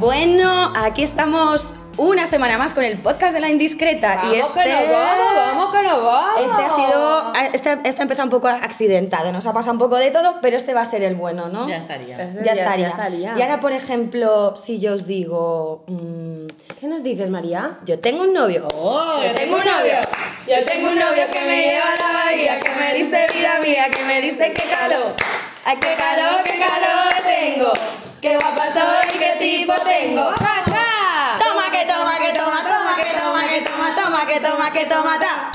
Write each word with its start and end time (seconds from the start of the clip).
Bueno, 0.00 0.72
aquí 0.74 1.02
estamos 1.02 1.74
una 2.02 2.26
semana 2.26 2.58
más 2.58 2.72
con 2.74 2.84
el 2.84 2.98
podcast 2.98 3.32
de 3.34 3.40
la 3.40 3.48
indiscreta 3.48 4.16
Vamos 4.16 4.36
y 4.36 4.40
este 4.40 4.62
que 4.62 4.68
nos 4.70 4.90
vamos, 4.90 5.34
vamos 5.36 5.72
que 5.74 5.82
nos 5.82 6.04
vamos. 6.04 6.40
este 6.40 6.62
ha 6.62 6.70
sido 6.70 7.32
este, 7.54 7.78
este 7.84 8.00
ha 8.00 8.02
empezado 8.02 8.24
un 8.24 8.30
poco 8.30 8.48
accidentado, 8.48 9.30
nos 9.32 9.46
ha 9.46 9.52
pasado 9.52 9.72
un 9.74 9.78
poco 9.78 9.96
de 9.96 10.10
todo, 10.10 10.38
pero 10.42 10.56
este 10.56 10.74
va 10.74 10.80
a 10.82 10.86
ser 10.86 11.02
el 11.02 11.14
bueno, 11.14 11.48
¿no? 11.48 11.68
Ya 11.68 11.76
estaría. 11.76 12.16
Ese 12.22 12.38
Ya, 12.44 12.54
ya- 12.54 12.62
estaría. 12.62 12.86
ya 12.86 12.90
estaría. 12.90 13.34
Y 13.38 13.42
ahora, 13.42 13.60
por 13.60 13.72
ejemplo, 13.72 14.54
si 14.56 14.80
yo 14.80 14.94
os 14.94 15.06
digo, 15.06 15.84
mm, 15.86 16.46
¿Qué 16.80 16.88
nos 16.88 17.02
dices, 17.04 17.30
María? 17.30 17.78
yo 17.84 17.98
tengo 18.00 18.22
un 18.24 18.32
novio. 18.32 18.66
Oh, 18.74 19.22
yo 19.24 19.32
tengo 19.34 19.56
un 19.56 19.64
novio. 19.64 19.94
Yo 20.48 20.64
tengo 20.64 20.88
un 20.88 20.96
novio 20.98 21.22
que 21.32 21.40
me 21.40 21.62
lleva 21.62 21.84
a 21.92 21.96
la 21.96 22.24
bahía, 22.24 22.58
que 22.58 22.70
me 22.70 22.94
dice 22.94 23.26
vida 23.32 23.58
mía, 23.64 23.84
que 23.90 24.02
me 24.04 24.20
dice 24.20 24.52
que 24.52 24.62
calor. 24.68 25.14
Ay, 25.64 25.76
Qué 25.80 25.94
calor, 25.96 26.42
qué 26.42 26.58
calor 26.58 27.12
tengo. 27.22 27.72
Qué 28.20 28.36
guapa 28.36 28.66
soy, 28.72 29.18
qué 29.18 29.36
tipo 29.38 29.72
tengo. 29.84 30.22
¡Ja, 30.22 30.62
ja! 30.66 31.38
Toma 31.38 31.64
que 31.70 31.86
toma 31.86 32.18
que 32.18 32.32
toma, 32.96 33.04
que 33.04 33.18
toma 33.18 33.48
que 33.48 33.60
toma, 33.62 33.94
toma 33.96 34.26
que 34.26 34.40
toma 34.40 34.72
que 34.72 34.84
toma, 34.86 35.18
ta. 35.18 35.52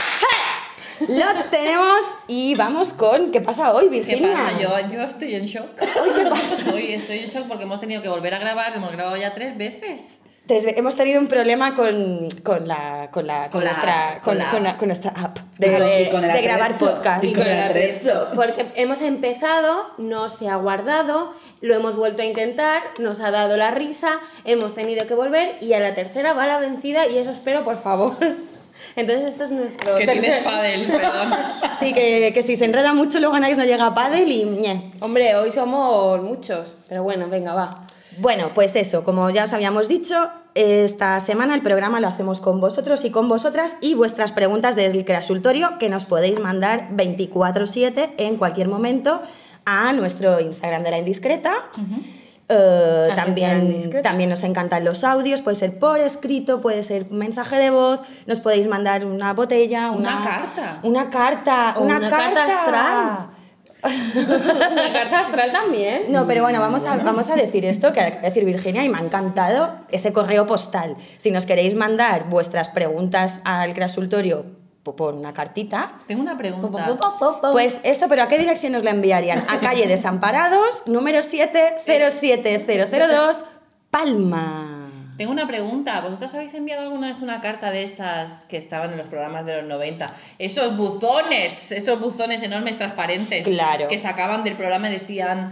Lo 1.08 1.44
tenemos 1.52 2.04
y 2.28 2.56
vamos 2.56 2.92
con 2.94 3.32
¿qué 3.32 3.40
pasa 3.40 3.72
hoy, 3.72 3.86
¿Qué 3.86 3.90
Virginia? 3.92 4.34
pasa? 4.34 4.60
Yo, 4.60 4.92
yo 4.92 5.02
estoy 5.04 5.36
en 5.36 5.46
shock. 5.46 5.68
Hoy 6.02 6.10
qué 6.16 6.24
pasa? 6.26 6.64
Hoy 6.74 6.94
estoy 6.94 7.20
en 7.20 7.28
shock 7.28 7.48
porque 7.48 7.64
hemos 7.66 7.80
tenido 7.80 8.02
que 8.02 8.10
volver 8.10 8.34
a 8.34 8.40
grabar, 8.40 8.76
hemos 8.76 8.92
grabado 8.92 9.16
ya 9.16 9.34
tres 9.34 9.56
veces. 9.58 10.20
Hemos 10.50 10.96
tenido 10.96 11.20
un 11.20 11.28
problema 11.28 11.76
con, 11.76 12.30
con 12.44 12.68
la 12.68 13.10
con 13.12 13.28
la 13.28 13.50
con, 13.50 13.64
nuestra 13.64 14.12
app, 14.14 14.22
con, 14.24 14.38
con 14.50 14.64
la 14.64 14.78
con 14.78 14.88
nuestra 14.88 15.12
app 15.12 15.40
de, 15.58 15.76
A 15.76 15.80
ver, 15.80 16.08
y 16.08 16.10
con 16.10 16.24
el 16.24 16.32
de 16.32 16.42
grabar 16.42 16.74
podcast. 16.78 17.24
Y 17.24 17.34
con 17.34 17.46
el 17.46 17.60
atrezo. 17.60 18.28
Porque 18.34 18.72
hemos 18.76 19.02
empezado, 19.02 19.88
no 19.98 20.30
se 20.30 20.48
ha 20.50 20.56
guardado, 20.56 21.34
lo 21.62 21.74
hemos 21.76 21.96
vuelto 21.96 22.22
a 22.22 22.26
intentar, 22.26 22.82
nos 23.00 23.20
ha 23.20 23.32
dado 23.32 23.58
la 23.58 23.72
risa, 23.72 24.20
hemos 24.46 24.74
tenido 24.74 25.06
que 25.06 25.16
volver 25.16 25.58
y 25.60 25.74
a 25.74 25.80
la 25.80 25.94
tercera 25.94 26.34
va 26.34 26.48
la 26.48 26.60
vencida 26.60 27.08
y 27.08 27.18
eso 27.18 27.32
espero, 27.32 27.64
por 27.64 27.78
favor. 27.82 28.16
Entonces 28.96 29.26
este 29.28 29.44
es 29.44 29.52
nuestro 29.52 29.96
Que 29.98 30.06
tercer- 30.06 30.22
tienes 30.22 30.44
pádel, 30.44 30.88
perdón. 30.92 31.34
Sí, 31.80 31.94
que, 31.94 32.32
que 32.34 32.42
si 32.42 32.56
se 32.56 32.66
enreda 32.66 32.94
mucho 32.94 33.20
luego 33.20 33.34
ganáis 33.34 33.58
no 33.58 33.66
llega 33.66 33.88
a 33.88 33.94
pádel 33.94 34.32
y. 34.32 34.92
Hombre, 35.02 35.36
hoy 35.36 35.52
somos 35.52 36.22
muchos, 36.22 36.76
pero 36.88 37.04
bueno, 37.04 37.28
venga, 37.28 37.54
va. 37.54 37.87
Bueno, 38.20 38.52
pues 38.54 38.76
eso, 38.76 39.04
como 39.04 39.30
ya 39.30 39.44
os 39.44 39.54
habíamos 39.54 39.88
dicho, 39.88 40.30
esta 40.56 41.20
semana 41.20 41.54
el 41.54 41.62
programa 41.62 42.00
lo 42.00 42.08
hacemos 42.08 42.40
con 42.40 42.60
vosotros 42.60 43.06
y 43.06 43.12
con 43.12 43.30
vosotras 43.30 43.78
y 43.82 43.94
vuestras 43.94 44.32
preguntas 44.32 44.76
desde 44.76 45.00
el 45.00 45.06
consultorio 45.06 45.78
que 45.78 45.90
nos 45.90 46.06
podéis 46.06 46.40
mandar 46.40 46.90
24/7 46.92 48.14
en 48.18 48.38
cualquier 48.38 48.68
momento 48.68 49.22
a 49.66 49.94
nuestro 49.94 50.40
Instagram 50.40 50.84
de 50.84 50.92
la 50.92 50.98
indiscreta. 50.98 51.54
Eh, 52.50 53.10
Agencia 53.12 53.16
también, 53.16 54.02
también 54.02 54.30
nos 54.30 54.44
encantan 54.44 54.86
los 54.86 55.04
audios, 55.04 55.42
puede 55.42 55.56
ser 55.56 55.78
por 55.80 56.00
escrito, 56.00 56.62
puede 56.62 56.82
ser 56.84 57.12
mensaje 57.12 57.58
de 57.58 57.70
voz, 57.70 58.02
nos 58.26 58.40
podéis 58.40 58.68
mandar 58.68 59.06
una 59.06 59.34
botella, 59.34 59.92
una, 59.92 60.16
Una 60.18 60.24
carta. 60.24 60.80
Una 60.84 61.10
carta, 61.10 61.74
O 61.78 61.84
una, 61.84 61.98
una 61.98 62.10
carta 62.10 62.46
carta. 62.46 63.30
La 63.88 64.94
carta 64.94 65.20
astral 65.20 65.52
también. 65.52 66.12
No, 66.12 66.26
pero 66.28 66.44
bueno, 66.44 66.60
vamos 66.60 66.86
a, 66.86 66.98
vamos 66.98 67.30
a 67.30 67.36
decir 67.36 67.66
esto 67.66 67.94
que 67.94 68.02
acaba 68.02 68.22
de 68.22 68.28
decir 68.30 68.46
Virginia 68.46 68.84
y 68.84 68.90
me 68.90 68.98
ha 68.98 69.02
encantado 69.02 69.76
ese 69.90 70.14
correo 70.14 70.48
postal. 70.48 70.96
Si 71.18 71.32
nos 71.32 71.46
queréis 71.46 71.76
mandar 71.76 72.30
vuestras 72.30 72.70
preguntas 72.70 73.42
al 73.44 73.74
consultorio 73.74 74.46
por 74.84 75.16
una 75.16 75.34
cartita, 75.34 76.00
Tengo 76.08 76.22
una 76.22 76.38
pregunta. 76.38 76.98
pues 77.52 77.80
esto, 77.84 78.06
pero 78.08 78.24
¿a 78.24 78.28
qué 78.30 78.38
dirección 78.38 78.72
nos 78.72 78.84
la 78.84 78.92
enviarían? 78.92 79.44
A 79.50 79.60
calle 79.60 79.86
Desamparados, 79.86 80.88
número 80.88 81.22
707002, 81.22 83.44
Palma. 83.92 84.77
Tengo 85.18 85.32
una 85.32 85.48
pregunta. 85.48 86.00
¿Vosotros 86.02 86.34
habéis 86.36 86.54
enviado 86.54 86.84
alguna 86.84 87.08
vez 87.12 87.22
una 87.22 87.42
carta 87.42 87.72
de 87.72 87.84
esas 87.84 88.46
que 88.46 88.58
estaban 88.58 88.92
en 88.92 88.98
los 88.98 89.08
programas 89.08 89.46
de 89.46 89.58
los 89.58 89.66
90? 89.68 90.06
Esos 90.38 90.78
buzones, 90.78 91.72
esos 91.72 92.00
buzones 92.00 92.44
enormes 92.44 92.78
transparentes 92.78 93.48
Claro. 93.48 93.88
que 93.88 93.98
sacaban 93.98 94.44
del 94.44 94.56
programa 94.56 94.90
y 94.90 94.94
decían, 94.94 95.50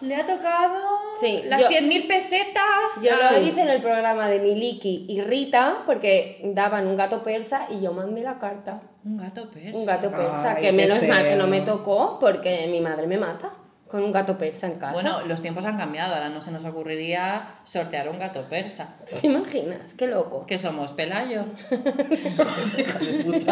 le 0.00 0.16
ha 0.16 0.26
tocado 0.26 0.80
Sí, 1.20 1.42
las 1.44 1.60
yo- 1.60 1.68
100.000 1.68 2.08
pesetas. 2.08 3.02
Yo 3.02 3.12
lo 3.16 3.38
Sí. 3.40 3.48
hice 3.50 3.62
en 3.62 3.68
el 3.70 3.80
programa 3.80 4.28
de 4.28 4.40
Miliki 4.40 5.06
y 5.08 5.20
Rita 5.22 5.82
porque 5.86 6.40
daban 6.52 6.86
un 6.88 6.96
gato 6.96 7.22
persa 7.22 7.66
y 7.70 7.80
yo 7.80 7.92
mandé 7.92 8.22
la 8.22 8.38
carta. 8.40 8.82
Un 9.04 9.16
gato 9.16 9.48
persa. 9.50 9.78
Un 9.78 9.86
gato 9.86 10.10
persa, 10.10 10.54
Ay, 10.56 10.62
que 10.62 10.72
menos 10.72 11.02
mal 11.04 11.22
que 11.24 11.36
no 11.36 11.46
me 11.46 11.60
tocó 11.60 12.18
porque 12.18 12.66
mi 12.70 12.80
madre 12.80 13.06
me 13.06 13.16
mata 13.18 13.50
con 13.88 14.02
un 14.02 14.12
gato 14.12 14.36
persa 14.38 14.66
en 14.66 14.74
casa. 14.74 14.92
Bueno, 14.92 15.22
los 15.26 15.40
tiempos 15.42 15.64
han 15.64 15.76
cambiado, 15.76 16.14
ahora 16.14 16.28
no 16.28 16.40
se 16.40 16.50
nos 16.50 16.64
ocurriría 16.64 17.46
sortear 17.64 18.08
un 18.08 18.18
gato 18.18 18.42
persa. 18.42 18.88
¿te 19.20 19.26
imaginas? 19.26 19.94
Qué 19.94 20.06
loco. 20.08 20.44
¿Qué 20.46 20.58
somos, 20.58 20.92
Pelayo? 20.92 21.44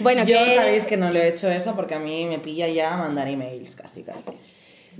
Bueno, 0.00 0.24
Yo 0.24 0.38
que- 0.38 0.56
sabéis 0.56 0.84
que 0.86 0.96
no 0.96 1.10
lo 1.12 1.18
he 1.18 1.28
hecho 1.28 1.50
eso 1.50 1.74
porque 1.76 1.94
a 1.94 1.98
mí 1.98 2.24
me 2.24 2.38
pilla 2.38 2.66
ya 2.68 2.96
mandar 2.96 3.28
emails 3.28 3.76
casi 3.76 4.02
casi. 4.02 4.30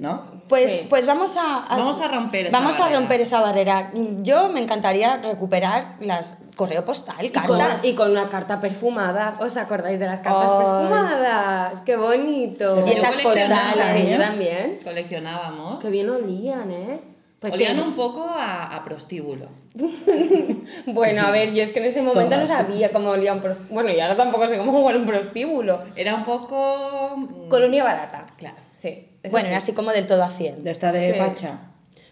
¿No? 0.00 0.24
Pues, 0.48 0.70
Sí. 0.80 0.86
pues 0.88 1.06
vamos 1.06 1.36
a, 1.36 1.66
Vamos 1.68 2.00
a 2.00 2.08
romper 2.08 2.46
esa 2.46 2.58
vamos 2.58 2.74
a 2.76 2.84
barrera. 2.84 2.98
romper 3.00 3.20
esa 3.20 3.40
barrera. 3.42 3.90
Yo 4.22 4.48
me 4.48 4.60
encantaría 4.60 5.18
recuperar 5.18 5.96
las 6.00 6.38
correo 6.56 6.86
postal, 6.86 7.22
Y 7.22 7.28
con, 7.28 7.58
cartas. 7.58 7.84
y 7.84 7.94
con 7.94 8.10
una 8.10 8.30
carta 8.30 8.60
perfumada. 8.60 9.36
¿Os 9.40 9.58
acordáis 9.58 10.00
de 10.00 10.06
las 10.06 10.20
cartas 10.20 10.48
perfumadas? 10.58 11.82
¡Qué 11.84 11.96
bonito! 11.96 12.82
Y 12.86 12.92
esas 12.92 13.14
postales. 13.18 14.10
Yo 14.10 14.16
también. 14.18 14.78
Coleccionábamos. 14.82 15.78
Qué 15.80 15.90
bien 15.90 16.08
olían, 16.08 16.70
¿eh? 16.70 17.00
Pues 17.38 17.52
Olían 17.52 17.76
que- 17.76 17.82
un 17.82 17.94
poco 17.94 18.24
a, 18.24 18.74
a 18.74 18.82
prostíbulo. 18.82 19.48
Bueno, 20.86 21.22
a 21.26 21.30
ver, 21.30 21.52
yo 21.52 21.62
es 21.62 21.70
que 21.72 21.78
en 21.80 21.84
ese 21.86 22.02
momento 22.02 22.36
no 22.38 22.46
sabía 22.46 22.90
cómo 22.92 23.10
olía 23.10 23.32
un 23.34 23.40
prostíbulo. 23.40 23.74
Bueno, 23.74 23.90
y 23.96 24.00
ahora 24.00 24.16
tampoco 24.16 24.48
sé 24.48 24.56
cómo 24.58 24.80
huele 24.80 24.98
un 24.98 25.06
prostíbulo. 25.06 25.82
Era 25.94 26.14
un 26.14 26.24
poco... 26.24 27.14
mm, 27.16 27.48
Colonia 27.48 27.84
barata. 27.84 28.24
Claro. 28.36 28.56
Sí. 28.76 29.06
Eso 29.22 29.30
Bueno, 29.32 29.46
sí. 29.46 29.48
era 29.50 29.58
así 29.58 29.72
como 29.72 29.90
del 29.92 30.06
todo 30.06 30.22
a 30.24 30.30
100. 30.30 30.64
De 30.64 30.70
esta 30.70 30.92
de 30.92 31.12
Sí. 31.14 31.18
Pacha. 31.18 31.60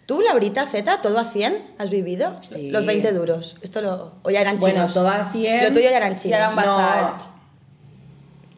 ¿Tú, 0.06 0.20
Laurita 0.22 0.66
Z, 0.66 1.02
todo 1.02 1.19
a 1.19 1.24
100 1.26 1.54
has 1.78 1.91
vivido? 1.91 2.36
Sí. 2.42 2.70
Los 2.70 2.86
20 2.86 3.12
duros. 3.12 3.56
Esto 3.60 3.80
lo... 3.82 4.12
O 4.22 4.30
ya 4.30 4.41
eran 4.41 4.58
chinos. 4.58 4.72
Bueno, 4.74 4.92
todo 4.92 5.08
a 5.08 5.30
100. 5.32 5.64
Lo 5.64 5.69
tuyo 5.72 5.91
ya 5.91 5.96
eran 5.98 6.14
Ya 6.14 6.19
chinos. 6.19 6.36
eran 6.38 6.56
bazar. 6.56 7.14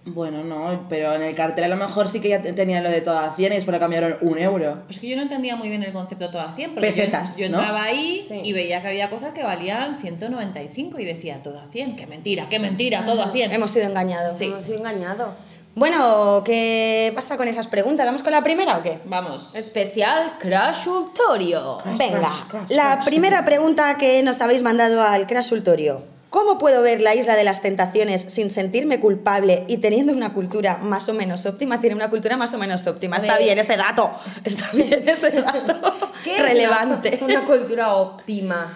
Bueno, 0.07 0.43
no, 0.43 0.87
pero 0.89 1.13
en 1.15 1.23
el 1.23 1.35
cartel 1.35 1.65
a 1.65 1.69
lo 1.69 1.77
mejor 1.77 2.09
sí 2.09 2.21
que 2.21 2.31
ya 2.31 2.41
te- 2.41 2.55
tenía 2.55 2.81
lo 2.81 2.89
de 2.89 3.01
todo 3.03 3.19
a 3.19 3.35
100 3.37 3.53
y 3.53 3.57
después 3.57 3.75
lo 3.75 3.79
cambiaron 3.81 4.17
un 4.23 4.39
euro. 4.39 4.83
Pues 4.87 4.99
que 4.99 5.09
yo 5.09 5.15
no 5.17 5.23
entendía 5.23 5.57
muy 5.57 5.69
bien 5.69 5.83
el 5.83 5.93
concepto 5.93 6.25
de 6.25 6.31
todo 6.33 6.41
a 6.43 6.53
100. 6.55 6.71
Porque 6.73 6.87
Pesetas, 6.87 7.37
yo, 7.37 7.47
yo 7.47 7.53
¿no? 7.53 7.59
entraba 7.59 7.83
ahí 7.85 8.25
Sí. 8.27 8.41
y 8.43 8.53
veía 8.53 8.81
que 8.81 8.89
había 8.89 9.11
cosas 9.11 9.35
que 9.35 9.43
valían 9.43 10.01
195 10.01 10.99
y 11.01 11.05
decía 11.05 11.43
todo 11.43 11.61
a 11.61 11.67
100. 11.71 11.97
¡Qué 11.97 12.07
mentira, 12.07 12.49
qué 12.49 12.59
mentira! 12.59 13.05
Todo 13.05 13.23
a 13.23 13.31
100. 13.31 13.53
Hemos 13.53 13.71
sido 13.73 13.87
engañados. 13.87 14.37
Sí. 14.39 14.47
Hemos 14.47 14.65
sido 14.65 14.79
engañado. 14.79 15.35
Bueno, 15.75 16.43
¿qué 16.45 17.13
pasa 17.15 17.37
con 17.37 17.47
esas 17.49 17.67
preguntas? 17.67 18.05
¿Vamos 18.05 18.23
con 18.23 18.33
la 18.33 18.43
primera 18.43 18.79
o 18.79 18.83
qué? 18.83 18.99
Vamos. 19.05 19.55
Especial 19.55 20.37
Crashultorio. 20.39 21.79
Venga, 21.97 22.19
crash, 22.19 22.41
crash, 22.49 22.71
la 22.71 22.95
crash. 22.95 23.05
primera 23.05 23.45
pregunta 23.45 23.97
que 23.97 24.23
nos 24.23 24.41
habéis 24.41 24.63
mandado 24.63 25.03
al 25.03 25.27
consultorio. 25.27 26.03
¿Cómo 26.31 26.59
puedo 26.59 26.83
ver 26.83 27.01
la 27.01 27.15
isla 27.15 27.35
de 27.35 27.43
las 27.43 27.61
tentaciones 27.61 28.23
sin 28.23 28.53
sentirme 28.53 29.01
culpable 29.01 29.65
y 29.67 29.79
teniendo 29.79 30.13
una 30.13 30.33
cultura 30.33 30.79
más 30.79 31.09
o 31.09 31.15
menos 31.15 31.45
óptima? 31.47 31.81
Tiene 31.81 31.97
una 31.97 32.09
cultura 32.09 32.37
más 32.37 32.55
o 32.55 32.59
menos 32.59 32.87
óptima. 32.87 33.17
Está 33.17 33.37
bien 33.39 33.59
ese 33.59 33.77
dato. 33.77 34.11
Está 34.45 34.71
bien 34.73 35.09
ese 35.09 35.31
dato. 35.33 35.97
¿Qué 36.25 36.37
es 36.37 36.43
Relevante. 36.43 37.19
Una, 37.23 37.41
una 37.41 37.47
cultura 37.47 37.95
óptima. 37.95 38.73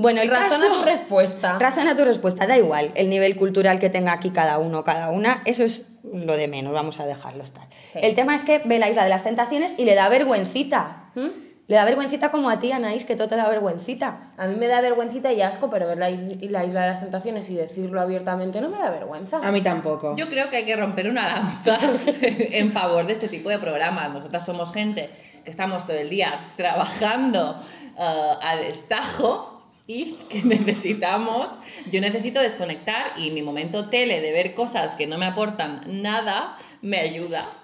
Bueno, 0.00 0.20
el 0.22 0.30
Razona 0.30 0.48
caso... 0.68 0.78
tu 0.80 0.84
respuesta. 0.84 1.58
Razona 1.58 1.94
tu 1.96 2.04
respuesta, 2.04 2.46
da 2.46 2.56
igual 2.56 2.90
el 2.94 3.10
nivel 3.10 3.36
cultural 3.36 3.78
que 3.78 3.90
tenga 3.90 4.12
aquí 4.12 4.30
cada 4.30 4.58
uno, 4.58 4.82
cada 4.84 5.10
una, 5.10 5.42
eso 5.44 5.62
es 5.64 5.86
lo 6.02 6.36
de 6.36 6.48
menos, 6.48 6.72
vamos 6.72 7.00
a 7.00 7.06
dejarlo 7.06 7.44
estar. 7.44 7.64
Sí. 7.92 7.98
El 8.02 8.14
tema 8.14 8.34
es 8.34 8.44
que 8.44 8.60
ve 8.64 8.78
la 8.78 8.88
isla 8.88 9.04
de 9.04 9.10
las 9.10 9.24
tentaciones 9.24 9.78
y 9.78 9.84
le 9.84 9.94
da 9.94 10.08
vergüencita. 10.08 11.10
¿Mm? 11.14 11.50
Le 11.68 11.76
da 11.76 11.84
vergüencita 11.84 12.32
como 12.32 12.50
a 12.50 12.58
ti, 12.58 12.72
Anaís, 12.72 13.04
que 13.04 13.14
todo 13.14 13.28
te 13.28 13.36
da 13.36 13.48
vergüencita. 13.48 14.32
A 14.38 14.48
mí 14.48 14.56
me 14.56 14.66
da 14.66 14.80
vergüencita 14.80 15.32
y 15.32 15.40
asco, 15.40 15.70
pero 15.70 15.86
ver 15.86 15.98
la, 15.98 16.10
is- 16.10 16.50
la 16.50 16.64
Isla 16.64 16.80
de 16.80 16.86
las 16.88 16.98
Tentaciones 17.00 17.48
y 17.48 17.54
decirlo 17.54 18.00
abiertamente 18.00 18.60
no 18.60 18.70
me 18.70 18.78
da 18.78 18.90
vergüenza. 18.90 19.38
A 19.46 19.52
mí 19.52 19.60
tampoco. 19.60 20.16
Yo 20.16 20.28
creo 20.28 20.48
que 20.48 20.56
hay 20.56 20.64
que 20.64 20.74
romper 20.74 21.08
una 21.08 21.28
lanza 21.28 21.78
en 22.22 22.72
favor 22.72 23.06
de 23.06 23.12
este 23.12 23.28
tipo 23.28 23.50
de 23.50 23.58
programas. 23.60 24.10
Nosotras 24.12 24.44
somos 24.44 24.72
gente 24.72 25.10
que 25.44 25.50
estamos 25.50 25.86
todo 25.86 25.96
el 25.96 26.10
día 26.10 26.52
trabajando 26.56 27.62
eh, 27.96 28.32
al 28.42 28.60
estajo 28.64 29.49
y 29.90 30.16
que 30.30 30.42
necesitamos, 30.44 31.50
yo 31.90 32.00
necesito 32.00 32.40
desconectar 32.40 33.18
y 33.18 33.32
mi 33.32 33.42
momento 33.42 33.88
tele 33.88 34.20
de 34.20 34.30
ver 34.30 34.54
cosas 34.54 34.94
que 34.94 35.08
no 35.08 35.18
me 35.18 35.26
aportan 35.26 35.82
nada 35.86 36.56
me 36.80 36.98
ayuda. 37.00 37.59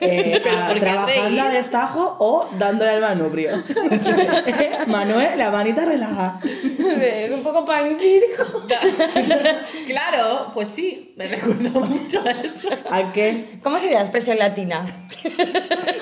Eh, 0.00 0.42
a- 0.50 0.66
¿por 0.66 0.74
qué 0.74 0.80
trabajando 0.80 1.42
a 1.42 1.48
destajo 1.50 2.16
o 2.20 2.48
dándole 2.58 2.90
al 2.92 3.00
manubrio. 3.00 3.62
Manuel, 4.86 5.38
la 5.38 5.50
manita 5.50 5.84
relaja. 5.84 6.40
Es 7.02 7.30
un 7.32 7.42
poco 7.42 7.64
pan 7.64 7.86
y 7.86 8.00
circo. 8.00 8.62
claro, 9.86 10.50
pues 10.54 10.68
sí, 10.68 11.12
me 11.16 11.26
recuerda 11.26 11.70
mucho 11.70 12.22
a 12.24 12.30
eso. 12.30 12.68
¿A 12.90 13.12
qué? 13.12 13.58
¿Cómo 13.62 13.78
sería 13.78 13.96
la 13.96 14.02
expresión 14.02 14.38
latina? 14.38 14.86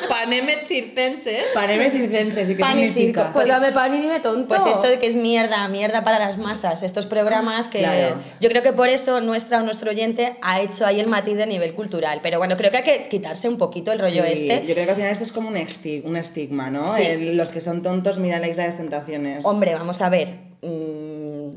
Panemet 0.08 0.66
circenses. 0.66 1.44
Paneme 1.54 1.90
circenses, 1.90 2.48
¿y 2.50 2.54
qué 2.56 2.60
Pan 2.60 2.78
y 2.78 2.82
significa? 2.88 3.20
circo. 3.22 3.32
Pues 3.32 3.48
dame 3.48 3.72
pan 3.72 3.94
y 3.94 4.00
dime 4.00 4.20
tonto. 4.20 4.48
Pues 4.48 4.64
esto 4.66 4.82
de 4.88 4.98
que 4.98 5.06
es 5.06 5.14
mierda, 5.14 5.66
mierda 5.68 6.04
para 6.04 6.18
las 6.18 6.36
masas, 6.38 6.82
estos 6.82 7.06
programas 7.06 7.68
que 7.68 7.78
Claro. 7.78 8.16
yo 8.40 8.48
creo 8.48 8.62
que 8.62 8.72
por 8.72 8.88
eso 8.88 9.20
nuestra 9.20 9.58
o 9.58 9.62
nuestro 9.62 9.90
oyente 9.90 10.36
ha 10.42 10.60
hecho 10.60 10.86
ahí 10.86 11.00
el 11.00 11.06
matiz 11.08 11.36
de 11.36 11.46
nivel 11.46 11.74
cultural. 11.74 12.20
Pero 12.22 12.38
bueno, 12.38 12.56
creo 12.56 12.70
que 12.70 12.78
hay 12.78 12.82
que 12.84 13.08
quitarse 13.08 13.48
un 13.48 13.53
poquito 13.58 13.92
el 13.92 13.98
rollo 13.98 14.22
Sí, 14.24 14.48
este. 14.48 14.66
Yo 14.66 14.74
creo 14.74 14.84
que 14.86 14.90
al 14.90 14.96
final 14.96 15.10
esto 15.12 15.24
es 15.24 15.32
como 15.32 15.48
un, 15.48 15.56
esti- 15.56 16.02
un 16.04 16.16
estigma, 16.16 16.70
¿no? 16.70 16.86
Sí. 16.86 17.02
El- 17.02 17.36
los 17.36 17.50
que 17.50 17.60
son 17.60 17.82
tontos 17.82 18.18
miran 18.18 18.40
la 18.40 18.48
isla 18.48 18.62
de 18.64 18.68
las 18.70 18.76
tentaciones. 18.78 19.44
Hombre, 19.44 19.74
vamos 19.74 20.00
a 20.02 20.08
ver. 20.08 20.28
mm, 20.62 21.50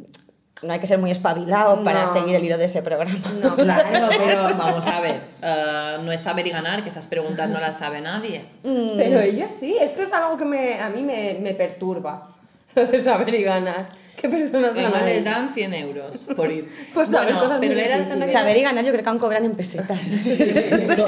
no 0.63 0.73
hay 0.73 0.79
que 0.79 0.87
ser 0.87 0.97
muy 0.97 1.11
espabilado 1.11 1.83
para 1.83 2.05
No. 2.05 2.13
seguir 2.13 2.33
el 2.35 2.43
hilo 2.43 2.57
de 2.57 2.65
ese 2.65 2.81
programa. 2.81 3.19
No, 3.43 3.55
Claro, 3.55 4.09
pero 4.17 4.57
Vamos 4.57 4.87
a 4.87 5.01
ver, 5.01 5.21
eh, 5.43 5.97
no 6.03 6.11
es 6.11 6.21
saber 6.21 6.47
y 6.47 6.49
ganar, 6.49 6.81
que 6.83 6.89
esas 6.89 7.05
preguntas 7.05 7.47
no 7.49 7.59
las 7.59 7.77
sabe 7.77 8.01
nadie. 8.01 8.43
Pero 8.63 9.19
ellos 9.19 9.51
sí, 9.51 9.75
esto 9.79 10.01
es 10.03 10.11
algo 10.13 10.35
que 10.37 10.45
me, 10.45 10.79
a 10.79 10.89
mí 10.89 11.03
me, 11.03 11.37
me 11.41 11.53
perturba. 11.53 12.27
Saber 13.03 13.33
y 13.35 13.43
ganas. 13.43 13.87
¿Qué 14.19 14.27
personas 14.29 14.73
ganan? 14.73 15.05
les 15.05 15.23
dan 15.23 15.53
100 15.53 15.73
euros 15.75 16.17
por 16.35 16.51
ir. 16.51 16.67
Pues 16.93 17.09
saber 17.11 17.33
bueno, 17.33 17.39
cosas 17.41 17.57
pero 17.61 17.73
muy 17.73 17.81
la 17.81 17.87
difíciles. 17.87 18.07
stand-up 18.07 18.29
Saber 18.29 18.57
y 18.57 18.61
ganar 18.63 18.83
yo 18.83 18.91
creo 18.91 19.03
que 19.03 19.09
aún 19.09 19.19
cobran 19.19 19.45
en 19.45 19.55
pesetas. 19.55 19.99
to-. 20.95 21.05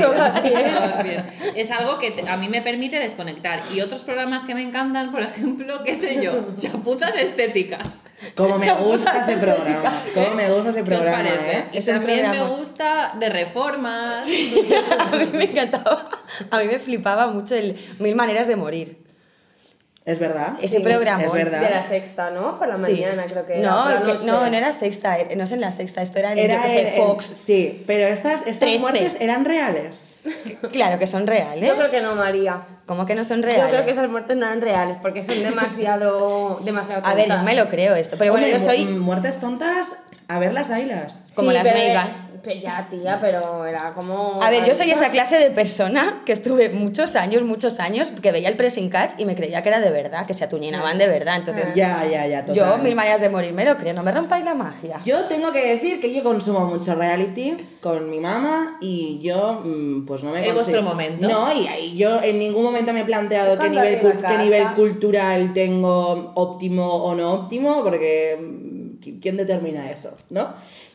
Todas 0.00 0.42
bien. 0.42 0.64
Todas 0.74 1.04
bien. 1.04 1.24
Es 1.54 1.70
algo 1.70 1.98
que 1.98 2.10
te- 2.12 2.26
a 2.28 2.36
mí 2.38 2.48
me 2.48 2.62
permite 2.62 2.98
desconectar. 2.98 3.60
Y 3.74 3.80
otros 3.82 4.02
programas 4.04 4.44
que 4.44 4.54
me 4.54 4.62
encantan, 4.62 5.12
por 5.12 5.20
ejemplo, 5.20 5.82
qué 5.84 5.94
sé 5.96 6.22
yo, 6.24 6.32
chapuzas 6.60 7.14
estéticas. 7.16 8.00
Como 8.34 8.56
me 8.58 8.72
gusta 8.72 9.12
ese 9.20 9.34
estética. 9.34 9.56
programa. 9.56 10.02
Como 10.14 10.30
me 10.34 10.50
gusta 10.50 10.70
ese 10.70 10.84
¿Qué 10.84 10.94
os 10.94 11.00
programa, 11.00 11.24
parece? 11.28 11.58
¿eh? 11.58 11.64
Y 11.72 11.76
Es 11.78 11.84
también 11.86 12.22
me 12.22 12.28
programa. 12.38 12.56
gusta 12.56 13.16
de 13.20 13.28
reformas. 13.28 14.26
a 15.12 15.16
mí 15.16 15.26
me 15.34 15.44
encantaba, 15.44 16.08
a 16.50 16.58
mí 16.60 16.64
me 16.64 16.78
flipaba 16.78 17.26
mucho 17.26 17.54
el 17.54 17.76
Mil 17.98 18.14
Maneras 18.14 18.48
de 18.48 18.56
Morir. 18.56 19.05
Es 20.06 20.20
verdad. 20.20 20.52
Ese 20.62 20.78
Sí, 20.78 20.84
programa. 20.84 21.24
es 21.24 21.32
verdad. 21.32 21.60
De 21.60 21.68
la 21.70 21.86
sexta, 21.88 22.30
¿no? 22.30 22.58
Por 22.60 22.68
la 22.68 22.76
Sí. 22.76 22.82
mañana, 22.82 23.26
creo 23.26 23.44
que 23.44 23.58
era. 23.58 23.68
No, 23.68 23.84
que- 24.04 24.24
no, 24.24 24.48
no 24.48 24.56
era 24.56 24.70
sexta, 24.70 25.18
eh, 25.18 25.34
no 25.36 25.42
es 25.44 25.50
en 25.52 25.60
la 25.60 25.72
sexta, 25.72 26.00
esto 26.00 26.20
era 26.20 26.30
en, 26.32 26.38
Era 26.38 26.64
yo 26.64 26.72
en- 26.72 26.94
Fox. 26.94 27.24
sí, 27.26 27.82
pero 27.88 28.06
estas, 28.06 28.46
estas 28.46 28.78
muertes 28.78 29.16
eran 29.20 29.44
reales. 29.44 30.12
Claro 30.72 30.98
que 30.98 31.06
son 31.06 31.26
reales. 31.26 31.68
Yo 31.68 31.76
creo 31.76 31.90
que 31.90 32.00
no, 32.00 32.14
María. 32.14 32.62
¿Cómo 32.86 33.04
que 33.06 33.14
no 33.16 33.24
son 33.24 33.42
reales? 33.42 33.64
Yo 33.66 33.70
creo 33.70 33.84
que 33.84 33.90
esas 33.92 34.08
muertes 34.08 34.36
no 34.36 34.46
eran 34.46 34.60
reales 34.60 34.96
porque 35.02 35.22
son 35.24 35.40
demasiado. 35.42 36.60
demasiado 36.64 37.02
A 37.04 37.14
ver, 37.14 37.24
yo 37.26 37.34
tontas. 37.34 37.44
me 37.44 37.54
lo 37.54 37.68
creo 37.68 37.94
esto, 37.96 38.16
pero 38.18 38.32
bueno, 38.32 38.46
Hombre, 38.46 38.60
yo 38.60 38.64
soy 38.64 38.84
mu- 38.84 39.04
Muertes 39.06 39.38
tontas, 39.38 39.96
a 40.28 40.38
ver 40.40 40.52
las 40.52 40.70
ailas. 40.70 41.28
como 41.34 41.50
Sí, 41.50 41.54
las 41.54 41.62
pero- 42.42 42.60
ya, 42.60 42.88
tía, 42.88 43.18
pero 43.20 43.64
era 43.66 43.92
como. 43.94 44.40
A 44.42 44.50
ver, 44.50 44.64
yo 44.64 44.74
soy 44.74 44.90
esa 44.90 45.10
clase 45.10 45.36
de 45.38 45.50
persona 45.50 46.22
que 46.24 46.32
estuve 46.32 46.68
muchos 46.70 47.14
años, 47.16 47.42
muchos 47.42 47.78
años, 47.80 48.10
que 48.22 48.32
veía 48.32 48.48
el 48.48 48.56
pressing 48.56 48.88
catch 48.88 49.12
y 49.18 49.24
me 49.24 49.34
creía 49.36 49.62
que 49.62 49.68
era 49.68 49.80
de 49.80 49.90
verdad, 49.90 50.26
que 50.26 50.34
se 50.34 50.44
atuñinaban 50.44 50.98
de 50.98 51.06
verdad. 51.08 51.36
Entonces, 51.36 51.74
Ya, 51.74 52.04
ya, 52.10 52.26
ya, 52.26 52.44
total. 52.44 52.54
yo, 52.54 52.78
mil 52.78 52.94
maneras 52.94 53.20
de 53.20 53.28
morir, 53.30 53.52
me 53.52 53.64
lo 53.64 53.76
creo, 53.76 53.94
no 53.94 54.02
me 54.02 54.12
rompáis 54.12 54.44
la 54.44 54.54
magia. 54.54 55.00
Yo 55.04 55.24
tengo 55.26 55.52
que 55.52 55.66
decir 55.74 56.00
que 56.00 56.12
yo 56.14 56.22
consumo 56.22 56.60
mucho 56.66 56.94
reality 56.94 57.56
con 57.80 58.08
mi 58.10 58.18
mamá 58.20 58.78
y 58.80 59.20
yo, 59.22 59.60
mm, 59.64 60.06
pues 60.06 60.22
no 60.24 60.30
me 60.30 60.40
¿Es 60.40 60.54
consigo- 60.54 60.54
vuestro 60.54 60.82
momento? 60.82 61.28
No, 61.28 61.52
y, 61.52 61.66
y 61.84 61.96
yo 61.96 62.20
en 62.22 62.38
ningún 62.38 62.62
momento 62.64 62.92
me 62.92 63.00
he 63.00 63.04
planteado 63.04 63.58
qué 63.58 63.68
nivel, 63.68 64.00
qué 64.26 64.38
nivel 64.38 64.66
cultural 64.74 65.52
tengo 65.52 66.32
óptimo 66.34 66.94
o 66.94 67.14
no 67.14 67.32
óptimo, 67.32 67.82
porque 67.82 68.38
mm, 68.40 68.75
¿qui- 68.75 68.75
¿quién 69.20 69.36
determina 69.36 69.90
eso? 69.90 70.10
¿No? 70.30 70.48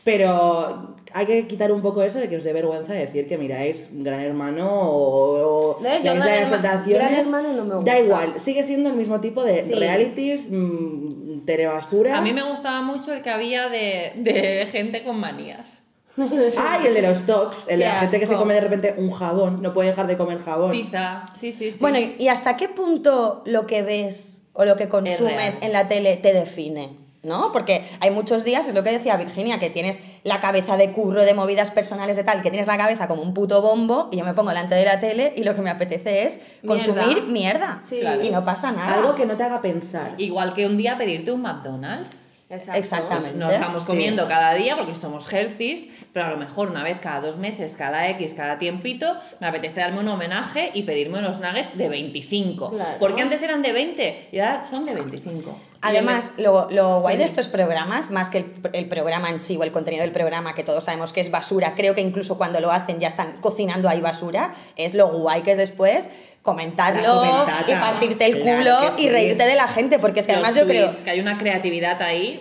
Pero 0.04 0.96
hay 1.14 1.26
que 1.26 1.46
quitar 1.46 1.70
un 1.70 1.80
poco 1.82 2.02
eso 2.02 2.18
de 2.18 2.28
que 2.28 2.36
os 2.36 2.44
dé 2.44 2.52
vergüenza 2.52 2.92
decir 2.92 3.28
que 3.28 3.38
miráis 3.38 3.88
Gran 3.92 4.20
Hermano 4.20 4.68
o, 4.68 5.76
o 5.76 5.80
¿Ves? 5.80 6.02
Yo 6.02 6.14
La 6.14 6.18
Isla 6.18 6.32
de 6.32 6.40
las 6.40 6.50
Tentaciones. 6.50 7.08
Gran 7.08 7.14
Hermano 7.20 7.52
no 7.52 7.64
me 7.64 7.74
gusta. 7.76 7.90
Da 7.92 8.00
igual, 8.00 8.34
sigue 8.40 8.62
siendo 8.62 8.90
el 8.90 8.96
mismo 8.96 9.20
tipo 9.20 9.44
de 9.44 9.64
Sí. 9.64 9.72
realities, 9.74 10.48
mm, 10.50 11.40
telebasura. 11.46 12.16
A 12.16 12.20
mí 12.20 12.32
me 12.32 12.42
gustaba 12.48 12.82
mucho 12.82 13.12
el 13.12 13.22
que 13.22 13.30
había 13.30 13.68
de, 13.68 14.12
de 14.16 14.66
gente 14.70 15.04
con 15.04 15.18
manías. 15.20 15.84
Ah, 16.58 16.78
y 16.82 16.88
el 16.88 16.94
de 16.94 17.02
los 17.02 17.24
tocs, 17.24 17.68
el 17.68 17.78
de 17.78 17.86
la 17.86 17.92
gente 18.00 18.20
que 18.20 18.26
se 18.26 18.34
asco. 18.34 18.42
come 18.42 18.54
de 18.54 18.60
repente 18.60 18.94
un 18.98 19.10
jabón, 19.12 19.62
no 19.62 19.72
puede 19.72 19.88
dejar 19.90 20.06
de 20.06 20.16
comer 20.18 20.42
jabón. 20.42 20.72
Tiza, 20.72 21.30
sí, 21.40 21.52
sí, 21.52 21.70
sí. 21.70 21.78
Bueno, 21.80 21.98
¿y 22.18 22.28
hasta 22.28 22.56
qué 22.58 22.68
punto 22.68 23.42
lo 23.46 23.66
que 23.66 23.82
ves 23.82 24.42
o 24.52 24.66
lo 24.66 24.76
que 24.76 24.88
consumes 24.90 25.62
en 25.62 25.72
la 25.72 25.88
tele 25.88 26.16
te 26.18 26.34
define? 26.34 26.98
¿No? 27.22 27.52
Porque 27.52 27.88
hay 28.00 28.10
muchos 28.10 28.42
días, 28.44 28.66
es 28.66 28.74
lo 28.74 28.82
que 28.82 28.90
decía 28.90 29.16
Virginia, 29.16 29.60
que 29.60 29.70
tienes 29.70 30.00
la 30.24 30.40
cabeza 30.40 30.76
de 30.76 30.90
curro, 30.90 31.22
de 31.22 31.34
movidas 31.34 31.70
personales, 31.70 32.16
de 32.16 32.24
tal, 32.24 32.42
que 32.42 32.50
tienes 32.50 32.66
la 32.66 32.76
cabeza 32.76 33.06
como 33.06 33.22
un 33.22 33.32
puto 33.32 33.62
bombo 33.62 34.08
y 34.10 34.16
yo 34.16 34.24
me 34.24 34.34
pongo 34.34 34.48
delante 34.50 34.74
de 34.74 34.84
la 34.84 34.98
tele 34.98 35.32
y 35.36 35.44
lo 35.44 35.54
que 35.54 35.62
me 35.62 35.70
apetece 35.70 36.24
es 36.26 36.40
consumir 36.66 37.22
mierda. 37.28 37.80
Sí. 37.88 38.00
Y 38.22 38.30
no 38.30 38.44
pasa 38.44 38.72
nada. 38.72 38.94
Algo 38.94 39.14
que 39.14 39.24
no 39.24 39.36
te 39.36 39.44
haga 39.44 39.62
pensar. 39.62 40.14
Igual 40.18 40.52
que 40.52 40.66
un 40.66 40.76
día 40.76 40.98
pedirte 40.98 41.30
un 41.30 41.42
McDonald's. 41.42 42.26
Exacto. 42.50 42.78
Exactamente. 42.80 43.38
No 43.38 43.50
estamos 43.50 43.82
Sí. 43.84 43.86
comiendo 43.86 44.28
cada 44.28 44.52
día 44.54 44.76
porque 44.76 44.94
somos 44.94 45.32
healthies, 45.32 45.88
pero 46.12 46.26
a 46.26 46.30
lo 46.30 46.36
mejor 46.36 46.68
una 46.70 46.82
vez 46.82 46.98
cada 46.98 47.20
dos 47.20 47.38
meses, 47.38 47.76
cada 47.76 48.08
X, 48.10 48.34
cada 48.34 48.58
tiempito, 48.58 49.14
me 49.40 49.46
apetece 49.46 49.80
darme 49.80 50.00
un 50.00 50.08
homenaje 50.08 50.70
y 50.74 50.82
pedirme 50.82 51.20
unos 51.20 51.40
nuggets 51.40 51.78
de 51.78 51.88
25. 51.88 52.70
Claro. 52.70 52.96
Porque 52.98 53.22
antes 53.22 53.42
eran 53.42 53.62
de 53.62 53.72
20 53.72 54.28
y 54.32 54.38
ahora 54.40 54.62
son 54.64 54.84
de 54.84 54.94
25. 54.94 55.56
Además, 55.82 56.34
lo, 56.38 56.68
lo 56.70 57.00
guay 57.00 57.16
de 57.16 57.24
estos 57.24 57.48
programas, 57.48 58.10
más 58.10 58.30
que 58.30 58.38
el, 58.38 58.52
el 58.72 58.88
programa 58.88 59.30
en 59.30 59.40
sí 59.40 59.56
o 59.56 59.64
el 59.64 59.72
contenido 59.72 60.02
del 60.02 60.12
programa, 60.12 60.54
que 60.54 60.62
todos 60.62 60.84
sabemos 60.84 61.12
que 61.12 61.20
es 61.20 61.30
basura, 61.30 61.74
creo 61.76 61.94
que 61.94 62.00
incluso 62.00 62.38
cuando 62.38 62.60
lo 62.60 62.70
hacen 62.70 63.00
ya 63.00 63.08
están 63.08 63.32
cocinando 63.40 63.88
ahí 63.88 64.00
basura, 64.00 64.54
es 64.76 64.94
lo 64.94 65.08
guay 65.08 65.42
que 65.42 65.52
es 65.52 65.58
después 65.58 66.08
comentarlo 66.42 67.44
y 67.68 67.72
partirte 67.72 68.26
el 68.26 68.40
Claro 68.40 68.78
culo 68.78 68.92
sí. 68.92 69.04
y 69.04 69.08
reírte 69.08 69.44
de 69.44 69.54
la 69.54 69.68
gente, 69.68 69.98
porque 69.98 70.20
es 70.20 70.26
que 70.26 70.32
Los 70.32 70.44
además 70.44 70.60
yo 70.60 70.66
creo... 70.66 70.92
que 71.04 71.10
hay 71.10 71.20
una 71.20 71.38
creatividad 71.38 72.00
ahí. 72.02 72.40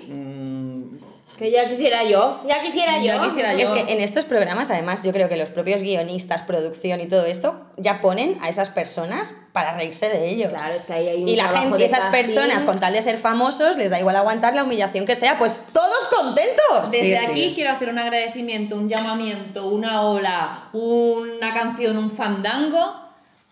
Que 1.41 1.49
ya 1.49 1.67
quisiera 1.67 2.03
yo. 2.03 2.39
Ya 2.45 2.61
quisiera 2.61 2.99
yo. 2.99 3.05
Ya 3.05 3.23
quisiera 3.23 3.53
yo. 3.55 3.61
Es 3.63 3.69
que 3.71 3.91
en 3.91 3.99
estos 3.99 4.25
programas, 4.25 4.69
además, 4.69 5.01
yo 5.01 5.11
creo 5.11 5.27
que 5.27 5.37
los 5.37 5.49
propios 5.49 5.81
guionistas, 5.81 6.43
producción 6.43 7.01
y 7.01 7.07
todo 7.07 7.25
esto, 7.25 7.59
ya 7.77 7.99
ponen 7.99 8.37
a 8.43 8.49
esas 8.49 8.69
personas 8.69 9.33
para 9.51 9.75
reírse 9.75 10.07
de 10.07 10.29
ellos. 10.29 10.49
Claro, 10.53 10.75
es 10.75 10.83
que 10.83 10.93
ahí 10.93 11.07
hay 11.07 11.23
un 11.23 11.27
Y 11.27 11.35
la 11.35 11.47
gente, 11.47 11.79
de 11.79 11.85
esas 11.85 11.97
casting. 12.01 12.21
personas, 12.21 12.63
con 12.63 12.79
tal 12.79 12.93
de 12.93 13.01
ser 13.01 13.17
famosos, 13.17 13.75
les 13.75 13.89
da 13.89 13.99
igual 13.99 14.17
aguantar 14.17 14.53
la 14.53 14.63
humillación 14.63 15.07
que 15.07 15.15
sea, 15.15 15.39
pues 15.39 15.63
todos 15.73 16.07
contentos. 16.15 16.91
Desde 16.91 17.17
Sí, 17.17 17.25
sí. 17.25 17.31
aquí 17.31 17.51
quiero 17.55 17.71
hacer 17.71 17.89
un 17.89 17.97
agradecimiento, 17.97 18.75
un 18.75 18.87
llamamiento, 18.87 19.65
una 19.67 20.03
ola, 20.03 20.69
una 20.73 21.53
canción, 21.55 21.97
un 21.97 22.11
fandango 22.11 23.01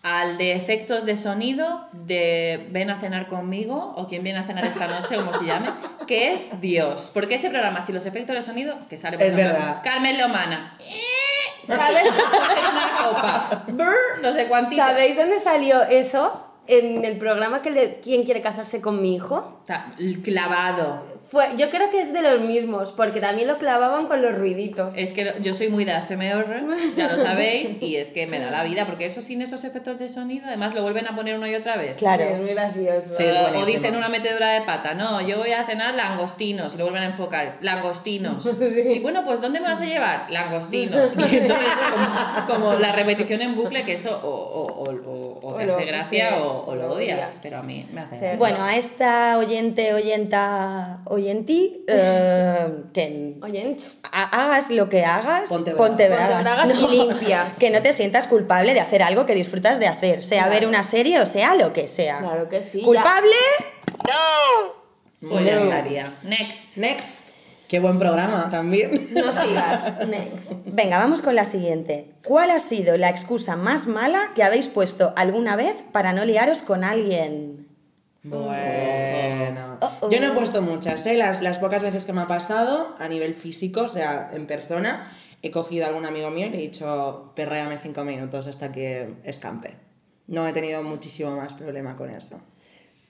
al 0.02 0.38
de 0.38 0.52
efectos 0.54 1.04
de 1.04 1.16
sonido 1.16 1.86
de 1.92 2.68
Ven 2.70 2.88
a 2.90 2.98
cenar 2.98 3.28
conmigo 3.28 3.92
o 3.96 4.06
quien 4.08 4.24
viene 4.24 4.38
a 4.38 4.44
cenar 4.44 4.64
esta 4.64 4.86
noche, 4.88 5.16
como 5.16 5.32
se 5.32 5.44
llame, 5.44 5.68
que 6.06 6.32
es 6.32 6.60
Dios. 6.60 7.10
Porque 7.12 7.34
ese 7.34 7.50
programa, 7.50 7.82
si 7.82 7.92
los 7.92 8.06
efectos 8.06 8.34
de 8.34 8.42
sonido, 8.42 8.76
que 8.88 8.96
sale 8.96 9.18
por 9.18 9.26
Es 9.26 9.34
ejemplo, 9.34 9.58
verdad. 9.58 9.80
Carmen 9.84 10.18
Lomana, 10.18 10.78
¿Sabes? 11.66 12.02
es 12.04 12.68
una 12.68 13.10
copa, 13.10 13.64
brr, 13.68 14.22
no 14.22 14.32
sé 14.32 14.48
cuántito. 14.48 14.82
¿Sabéis 14.82 15.16
dónde 15.16 15.38
salió 15.40 15.82
eso? 15.82 16.46
En 16.66 17.04
el 17.04 17.18
programa 17.18 17.62
que 17.62 17.70
le, 17.70 18.00
¿Quién 18.00 18.24
quiere 18.24 18.40
casarse 18.42 18.80
con 18.80 19.02
mi 19.02 19.14
hijo? 19.16 19.58
O 19.62 19.66
sea, 19.66 19.92
el 19.98 20.22
clavado. 20.22 21.09
Fue, 21.30 21.44
yo 21.56 21.70
creo 21.70 21.90
que 21.90 22.00
es 22.00 22.12
de 22.12 22.22
los 22.22 22.40
mismos, 22.40 22.90
porque 22.90 23.20
también 23.20 23.46
lo 23.46 23.56
clavaban 23.56 24.06
con 24.06 24.20
los 24.20 24.34
ruiditos. 24.36 24.92
Es 24.96 25.12
que 25.12 25.32
yo 25.42 25.54
soy 25.54 25.68
muy 25.68 25.84
de 25.84 25.92
ASMR, 25.92 26.64
ya 26.96 27.08
lo 27.12 27.18
sabéis, 27.18 27.80
y 27.80 27.94
es 27.94 28.08
que 28.08 28.26
me 28.26 28.40
da 28.40 28.50
la 28.50 28.64
vida, 28.64 28.84
porque 28.84 29.04
eso 29.04 29.22
sin 29.22 29.40
esos 29.40 29.62
efectos 29.62 29.96
de 30.00 30.08
sonido, 30.08 30.46
además 30.48 30.74
lo 30.74 30.82
vuelven 30.82 31.06
a 31.06 31.14
poner 31.14 31.36
una 31.36 31.48
y 31.48 31.54
otra 31.54 31.76
vez. 31.76 31.94
Claro. 31.98 32.24
Es 32.24 32.36
muy 32.38 32.48
gracioso. 32.50 33.14
Sí, 33.16 33.22
es 33.22 33.54
o 33.56 33.64
dicen 33.64 33.94
una 33.94 34.08
metedura 34.08 34.48
de 34.54 34.62
pata, 34.62 34.94
no, 34.94 35.20
yo 35.20 35.38
voy 35.38 35.52
a 35.52 35.62
cenar 35.64 35.94
langostinos, 35.94 36.74
y 36.74 36.78
lo 36.78 36.84
vuelven 36.86 37.04
a 37.04 37.06
enfocar, 37.06 37.58
langostinos. 37.60 38.48
Y 38.90 38.98
bueno, 38.98 39.24
pues 39.24 39.40
¿dónde 39.40 39.60
me 39.60 39.66
vas 39.68 39.80
a 39.80 39.84
llevar? 39.84 40.26
Langostinos. 40.30 41.12
Y 41.30 41.36
entonces, 41.36 41.68
como, 42.48 42.70
como 42.70 42.78
la 42.80 42.90
repetición 42.90 43.40
en 43.42 43.54
bucle, 43.54 43.84
que 43.84 43.92
eso 43.92 44.18
o, 44.22 44.28
o, 44.28 44.66
o, 44.82 44.90
o- 44.90 45.38
o 45.48 45.54
te 45.54 45.62
O 45.64 45.66
lo- 45.66 45.74
hace 45.76 45.84
gracia 45.84 46.30
sí, 46.30 46.34
o, 46.42 46.64
o 46.66 46.74
lo 46.74 46.92
odias, 46.92 47.18
odias. 47.18 47.36
pero 47.40 47.58
a 47.58 47.62
mí 47.62 47.86
me 47.92 48.00
hace 48.00 48.16
Sí. 48.16 48.20
gracia. 48.22 48.38
Bueno, 48.38 48.64
a 48.64 48.74
esta 48.76 49.38
oyente, 49.38 49.94
oyenta, 49.94 50.98
oyentí, 51.20 51.84
eh, 51.88 52.68
que 52.92 53.36
ha- 54.12 54.44
hagas 54.44 54.70
lo 54.70 54.88
que 54.88 55.04
hagas, 55.04 55.48
Ponte 55.48 55.72
ponte, 55.72 56.08
bragas. 56.08 56.42
bragas. 56.42 56.66
Ponte 56.66 56.74
bragas 56.78 56.92
y 56.92 56.96
limpias. 57.08 57.54
Que 57.58 57.70
no 57.70 57.82
te 57.82 57.92
sientas 57.92 58.26
culpable 58.26 58.74
de 58.74 58.80
hacer 58.80 59.02
algo 59.02 59.26
que 59.26 59.34
disfrutas 59.34 59.78
de 59.78 59.86
hacer, 59.86 60.22
sea 60.24 60.44
Claro. 60.44 60.52
ver 60.60 60.66
una 60.68 60.82
serie 60.82 61.20
o 61.20 61.26
sea 61.26 61.54
lo 61.54 61.72
que 61.72 61.86
sea. 61.88 62.18
claro 62.18 62.48
que 62.48 62.60
sí. 62.62 62.80
ya. 62.80 62.84
¿Culpable? 62.86 63.36
Pues 65.20 65.44
ya 65.44 65.58
estaría. 65.58 66.12
Next. 66.24 66.76
Next. 66.76 67.20
Qué 67.68 67.78
buen 67.78 67.98
programa 67.98 68.48
también. 68.50 69.10
No 69.12 69.30
sigas. 69.44 70.06
Next. 70.08 70.38
Venga, 70.64 70.98
vamos 70.98 71.22
con 71.22 71.36
la 71.36 71.44
siguiente. 71.44 72.10
¿Cuál 72.24 72.50
ha 72.50 72.58
sido 72.58 72.96
la 72.96 73.10
excusa 73.10 73.54
más 73.54 73.86
mala 73.86 74.32
que 74.34 74.42
habéis 74.42 74.66
puesto 74.68 75.12
alguna 75.16 75.54
vez 75.56 75.76
para 75.92 76.12
no 76.12 76.24
liaros 76.24 76.62
con 76.62 76.82
alguien? 76.82 77.68
Bueno. 78.22 79.78
Oh, 79.80 79.90
oh. 80.02 80.10
Yo 80.10 80.20
no 80.20 80.26
he 80.26 80.30
puesto 80.32 80.60
muchas, 80.60 81.06
¿eh? 81.06 81.16
Las, 81.16 81.40
las 81.40 81.58
pocas 81.58 81.82
veces 81.82 82.04
que 82.04 82.12
me 82.12 82.20
ha 82.20 82.26
pasado 82.26 82.94
a 82.98 83.08
nivel 83.08 83.34
físico, 83.34 83.82
o 83.82 83.88
sea, 83.88 84.30
en 84.32 84.46
persona, 84.46 85.10
he 85.42 85.50
cogido 85.50 85.86
a 85.86 85.88
algún 85.88 86.04
amigo 86.04 86.30
mío 86.30 86.46
y 86.46 86.50
le 86.50 86.58
he 86.58 86.60
dicho, 86.60 87.32
perréame 87.34 87.78
cinco 87.78 88.04
minutos 88.04 88.46
hasta 88.46 88.72
que 88.72 89.14
escampe. 89.24 89.76
No 90.26 90.46
he 90.46 90.52
tenido 90.52 90.82
muchísimo 90.82 91.34
más 91.36 91.54
problema 91.54 91.96
con 91.96 92.10
eso. 92.10 92.40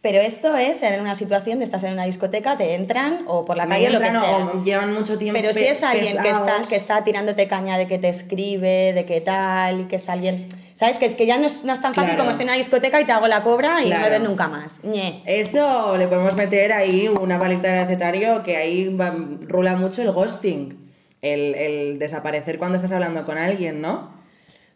Pero 0.02 0.18
esto 0.18 0.56
es 0.56 0.82
en 0.82 0.98
una 1.00 1.14
situación 1.14 1.58
de 1.58 1.66
estás 1.66 1.84
en 1.84 1.92
una 1.92 2.04
discoteca, 2.04 2.56
te 2.56 2.74
entran 2.74 3.24
o 3.26 3.44
por 3.44 3.58
la 3.58 3.66
calle 3.66 3.90
lo 3.90 3.98
que 3.98 4.06
entran 4.06 4.24
sea. 4.24 4.46
o 4.46 4.64
llevan 4.64 4.94
mucho 4.94 5.18
tiempo 5.18 5.38
Pero 5.38 5.52
si 5.52 5.64
es 5.64 5.82
alguien 5.82 6.16
que 6.16 6.30
está, 6.30 6.62
que 6.66 6.76
está 6.76 7.04
tirándote 7.04 7.46
caña 7.48 7.76
de 7.76 7.86
que 7.86 7.98
te 7.98 8.08
escribe, 8.08 8.94
de 8.94 9.04
que 9.04 9.20
tal, 9.20 9.80
y 9.80 9.84
que 9.84 9.96
es 9.96 10.08
alguien... 10.08 10.48
¿Sabes? 10.74 10.98
Que 10.98 11.06
es 11.06 11.14
que 11.14 11.26
ya 11.26 11.36
no 11.38 11.46
es, 11.46 11.64
no 11.64 11.72
es 11.72 11.80
tan 11.82 11.94
fácil 11.94 12.10
Claro. 12.10 12.20
como 12.20 12.30
estoy 12.30 12.44
en 12.44 12.50
una 12.50 12.56
discoteca 12.56 13.00
y 13.00 13.04
te 13.04 13.12
hago 13.12 13.26
la 13.28 13.42
cobra 13.42 13.82
y 13.84 13.90
no 13.90 13.98
me 13.98 14.08
ves 14.10 14.20
nunca 14.20 14.48
más. 14.48 14.82
Ñe. 14.84 15.22
Esto 15.26 15.96
le 15.98 16.08
podemos 16.08 16.34
meter 16.36 16.72
ahí 16.72 17.08
una 17.08 17.38
palita 17.38 17.68
de 17.72 17.82
recetario 17.84 18.42
que 18.42 18.56
ahí 18.56 18.94
va- 18.94 19.14
rula 19.42 19.76
mucho 19.76 20.02
el 20.02 20.10
ghosting. 20.12 20.78
El, 21.22 21.54
el 21.54 21.98
desaparecer 21.98 22.58
cuando 22.58 22.76
estás 22.76 22.92
hablando 22.92 23.24
con 23.26 23.36
alguien, 23.36 23.82
¿no? 23.82 24.18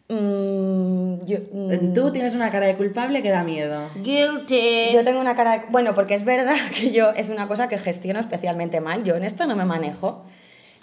Mm, 0.07 1.25
yo, 1.25 1.37
mm, 1.51 1.93
Tú 1.93 2.11
tienes 2.11 2.35
una 2.35 2.51
cara 2.51 2.67
de 2.67 2.75
culpable 2.75 3.23
que 3.23 3.29
da 3.31 3.43
miedo. 3.43 3.89
Guilty. 3.95 4.91
Yo 4.93 5.03
tengo 5.03 5.19
una 5.19 5.35
cara 5.35 5.53
de... 5.57 5.61
Bueno, 5.69 5.95
porque 5.95 6.13
es 6.13 6.23
verdad 6.23 6.55
que 6.77 6.91
yo 6.91 7.09
es 7.11 7.29
una 7.29 7.47
cosa 7.47 7.67
que 7.67 7.77
gestiono 7.79 8.19
especialmente 8.19 8.79
mal. 8.81 9.03
Yo 9.03 9.15
en 9.15 9.23
esto 9.23 9.47
no 9.47 9.55
me 9.55 9.65
manejo. 9.65 10.23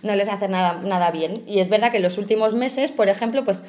No 0.02 0.16
les 0.16 0.28
hace 0.28 0.48
nada, 0.48 0.80
nada 0.84 1.12
bien. 1.12 1.44
Y 1.46 1.60
es 1.60 1.68
verdad 1.68 1.92
que 1.92 1.98
en 1.98 2.02
los 2.02 2.18
últimos 2.18 2.54
meses, 2.54 2.90
por 2.90 3.08
ejemplo, 3.08 3.44
pues 3.44 3.62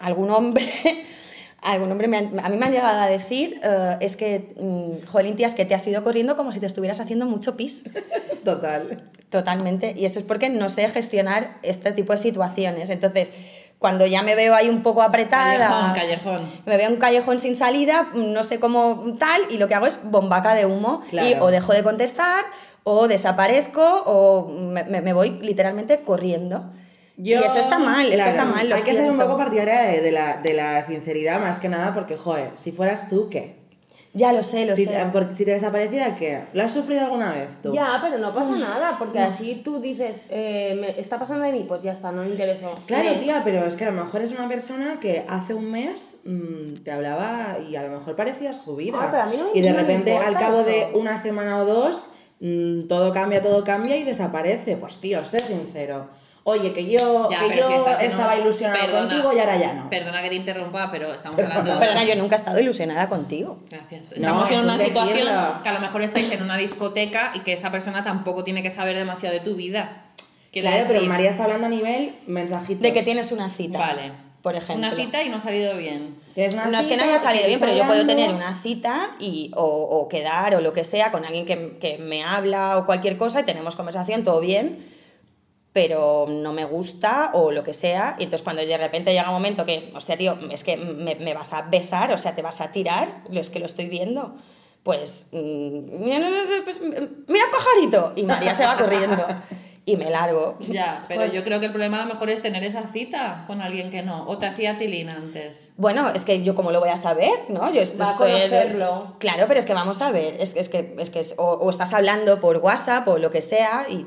algún 0.00 0.30
hombre... 0.30 0.66
Algún 1.62 1.92
hombre 1.92 2.08
me 2.08 2.16
han- 2.16 2.40
a 2.40 2.48
mí 2.48 2.56
me 2.56 2.64
han 2.64 2.72
llegado 2.72 3.00
a 3.02 3.06
decir, 3.06 3.60
eh, 3.62 3.98
es 4.00 4.16
que, 4.16 4.54
mm, 4.58 5.06
jolín, 5.06 5.36
tía, 5.36 5.46
es 5.46 5.54
que 5.54 5.66
te 5.66 5.74
has 5.74 5.86
ido 5.86 6.02
corriendo 6.02 6.34
como 6.34 6.52
si 6.54 6.58
te 6.58 6.64
estuvieras 6.64 7.00
haciendo 7.00 7.26
mucho 7.26 7.54
pis. 7.54 7.84
Total. 8.46 9.10
Totalmente. 9.28 9.92
Y 9.94 10.06
eso 10.06 10.20
es 10.20 10.24
porque 10.24 10.48
no 10.48 10.70
sé 10.70 10.88
gestionar 10.88 11.58
este 11.62 11.92
tipo 11.92 12.12
de 12.12 12.18
situaciones. 12.18 12.88
Entonces, 12.88 13.30
cuando 13.78 14.06
ya 14.06 14.22
me 14.22 14.34
veo 14.36 14.54
ahí 14.54 14.70
un 14.70 14.82
poco 14.82 15.02
apretada, 15.02 15.92
Callejón, 15.94 16.30
callejón. 16.38 16.50
me 16.64 16.78
veo 16.78 16.88
un 16.88 16.96
callejón 16.96 17.38
sin 17.40 17.54
salida, 17.54 18.08
no 18.14 18.42
sé 18.42 18.58
cómo 18.58 19.16
tal, 19.18 19.42
y 19.50 19.58
lo 19.58 19.68
que 19.68 19.74
hago 19.74 19.84
es 19.86 19.98
bombaca 20.04 20.54
de 20.54 20.64
humo. 20.64 21.02
Claro. 21.10 21.28
Y 21.28 21.34
o 21.40 21.48
dejo 21.48 21.74
de 21.74 21.82
contestar, 21.82 22.42
o 22.84 23.06
desaparezco, 23.06 23.82
o 24.06 24.48
me, 24.48 24.84
me- 24.84 25.02
me 25.02 25.12
voy 25.12 25.32
literalmente 25.42 26.00
corriendo. 26.00 26.72
Y 27.22 27.32
eso 27.34 27.58
está 27.58 27.78
mal, 27.78 28.08
claro, 28.10 28.30
está 28.30 28.44
mal, 28.44 28.68
lo 28.68 28.74
Hay 28.76 28.82
que 28.82 28.94
ser 28.94 29.10
un 29.10 29.18
poco 29.18 29.36
partidaria 29.36 29.82
de, 29.82 30.00
de 30.00 30.12
la, 30.12 30.38
de 30.38 30.52
la 30.54 30.82
sinceridad 30.82 31.40
más 31.40 31.58
que 31.60 31.68
nada 31.68 31.92
porque, 31.94 32.16
joder, 32.16 32.50
si 32.56 32.72
fueras 32.72 33.08
tú, 33.08 33.28
¿qué? 33.28 33.58
Ya 34.12 34.32
lo 34.32 34.42
sé, 34.42 34.66
lo 34.66 34.74
Si, 34.74 34.86
sé. 34.86 35.06
porque 35.12 35.34
si 35.34 35.44
te 35.44 35.52
desapareciera, 35.52 36.16
¿qué? 36.16 36.42
¿Lo 36.52 36.64
has 36.64 36.72
sufrido 36.72 37.02
alguna 37.02 37.30
vez 37.30 37.48
tú? 37.62 37.70
Ya, 37.72 37.96
pero 38.02 38.18
no 38.18 38.34
pasa 38.34 38.56
nada, 38.56 38.96
porque 38.98 39.20
así 39.20 39.60
tú 39.64 39.80
dices, 39.80 40.22
eh, 40.30 40.76
me 40.80 40.98
está 41.00 41.16
pasando 41.20 41.44
de 41.44 41.52
mí, 41.52 41.64
pues 41.68 41.84
ya 41.84 41.92
está, 41.92 42.10
no 42.10 42.24
le 42.24 42.30
interesó. 42.30 42.74
Claro, 42.86 43.08
tía, 43.20 43.42
pero 43.44 43.64
es 43.64 43.76
que 43.76 43.84
a 43.84 43.90
lo 43.92 44.02
mejor 44.02 44.22
es 44.22 44.32
una 44.32 44.48
persona 44.48 44.98
que 44.98 45.24
hace 45.28 45.54
un 45.54 45.70
mes 45.70 46.18
mm, 46.24 46.82
te 46.82 46.90
hablaba 46.90 47.58
y 47.60 47.76
a 47.76 47.82
lo 47.84 47.90
mejor 47.90 48.16
parecía 48.16 48.52
su 48.52 48.74
vida. 48.74 48.98
Ah, 49.00 49.08
pero 49.12 49.22
a 49.22 49.26
mí 49.26 49.36
no 49.36 49.44
me- 49.44 49.50
y 49.56 49.62
de 49.62 49.70
me 49.70 49.76
repente, 49.76 50.16
al 50.16 50.36
cabo 50.36 50.60
eso. 50.62 50.70
de 50.70 50.88
una 50.94 51.16
semana 51.16 51.58
o 51.58 51.64
dos, 51.64 52.08
mm, 52.40 52.88
todo 52.88 53.12
cambia, 53.12 53.40
todo 53.40 53.62
cambia 53.62 53.96
y 53.96 54.02
desaparece. 54.02 54.76
Pues 54.76 54.96
tío, 54.98 55.24
sé 55.24 55.38
sincero. 55.38 56.08
Oye, 56.50 56.72
que 56.72 56.90
yo, 56.90 57.28
Ya, 57.30 57.38
que 57.38 57.56
yo 57.56 57.64
si 57.98 58.04
estaba 58.06 58.36
ilusionado 58.36 58.80
perdona, 58.80 59.08
contigo 59.08 59.32
y 59.32 59.38
ahora 59.38 59.56
ya 59.56 59.72
no. 59.74 59.90
Perdona 59.90 60.22
que 60.22 60.28
te 60.28 60.34
interrumpa, 60.36 60.88
pero 60.90 61.12
estamos 61.14 61.38
hablando. 61.38 61.78
Perdona, 61.78 62.04
yo 62.04 62.16
nunca 62.16 62.34
he 62.36 62.38
estado 62.38 62.58
ilusionada 62.60 63.08
contigo. 63.08 63.58
Gracias. 63.70 64.10
No, 64.12 64.16
Estamos 64.16 64.50
es 64.50 64.58
en 64.58 64.64
una 64.64 64.74
un 64.74 64.80
situación 64.80 65.18
decirlo. 65.18 65.62
que 65.62 65.68
a 65.68 65.72
lo 65.72 65.80
mejor 65.80 66.02
estáis 66.02 66.30
en 66.32 66.42
una 66.42 66.56
discoteca 66.56 67.32
y 67.34 67.40
que 67.40 67.52
esa 67.52 67.70
persona 67.70 68.02
tampoco 68.02 68.44
tiene 68.44 68.62
que 68.62 68.70
saber 68.70 68.96
demasiado 68.96 69.34
de 69.34 69.40
tu 69.40 69.54
vida. 69.56 70.04
Claro, 70.52 70.84
pero 70.88 71.02
María 71.02 71.30
está 71.30 71.44
hablando 71.44 71.66
a 71.66 71.70
nivel 71.70 72.16
mensajitos. 72.26 72.82
De 72.82 72.92
que 72.92 73.02
tienes 73.02 73.30
una 73.32 73.50
cita. 73.50 73.78
Vale. 73.78 74.12
Por 74.42 74.56
ejemplo. 74.56 74.76
Una 74.88 74.96
cita 74.96 75.22
y 75.22 75.28
no 75.28 75.36
ha 75.36 75.40
salido 75.40 75.76
bien. 75.76 76.16
Tienes 76.34 76.54
una 76.54 76.66
No 76.66 76.78
es 76.80 76.86
que 76.86 76.96
no 76.96 77.02
haya 77.04 77.18
salido 77.18 77.46
bien, 77.46 77.60
pero 77.60 77.74
yo 77.74 77.84
puedo 77.86 78.06
tener 78.06 78.30
una 78.34 78.60
cita 78.62 79.10
y, 79.20 79.52
o, 79.54 79.62
o 79.64 80.08
quedar 80.08 80.54
o 80.54 80.60
lo 80.62 80.72
que 80.72 80.82
sea 80.82 81.12
con 81.12 81.24
alguien 81.26 81.44
que, 81.44 81.76
que 81.78 81.98
me 81.98 82.24
habla 82.24 82.78
o 82.78 82.86
cualquier 82.86 83.18
cosa 83.18 83.40
y 83.40 83.44
tenemos 83.44 83.76
conversación, 83.76 84.24
todo 84.24 84.40
bien, 84.40 84.86
pero 85.72 86.26
no 86.28 86.52
me 86.52 86.64
gusta 86.64 87.30
o 87.34 87.50
lo 87.52 87.62
que 87.62 87.72
sea. 87.74 88.16
Y 88.18 88.24
entonces 88.24 88.42
cuando 88.42 88.62
de 88.64 88.76
repente 88.76 89.12
llega 89.12 89.28
un 89.28 89.34
momento 89.34 89.64
que, 89.64 89.92
hostia, 89.94 90.16
tío, 90.18 90.36
es 90.50 90.64
que 90.64 90.76
me, 90.76 91.14
me 91.14 91.32
vas 91.34 91.52
a 91.52 91.62
besar, 91.68 92.12
o 92.12 92.18
sea, 92.18 92.34
te 92.34 92.42
vas 92.42 92.60
a 92.60 92.72
tirar, 92.72 93.22
es 93.32 93.50
que 93.50 93.60
lo 93.60 93.66
estoy 93.66 93.86
viendo. 93.88 94.34
Pues, 94.82 95.28
mm, 95.32 96.00
mira, 96.02 96.28
pues, 96.64 96.80
mira 96.80 97.44
pajarito. 97.52 98.12
Y 98.16 98.22
María 98.24 98.54
se 98.54 98.66
va 98.66 98.76
corriendo 98.76 99.24
y 99.86 99.96
me 99.96 100.08
largo. 100.10 100.56
Ya, 100.60 101.04
pero 101.06 101.20
Pues 101.20 101.32
yo 101.32 101.44
creo 101.44 101.60
que 101.60 101.66
el 101.66 101.72
problema 101.72 102.02
a 102.02 102.06
lo 102.06 102.14
mejor 102.14 102.30
es 102.30 102.42
tener 102.42 102.64
esa 102.64 102.86
cita 102.88 103.44
con 103.46 103.60
alguien 103.60 103.90
que 103.90 104.02
no. 104.02 104.26
O 104.26 104.38
te 104.38 104.46
hacía 104.46 104.78
tilín 104.78 105.08
antes. 105.10 105.72
Bueno, 105.76 106.08
es 106.10 106.24
que 106.24 106.42
yo 106.42 106.54
cómo 106.54 106.72
lo 106.72 106.80
voy 106.80 106.88
a 106.88 106.96
saber, 106.96 107.30
¿no? 107.48 107.70
Yo 107.72 107.82
Va 108.00 108.10
a 108.10 108.12
estoy- 108.12 108.16
conocerlo. 108.16 109.16
Claro, 109.18 109.44
pero 109.46 109.60
es 109.60 109.66
que 109.66 109.74
vamos 109.74 110.00
a 110.02 110.10
ver, 110.10 110.36
es, 110.40 110.54
que- 110.54 110.60
es 110.60 110.68
que, 110.68 110.94
es 110.98 111.10
que 111.10 111.20
es- 111.20 111.34
o, 111.38 111.44
o 111.44 111.70
estás 111.70 111.92
hablando 111.92 112.40
por 112.40 112.56
WhatsApp 112.56 113.06
o 113.06 113.18
lo 113.18 113.30
que 113.30 113.42
sea 113.42 113.86
y 113.88 114.06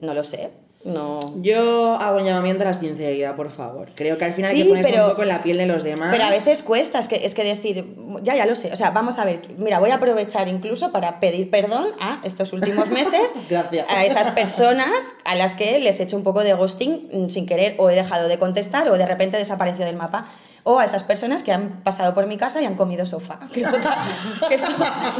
no 0.00 0.14
lo 0.14 0.22
sé, 0.24 0.50
no... 0.84 1.18
Yo 1.36 1.94
hago 1.96 2.18
un 2.18 2.24
llamamiento 2.24 2.62
a 2.62 2.66
la 2.66 2.74
sinceridad, 2.74 3.36
por 3.36 3.50
favor. 3.50 3.90
Creo 3.94 4.18
que 4.18 4.24
al 4.26 4.32
final 4.32 4.52
Sí, 4.52 4.58
hay 4.58 4.62
que 4.64 4.68
ponerse 4.68 4.90
pero- 4.90 5.04
un 5.04 5.10
poco 5.10 5.22
en 5.22 5.28
la 5.28 5.42
piel 5.42 5.56
de 5.56 5.66
los 5.66 5.82
demás. 5.82 6.08
Pero 6.12 6.24
a 6.24 6.30
veces 6.30 6.62
cuesta, 6.62 6.98
es 6.98 7.08
que, 7.08 7.24
es 7.24 7.34
que 7.34 7.42
decir, 7.44 7.94
ya, 8.22 8.36
ya 8.36 8.46
lo 8.46 8.54
sé, 8.54 8.72
o 8.72 8.76
sea, 8.76 8.90
vamos 8.90 9.18
a 9.18 9.24
ver, 9.24 9.40
mira, 9.58 9.78
voy 9.80 9.90
a 9.90 9.94
aprovechar 9.96 10.46
incluso 10.48 10.92
para 10.92 11.20
pedir 11.20 11.50
perdón 11.50 11.86
a 12.00 12.20
estos 12.24 12.52
últimos 12.52 12.88
meses, 12.88 13.22
Gracias. 13.50 13.86
a 13.90 14.04
esas 14.04 14.30
personas 14.30 14.90
a 15.24 15.34
las 15.34 15.54
que 15.54 15.78
les 15.80 15.98
he 16.00 16.04
hecho 16.04 16.16
un 16.16 16.22
poco 16.22 16.42
de 16.44 16.52
ghosting 16.54 17.08
mm, 17.12 17.28
sin 17.30 17.46
querer 17.46 17.74
o 17.78 17.88
he 17.90 17.94
dejado 17.94 18.28
de 18.28 18.38
contestar 18.38 18.88
o 18.88 18.96
de 18.98 19.06
repente 19.06 19.36
he 19.36 19.38
desaparecido 19.40 19.86
del 19.86 19.96
mapa. 19.96 20.26
O 20.66 20.78
a 20.78 20.84
esas 20.86 21.02
personas 21.02 21.42
que 21.42 21.52
han 21.52 21.82
pasado 21.82 22.14
por 22.14 22.26
mi 22.26 22.38
casa 22.38 22.62
y 22.62 22.64
han 22.64 22.74
comido 22.74 23.04
sofá. 23.04 23.38
Que 23.52 23.60
esto, 23.60 23.76
que 24.48 24.54
esto- 24.54 24.72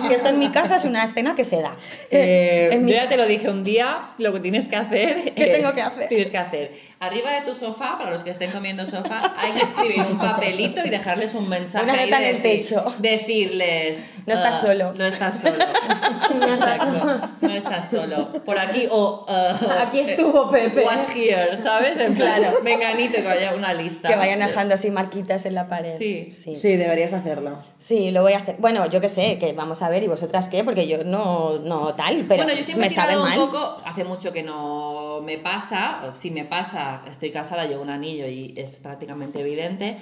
que 0.09 0.15
esto 0.15 0.29
en 0.31 0.39
mi 0.39 0.49
casa 0.51 0.77
es 0.77 0.87
una 0.87 1.05
escena 1.05 1.37
que 1.37 1.45
se 1.45 1.61
da. 1.61 1.77
Eh, 2.11 2.79
mi- 2.81 2.91
Yo 2.91 2.97
ya 2.97 3.09
te 3.09 3.19
lo 3.19 3.27
dije 3.27 3.51
un 3.51 3.63
día, 3.63 4.15
lo 4.17 4.33
que 4.33 4.41
tienes 4.41 4.69
que 4.69 4.77
hacer 4.77 5.35
¿Qué 5.35 5.45
es- 5.45 5.53
tengo 5.53 5.75
que 5.75 5.83
hacer? 5.83 6.09
Tienes 6.09 6.29
que 6.29 6.39
hacer. 6.39 6.95
Arriba 7.01 7.33
de 7.33 7.43
tu 7.43 7.55
sofá, 7.55 7.99
para 7.99 8.11
los 8.11 8.23
que 8.23 8.31
estén 8.31 8.51
comiendo 8.53 8.87
sofá, 8.87 9.35
hay 9.37 9.53
que 9.53 9.61
escribir 9.65 10.01
un 10.11 10.17
papelito 10.17 10.81
y 10.83 10.89
dejarles 10.89 11.35
un 11.35 11.47
mensaje. 11.51 11.85
Una 11.85 11.93
de 11.97 12.05
en 12.05 12.15
el 12.15 12.43
decir- 12.43 12.43
techo. 12.43 12.95
Decirles. 12.99 13.99
No 14.27 14.33
estás 14.33 14.57
ah, 14.57 14.67
solo. 14.67 14.93
No 14.95 15.05
estás 15.05 15.41
solo. 15.41 15.55
Exacto. 16.53 17.31
No 17.41 17.51
estás 17.51 17.91
solo. 17.91 18.29
Por 18.45 18.59
aquí 18.59 18.87
o. 18.91 19.27
ah, 19.29 19.85
Aquí 19.87 20.01
estuvo 20.01 20.49
Pepe. 20.51 20.85
Was 20.85 21.15
here, 21.15 21.57
¿sabes? 21.61 21.99
En 21.99 22.15
plan, 22.15 22.41
venganito, 22.63 23.17
que 23.17 23.23
vaya 23.23 23.55
una 23.55 23.75
lista. 23.75 24.09
que 24.09 24.17
vayan 24.17 24.39
dejando 24.39 24.75
así 24.75 24.91
marquitas 24.91 25.45
en 25.47 25.55
la 25.55 25.69
pared. 25.69 25.97
Sí. 25.99 26.29
sí. 26.31 26.55
Sí, 26.55 26.77
deberías 26.77 27.13
hacerlo. 27.13 27.63
Sí, 27.79 28.11
lo 28.11 28.23
voy 28.23 28.33
a 28.33 28.39
hacer. 28.39 28.57
Bueno, 28.59 28.87
yo 28.87 29.01
qué 29.01 29.09
sé, 29.09 29.39
que 29.39 29.53
vamos 29.53 29.83
a 29.83 29.91
ver, 29.91 30.03
¿y 30.03 30.07
vosotras 30.07 30.49
qué? 30.49 30.65
Porque 30.65 30.87
yo 30.87 31.05
no, 31.05 31.59
no 31.59 31.95
tal, 31.95 32.25
pero 32.29 32.45
bueno, 32.45 32.57
yo 32.57 32.65
siempre 32.65 32.83
me 32.83 32.87
he 32.87 32.91
sabe 32.91 33.17
mal. 33.17 33.39
un 33.39 33.47
poco, 33.47 33.77
hace 33.85 34.05
mucho 34.05 34.33
que 34.33 34.43
no 34.43 35.21
me 35.23 35.39
pasa, 35.39 36.03
o 36.09 36.13
si 36.13 36.31
me 36.31 36.45
pasa, 36.45 37.03
estoy 37.11 37.31
casada, 37.31 37.67
llevo 37.67 37.83
un 37.83 37.91
anillo 37.91 38.27
y 38.27 38.55
es 38.57 38.81
prácticamente 38.81 39.41
evidente, 39.41 39.99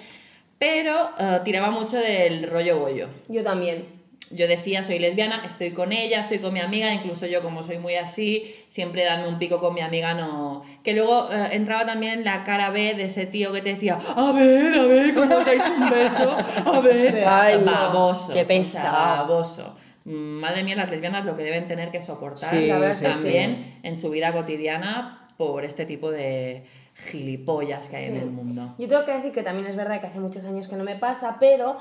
pero 0.58 1.10
eh, 1.18 1.40
tiraba 1.44 1.70
mucho 1.70 1.96
del 1.96 2.48
rollo 2.48 2.78
bollo. 2.78 3.08
Yo 3.28 3.42
también. 3.42 4.01
Yo 4.34 4.48
decía, 4.48 4.82
soy 4.82 4.98
lesbiana, 4.98 5.42
estoy 5.44 5.72
con 5.72 5.92
ella, 5.92 6.20
estoy 6.20 6.38
con 6.40 6.52
mi 6.54 6.60
amiga, 6.60 6.92
incluso 6.92 7.26
yo 7.26 7.42
como 7.42 7.62
soy 7.62 7.78
muy 7.78 7.96
así, 7.96 8.54
siempre 8.68 9.04
darme 9.04 9.28
un 9.28 9.38
pico 9.38 9.60
con 9.60 9.74
mi 9.74 9.80
amiga 9.80 10.14
no... 10.14 10.62
Que 10.82 10.94
luego 10.94 11.28
eh, 11.32 11.48
entraba 11.52 11.84
también 11.86 12.24
la 12.24 12.42
cara 12.44 12.70
B 12.70 12.94
de 12.94 13.04
ese 13.04 13.26
tío 13.26 13.52
que 13.52 13.60
te 13.62 13.70
decía, 13.74 13.98
a 14.16 14.32
ver, 14.32 14.74
a 14.74 14.86
ver, 14.86 15.14
¿cómo 15.14 15.36
dais 15.44 15.62
un 15.78 15.90
beso? 15.90 16.36
A 16.64 16.80
ver, 16.80 17.24
Ay, 17.26 17.62
baboso. 17.64 18.32
qué 18.32 18.44
pesado. 18.44 18.92
baboso. 19.26 19.76
Madre 20.04 20.64
mía, 20.64 20.74
las 20.76 20.90
lesbianas 20.90 21.24
lo 21.24 21.36
que 21.36 21.42
deben 21.44 21.68
tener 21.68 21.90
que 21.90 22.02
soportar 22.02 22.50
Sí, 22.52 22.68
también 23.02 23.78
en 23.84 23.96
su 23.96 24.10
vida 24.10 24.32
cotidiana 24.32 25.28
por 25.36 25.64
este 25.64 25.86
tipo 25.86 26.10
de 26.10 26.64
gilipollas 26.94 27.88
que 27.88 27.96
hay 27.96 28.04
en 28.06 28.12
Sí. 28.14 28.18
el 28.22 28.30
mundo. 28.30 28.74
Yo 28.78 28.88
tengo 28.88 29.04
que 29.04 29.12
decir 29.12 29.32
que 29.32 29.42
también 29.42 29.66
es 29.68 29.76
verdad 29.76 30.00
que 30.00 30.06
hace 30.06 30.20
muchos 30.20 30.44
años 30.44 30.68
que 30.68 30.76
no 30.76 30.84
me 30.84 30.96
pasa, 30.96 31.36
pero 31.38 31.76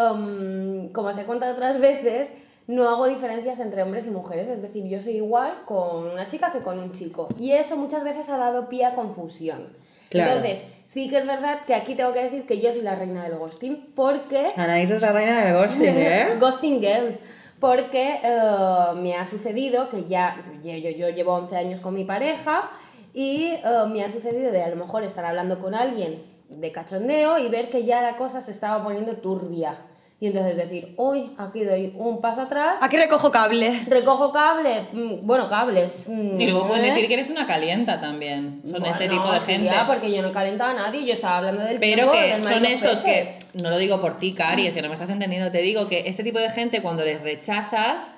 um, 0.00 0.88
como 0.92 1.08
os 1.08 1.18
he 1.18 1.24
contado 1.24 1.52
otras 1.52 1.78
veces, 1.78 2.32
no 2.66 2.88
hago 2.88 3.06
diferencias 3.08 3.60
entre 3.60 3.82
hombres 3.82 4.06
y 4.06 4.10
mujeres. 4.10 4.48
Es 4.48 4.62
decir, 4.62 4.84
yo 4.88 5.00
soy 5.00 5.16
igual 5.16 5.52
con 5.66 6.08
una 6.08 6.26
chica 6.28 6.52
que 6.52 6.60
con 6.60 6.78
un 6.78 6.92
chico. 6.92 7.28
Y 7.38 7.52
eso 7.52 7.76
muchas 7.76 8.04
veces 8.04 8.28
ha 8.28 8.36
dado 8.36 8.68
pie 8.68 8.84
a 8.86 8.94
confusión. 8.94 9.68
Claro. 10.08 10.32
Entonces, 10.32 10.62
sí 10.86 11.08
que 11.08 11.18
es 11.18 11.26
verdad 11.26 11.60
que 11.66 11.74
aquí 11.74 11.94
tengo 11.94 12.12
que 12.12 12.22
decir 12.24 12.46
que 12.46 12.60
yo 12.60 12.72
soy 12.72 12.82
la 12.82 12.94
reina 12.96 13.22
del 13.22 13.38
ghosting 13.38 13.92
porque... 13.94 14.48
Anaís 14.56 14.90
es 14.90 15.02
la 15.02 15.12
reina 15.12 15.44
del 15.44 15.54
ghosting, 15.56 15.84
¿eh? 15.96 16.26
ghosting 16.40 16.80
girl. 16.80 17.18
porque 17.60 18.18
eh, 18.22 18.94
me 18.96 19.14
ha 19.16 19.26
sucedido 19.26 19.88
que 19.88 20.04
ya, 20.04 20.36
yo, 20.64 20.72
yo- 20.72 20.90
yo 20.90 21.08
llevo 21.10 21.34
11 21.34 21.56
años 21.56 21.80
con 21.80 21.94
mi 21.94 22.04
pareja 22.04 22.70
y 23.14 23.46
eh, 23.52 23.62
me 23.92 24.02
ha 24.04 24.10
sucedido 24.10 24.50
de 24.52 24.62
a 24.62 24.68
lo 24.68 24.76
mejor 24.76 25.04
estar 25.04 25.24
hablando 25.24 25.58
con 25.60 25.74
alguien 25.74 26.22
de 26.48 26.72
cachondeo 26.72 27.38
y 27.38 27.48
ver 27.48 27.68
que 27.70 27.84
ya 27.84 28.00
la 28.02 28.16
cosa 28.16 28.40
se 28.40 28.50
estaba 28.50 28.82
poniendo 28.82 29.16
turbia. 29.16 29.76
Y 30.22 30.26
entonces 30.26 30.54
decir, 30.54 30.92
uy, 30.98 31.32
aquí 31.38 31.64
doy 31.64 31.94
un 31.96 32.20
paso 32.20 32.42
atrás, 32.42 32.78
Aquí 32.82 32.98
recojo 32.98 33.30
cable. 33.30 33.80
recojo 33.88 34.30
cable, 34.32 34.82
mm, 34.92 35.26
bueno, 35.26 35.48
cables. 35.48 36.04
mm, 36.06 36.38
Y 36.38 36.44
luego 36.44 36.68
pueden 36.68 36.84
¿eh? 36.84 36.88
decir 36.90 37.08
que 37.08 37.14
eres 37.14 37.30
una 37.30 37.46
calienta 37.46 38.02
también. 38.02 38.60
Son 38.62 38.84
este 38.84 39.08
tipo 39.08 39.32
de 39.32 39.40
gente. 39.40 39.64
ya, 39.64 39.86
porque 39.86 40.12
yo 40.12 40.20
no 40.20 40.30
calentaba 40.30 40.72
a 40.72 40.74
nadie, 40.74 41.06
yo 41.06 41.14
estaba 41.14 41.38
hablando 41.38 41.62
del 41.62 41.78
Pero 41.80 42.10
tiempo, 42.10 42.12
que 42.12 42.32
del 42.34 42.42
son 42.42 42.66
estos 42.66 43.00
que, 43.00 43.26
no 43.54 43.70
lo 43.70 43.78
digo 43.78 43.98
por 43.98 44.18
ti, 44.18 44.34
Cari, 44.34 44.66
es 44.66 44.74
que 44.74 44.82
no 44.82 44.88
me 44.88 44.94
estás 44.94 45.08
entendiendo, 45.08 45.50
te 45.50 45.62
digo 45.62 45.88
que 45.88 46.02
este 46.06 46.22
tipo 46.22 46.38
de 46.38 46.50
gente 46.50 46.82
cuando 46.82 47.02
les 47.02 47.22
rechazas, 47.22 48.10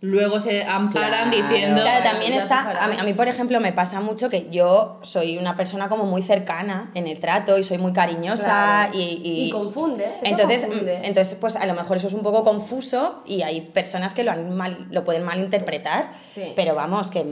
luego 0.00 0.38
se 0.40 0.62
amparan 0.64 1.30
Claro. 1.30 1.36
diciendo... 1.48 1.82
Claro, 1.82 2.04
también 2.04 2.32
está, 2.32 2.70
a 2.84 2.86
mí, 2.88 2.96
a 2.98 3.02
mí, 3.02 3.14
por 3.14 3.26
ejemplo 3.28 3.58
me 3.60 3.72
pasa 3.72 4.00
mucho 4.00 4.28
que 4.30 4.48
yo 4.50 5.00
soy 5.02 5.38
una 5.38 5.56
persona 5.56 5.88
como 5.88 6.04
muy 6.04 6.22
cercana 6.22 6.90
en 6.94 7.06
el 7.06 7.18
trato 7.18 7.58
y 7.58 7.64
soy 7.64 7.78
muy 7.78 7.92
cariñosa 7.92 8.88
Claro. 8.90 8.98
y, 8.98 9.00
y- 9.22 9.48
Y 9.48 9.50
confunde, 9.50 10.04
eso 10.04 10.14
entonces, 10.22 10.64
confunde. 10.66 11.00
entonces 11.02 11.34
pues 11.40 11.56
a 11.56 11.66
lo 11.66 11.74
mejor 11.74 11.96
eso 11.96 12.06
es 12.06 12.14
un 12.14 12.22
poco 12.22 12.44
confuso 12.44 13.22
y 13.26 13.42
hay 13.42 13.60
personas 13.60 14.14
que 14.14 14.22
lo, 14.24 14.30
han 14.30 14.56
mal, 14.56 14.86
lo 14.90 15.04
pueden 15.04 15.24
malinterpretar, 15.24 16.12
Sí. 16.32 16.52
pero 16.54 16.74
vamos, 16.74 17.08
que 17.10 17.24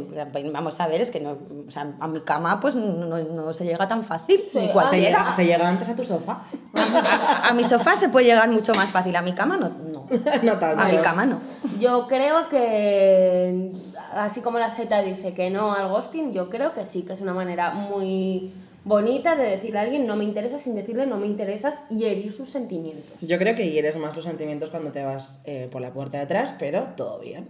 vamos 0.53 0.81
a 0.81 0.89
ver, 0.89 1.01
es 1.01 1.11
que 1.11 1.21
no, 1.21 1.39
o 1.69 1.71
sea, 1.71 1.93
a 2.01 2.09
mi 2.09 2.21
cama 2.23 2.59
pues 2.61 2.75
no, 2.75 3.19
no 3.19 3.53
se 3.53 3.65
llega 3.65 3.87
tan 3.87 4.03
fácil, 4.03 4.41
Sí, 4.53 4.59
ni 4.59 4.69
ah, 4.69 4.73
cual 4.73 4.89
Se 4.89 5.01
llega. 5.01 5.31
se 5.33 5.45
llega 5.47 5.69
antes 5.69 5.89
a 5.89 5.95
tu 5.95 6.05
sofá. 6.05 6.43
A, 6.79 7.49
a 7.49 7.55
mi 7.55 7.65
sofá 7.65 7.97
se 7.97 8.09
puede 8.09 8.27
llegar 8.27 8.49
mucho 8.49 8.75
más 8.75 8.91
fácil, 8.91 9.15
a 9.17 9.23
mi 9.23 9.33
cama 9.35 9.57
no, 9.57 9.71
no. 9.71 10.07
no 10.43 10.59
tanto. 10.59 10.83
a 10.83 10.89
mi 10.89 10.99
cama 10.99 11.27
no. 11.27 11.41
Yo 11.79 12.07
creo 12.09 12.49
que, 12.49 13.73
así 14.15 14.41
como 14.41 14.59
la 14.59 14.75
Z 14.75 15.03
dice 15.03 15.35
que 15.35 15.51
no 15.51 15.73
al 15.75 15.89
ghosting, 15.89 16.33
yo 16.33 16.49
creo 16.51 16.73
que 16.75 16.87
sí, 16.87 17.03
que 17.03 17.13
es 17.13 17.21
una 17.21 17.35
manera 17.35 17.71
muy 17.73 18.53
bonita 18.85 19.35
de 19.35 19.51
decirle 19.51 19.81
a 19.81 19.83
alguien 19.83 20.07
no 20.07 20.15
me 20.15 20.23
interesa 20.25 20.61
sin 20.61 20.77
decirle 20.77 21.07
no 21.07 21.17
me 21.19 21.27
interesas 21.27 21.81
y 21.91 22.05
herir 22.05 22.31
sus 22.33 22.51
sentimientos. 22.51 23.17
Yo 23.21 23.37
creo 23.39 23.57
que 23.57 23.69
hieres 23.71 23.97
más 23.97 24.15
los 24.15 24.25
sentimientos 24.25 24.71
cuando 24.71 24.93
te 24.93 25.05
vas 25.05 25.41
eh, 25.45 25.69
por 25.73 25.81
la 25.83 25.93
puerta 25.93 26.19
de 26.19 26.23
atrás, 26.25 26.55
pero 26.59 26.85
todo 26.97 27.19
bien. 27.19 27.49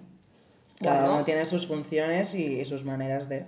Cada 0.81 1.01
Bueno. 1.01 1.15
uno 1.17 1.25
tiene 1.25 1.45
sus 1.47 1.67
funciones 1.67 2.35
y 2.35 2.65
sus 2.65 2.85
maneras 2.85 3.29
de... 3.29 3.47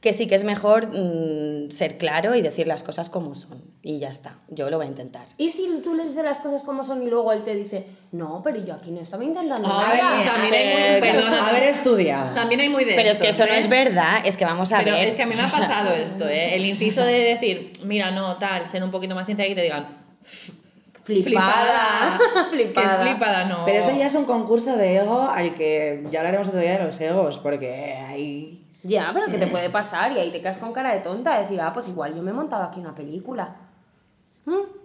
que 0.00 0.12
sí 0.14 0.26
que 0.26 0.34
es 0.34 0.44
mejor 0.44 0.88
mm, 0.88 1.70
ser 1.72 1.98
claro 1.98 2.34
y 2.34 2.40
decir 2.40 2.66
las 2.66 2.82
cosas 2.82 3.10
como 3.10 3.34
son. 3.34 3.62
Y 3.82 3.98
ya 3.98 4.08
está, 4.08 4.38
yo 4.48 4.70
lo 4.70 4.78
voy 4.78 4.86
a 4.86 4.88
intentar. 4.88 5.26
Y 5.36 5.50
si 5.50 5.80
tú 5.84 5.94
le 5.94 6.04
dices 6.08 6.22
las 6.24 6.38
cosas 6.38 6.62
como 6.62 6.84
son 6.84 7.02
y 7.02 7.06
luego 7.10 7.32
él 7.32 7.42
te 7.42 7.54
dice, 7.54 7.86
no, 8.12 8.40
pero 8.42 8.64
yo 8.64 8.74
aquí 8.74 8.90
no 8.92 9.00
estaba 9.00 9.24
intentando 9.24 9.68
Ah, 9.70 9.92
nada. 9.94 10.32
también 10.34 10.54
hay 10.54 10.66
muy- 10.92 11.00
perdona, 11.00 11.48
haber 11.48 11.64
estudiado. 11.64 12.34
También 12.34 12.60
hay 12.60 12.68
muy 12.70 12.84
de 12.84 12.94
Pero 12.94 13.10
es 13.10 13.18
que 13.18 13.28
eso 13.28 13.44
no 13.46 13.52
¿eh? 13.52 13.58
es 13.58 13.68
verdad, 13.68 14.22
es 14.24 14.36
que 14.38 14.44
vamos 14.46 14.72
a 14.72 14.78
Pero 14.78 14.92
ver. 14.92 15.08
es 15.08 15.16
que 15.16 15.22
a 15.22 15.26
mí 15.26 15.34
me 15.34 15.40
ha 15.42 15.44
pasado 15.50 15.92
esto, 15.94 16.26
¿eh? 16.28 16.54
El 16.56 16.64
inciso 16.66 17.02
de 17.02 17.18
decir, 17.20 17.72
mira, 17.84 18.10
no, 18.10 18.36
tal, 18.38 18.66
ser 18.68 18.82
un 18.82 18.90
poquito 18.90 19.14
más 19.14 19.26
científica 19.26 19.52
y 19.52 19.54
te 19.54 19.62
digan, 19.62 19.98
Flipada. 21.04 22.18
flipada, 22.18 22.48
Flipada. 22.50 22.98
que 23.04 23.10
flipada, 23.10 23.44
no. 23.46 23.64
Pero 23.64 23.78
eso 23.80 23.96
ya 23.96 24.06
es 24.06 24.14
un 24.14 24.24
concurso 24.26 24.76
de 24.76 24.96
ego 24.98 25.22
al 25.22 25.54
que 25.54 26.04
ya 26.10 26.20
hablaremos 26.20 26.48
otro 26.48 26.60
día 26.60 26.78
de 26.78 26.84
los 26.84 27.00
egos, 27.00 27.38
porque 27.38 27.94
ahí... 28.06 28.59
Ya, 28.82 29.10
pero 29.12 29.26
que 29.26 29.38
te 29.38 29.46
puede 29.46 29.70
pasar 29.70 30.12
y 30.12 30.18
ahí 30.18 30.30
te 30.30 30.40
quedas 30.40 30.58
con 30.58 30.72
cara 30.72 30.94
de 30.94 31.00
tonta, 31.00 31.36
de 31.36 31.42
decir, 31.42 31.60
ah, 31.60 31.72
pues 31.72 31.88
igual 31.88 32.14
yo 32.14 32.22
me 32.22 32.30
he 32.30 32.34
montado 32.34 32.64
aquí 32.64 32.80
una 32.80 32.94
película. 32.94 33.56
¿Mm? 34.46 34.80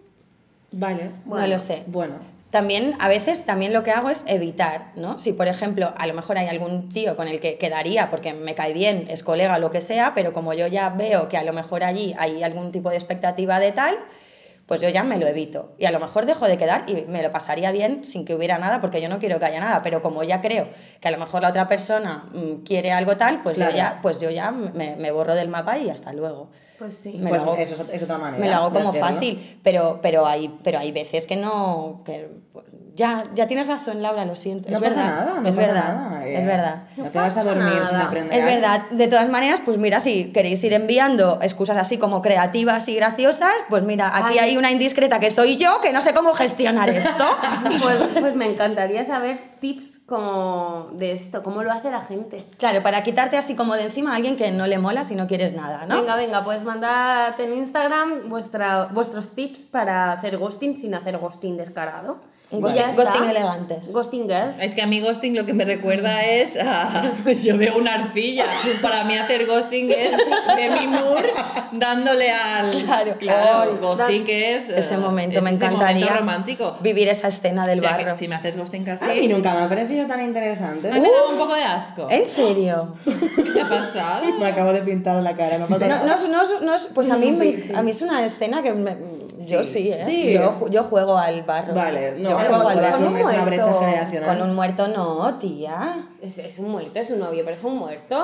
Vale. 0.73 1.11
No 1.25 1.47
lo 1.47 1.59
sé. 1.59 1.83
Bueno. 1.87 2.15
También, 2.51 2.93
a 2.99 3.09
veces, 3.09 3.45
también 3.45 3.73
lo 3.73 3.83
que 3.83 3.91
hago 3.91 4.09
es 4.09 4.23
evitar, 4.27 4.91
¿no? 4.95 5.19
Si, 5.19 5.33
por 5.33 5.49
ejemplo, 5.49 5.93
a 5.97 6.07
lo 6.07 6.13
mejor 6.13 6.37
hay 6.37 6.47
algún 6.47 6.87
tío 6.87 7.17
con 7.17 7.27
el 7.27 7.41
que 7.41 7.57
quedaría 7.57 8.09
porque 8.09 8.33
me 8.33 8.55
cae 8.55 8.71
bien, 8.71 9.07
es 9.09 9.23
colega, 9.23 9.59
lo 9.59 9.71
que 9.71 9.81
sea, 9.81 10.13
pero 10.15 10.31
como 10.31 10.53
yo 10.53 10.67
ya 10.67 10.89
veo 10.89 11.27
que 11.27 11.37
a 11.37 11.43
lo 11.43 11.51
mejor 11.51 11.83
allí 11.83 12.15
hay 12.17 12.43
algún 12.43 12.71
tipo 12.71 12.89
de 12.89 12.95
expectativa 12.95 13.59
de 13.59 13.73
tal, 13.73 13.97
pues 14.65 14.81
yo 14.81 14.89
ya 14.89 15.03
me 15.03 15.17
lo 15.17 15.27
evito. 15.27 15.75
Y 15.77 15.85
a 15.85 15.91
lo 15.91 15.99
mejor 15.99 16.25
dejo 16.25 16.47
de 16.47 16.57
quedar 16.57 16.83
y 16.89 17.05
me 17.07 17.21
lo 17.21 17.31
pasaría 17.31 17.71
bien 17.71 18.03
sin 18.03 18.25
que 18.25 18.33
hubiera 18.33 18.57
nada, 18.57 18.81
porque 18.81 18.99
yo 19.01 19.09
no 19.09 19.19
quiero 19.19 19.37
que 19.39 19.45
haya 19.45 19.59
nada, 19.59 19.81
pero 19.83 20.01
como 20.01 20.23
ya 20.23 20.41
creo 20.41 20.69
que 20.99 21.07
a 21.07 21.11
lo 21.11 21.17
mejor 21.17 21.41
la 21.43 21.49
otra 21.49 21.67
persona 21.67 22.25
mm, 22.33 22.63
quiere 22.63 22.91
algo 22.91 23.15
tal, 23.17 23.41
pues, 23.41 23.57
Claro. 23.57 23.71
yo 23.71 23.77
ya, 23.77 23.99
pues 24.01 24.19
yo 24.19 24.29
ya 24.31 24.51
me, 24.51 24.95
me 24.95 25.11
borro 25.11 25.35
del 25.35 25.49
mapa 25.49 25.77
y 25.77 25.89
hasta 25.89 26.13
luego. 26.13 26.49
Pues 26.79 26.97
sí. 26.97 27.13
Me 27.21 27.29
pues 27.29 27.41
lo 27.43 27.51
hago- 27.51 27.61
eso 27.61 27.75
es, 27.83 27.93
es 27.93 28.03
otra 28.03 28.17
manera. 28.17 28.41
me 28.43 28.49
lo 28.49 28.55
hago 28.57 28.71
como 28.71 28.89
hacerlo. 28.89 29.07
fácil, 29.07 29.59
pero, 29.63 29.99
pero, 30.01 30.25
hay, 30.25 30.53
pero 30.63 30.79
hay 30.79 30.91
veces 30.91 31.25
que 31.27 31.35
no... 31.35 32.01
que- 32.05 32.29
ya, 32.95 33.23
ya 33.35 33.45
tienes 33.47 33.67
razón, 33.67 34.01
Laura, 34.01 34.25
lo 34.25 34.35
siento. 34.35 34.69
No 34.69 34.77
es 34.77 34.83
pasa 34.83 34.95
verdad, 35.03 35.25
nada, 35.25 35.41
no 35.41 35.47
es 35.49 35.55
pasa 35.55 35.67
verdad, 35.67 35.95
nada. 35.95 36.25
eh. 36.27 36.37
Es 36.39 36.45
verdad. 36.45 36.83
No 36.97 37.11
te 37.11 37.19
vas 37.19 37.37
a 37.37 37.43
dormir 37.43 37.73
sin 37.73 37.97
nada. 37.97 38.05
aprender. 38.07 38.37
Es 38.39 38.43
algo. 38.45 38.55
verdad. 38.55 38.81
De 38.91 39.07
todas 39.07 39.29
maneras, 39.29 39.61
pues 39.65 39.77
mira, 39.77 39.99
si 39.99 40.31
queréis 40.31 40.63
ir 40.63 40.73
enviando 40.73 41.39
excusas 41.41 41.77
así 41.77 41.97
como 41.97 42.21
creativas 42.21 42.87
y 42.87 42.95
graciosas, 42.95 43.51
pues 43.69 43.83
mira, 43.83 44.15
aquí 44.15 44.39
Ay. 44.39 44.49
hay 44.49 44.57
una 44.57 44.71
indiscreta 44.71 45.19
que 45.19 45.29
soy 45.31 45.57
yo, 45.57 45.81
que 45.81 45.91
no 45.91 46.01
sé 46.01 46.13
cómo 46.13 46.33
gestionar 46.33 46.89
esto. 46.89 47.25
Pues, 47.81 47.97
pues 48.19 48.35
me 48.35 48.45
encantaría 48.45 49.05
saber 49.05 49.39
tips 49.59 49.99
como 50.05 50.89
de 50.93 51.11
esto, 51.11 51.43
cómo 51.43 51.63
lo 51.63 51.71
hace 51.71 51.91
la 51.91 52.01
gente. 52.01 52.45
claro, 52.57 52.81
para 52.83 53.03
quitarte 53.03 53.37
así 53.37 53.55
como 53.55 53.75
de 53.75 53.83
encima 53.85 54.13
a 54.13 54.15
alguien 54.15 54.37
que 54.37 54.51
no 54.51 54.67
le 54.67 54.77
mola 54.77 55.03
si 55.03 55.15
no 55.15 55.27
quieres 55.27 55.53
nada, 55.53 55.85
¿no? 55.85 55.95
Venga, 55.99 56.15
venga, 56.15 56.43
pues 56.43 56.63
mandad 56.63 57.39
en 57.39 57.53
Instagram 57.53 58.29
vuestra, 58.29 58.85
vuestros 58.93 59.29
tips 59.35 59.63
para 59.63 60.13
hacer 60.13 60.37
ghosting 60.37 60.77
sin 60.77 60.95
hacer 60.95 61.17
ghosting 61.17 61.57
descarado. 61.57 62.17
Ghosting- 62.51 62.75
ya 62.75 62.93
ghosting 62.95 63.23
elegante. 63.29 63.79
Ghosting 63.91 64.27
girl. 64.29 64.53
Es 64.61 64.73
que 64.75 64.81
a 64.81 64.87
mí 64.87 65.01
ghosting 65.01 65.35
lo 65.35 65.45
que 65.45 65.53
me 65.53 65.65
recuerda 65.65 66.23
es 66.23 66.55
a... 66.57 67.11
Yo 67.43 67.57
veo 67.57 67.77
una 67.77 67.95
arcilla. 67.95 68.45
Para 68.81 69.03
mí 69.03 69.17
hacer 69.17 69.45
ghosting 69.47 69.89
es 69.91 70.11
Demi 70.55 70.87
Moore 70.87 71.31
dándole 71.73 72.31
al... 72.31 72.69
Claro. 72.85 73.15
claro. 73.19 73.71
Ay. 73.71 73.77
ghosting 73.81 74.25
es... 74.27 74.69
eh, 74.69 74.75
Ese 74.77 74.97
momento 74.97 75.39
es 75.39 75.43
me 75.43 75.51
ese 75.51 75.65
encantaría 75.65 76.05
momento 76.05 76.19
romántico. 76.19 76.75
vivir 76.81 77.07
esa 77.09 77.27
escena 77.29 77.65
del 77.65 77.79
O 77.79 77.81
sea, 77.81 77.97
que 77.97 78.05
barro. 78.05 78.17
si 78.17 78.27
me 78.27 78.35
haces 78.35 78.57
ghosting 78.57 78.83
casi... 78.85 79.05
A 79.05 79.07
mí 79.09 79.27
nunca 79.27 79.53
me 79.53 79.61
ha 79.63 79.69
parecido 79.69 80.05
tan 80.07 80.21
interesante. 80.23 80.89
A 80.91 80.93
mí 80.93 80.99
me 81.01 81.07
da 81.09 81.27
un 81.31 81.37
poco 81.37 81.55
de 81.55 81.63
asco. 81.63 82.07
¿En 82.09 82.25
serio? 82.25 82.93
¿Qué 83.03 83.41
te 83.51 83.61
ha 83.61 83.67
pasado? 83.69 84.23
Me 84.39 84.45
acabo 84.47 84.71
de 84.71 84.81
pintar 84.81 85.21
la 85.23 85.35
cara, 85.35 85.57
no 85.57 85.65
pasa 85.67 85.87
No, 85.87 86.05
no, 86.05 86.13
es- 86.15 86.29
no 86.29 86.41
es- 86.43 86.61
no 86.61 86.75
es- 86.75 86.89
pues 86.93 87.09
a 87.09 87.17
mí, 87.17 87.31
me- 87.31 87.75
a 87.75 87.81
mí 87.81 87.91
es 87.91 88.01
una 88.01 88.23
escena 88.25 88.61
que 88.61 88.71
me- 88.73 88.97
yo 89.39 89.63
sí, 89.63 89.91
¿eh? 89.91 90.01
Sí. 90.05 90.33
Yo, 90.33 90.67
yo 90.69 90.83
juego 90.83 91.17
al 91.17 91.43
barro. 91.43 91.73
Vale, 91.73 92.13
no, 92.17 92.29
yo 92.31 92.34
es, 92.43 92.49
barro. 92.49 93.07
un- 93.09 93.17
es 93.17 93.25
una 93.25 93.31
muerto. 93.33 93.45
brecha 93.45 93.73
generacional. 93.79 94.37
Con 94.37 94.49
un 94.49 94.55
muerto 94.55 94.87
no, 94.87 95.35
tía. 95.39 96.07
Es, 96.21 96.37
es 96.39 96.59
un 96.59 96.69
muerto, 96.71 96.99
es 96.99 97.09
un 97.09 97.19
novio, 97.19 97.43
pero 97.43 97.55
es 97.55 97.63
un 97.63 97.77
muerto. 97.77 98.21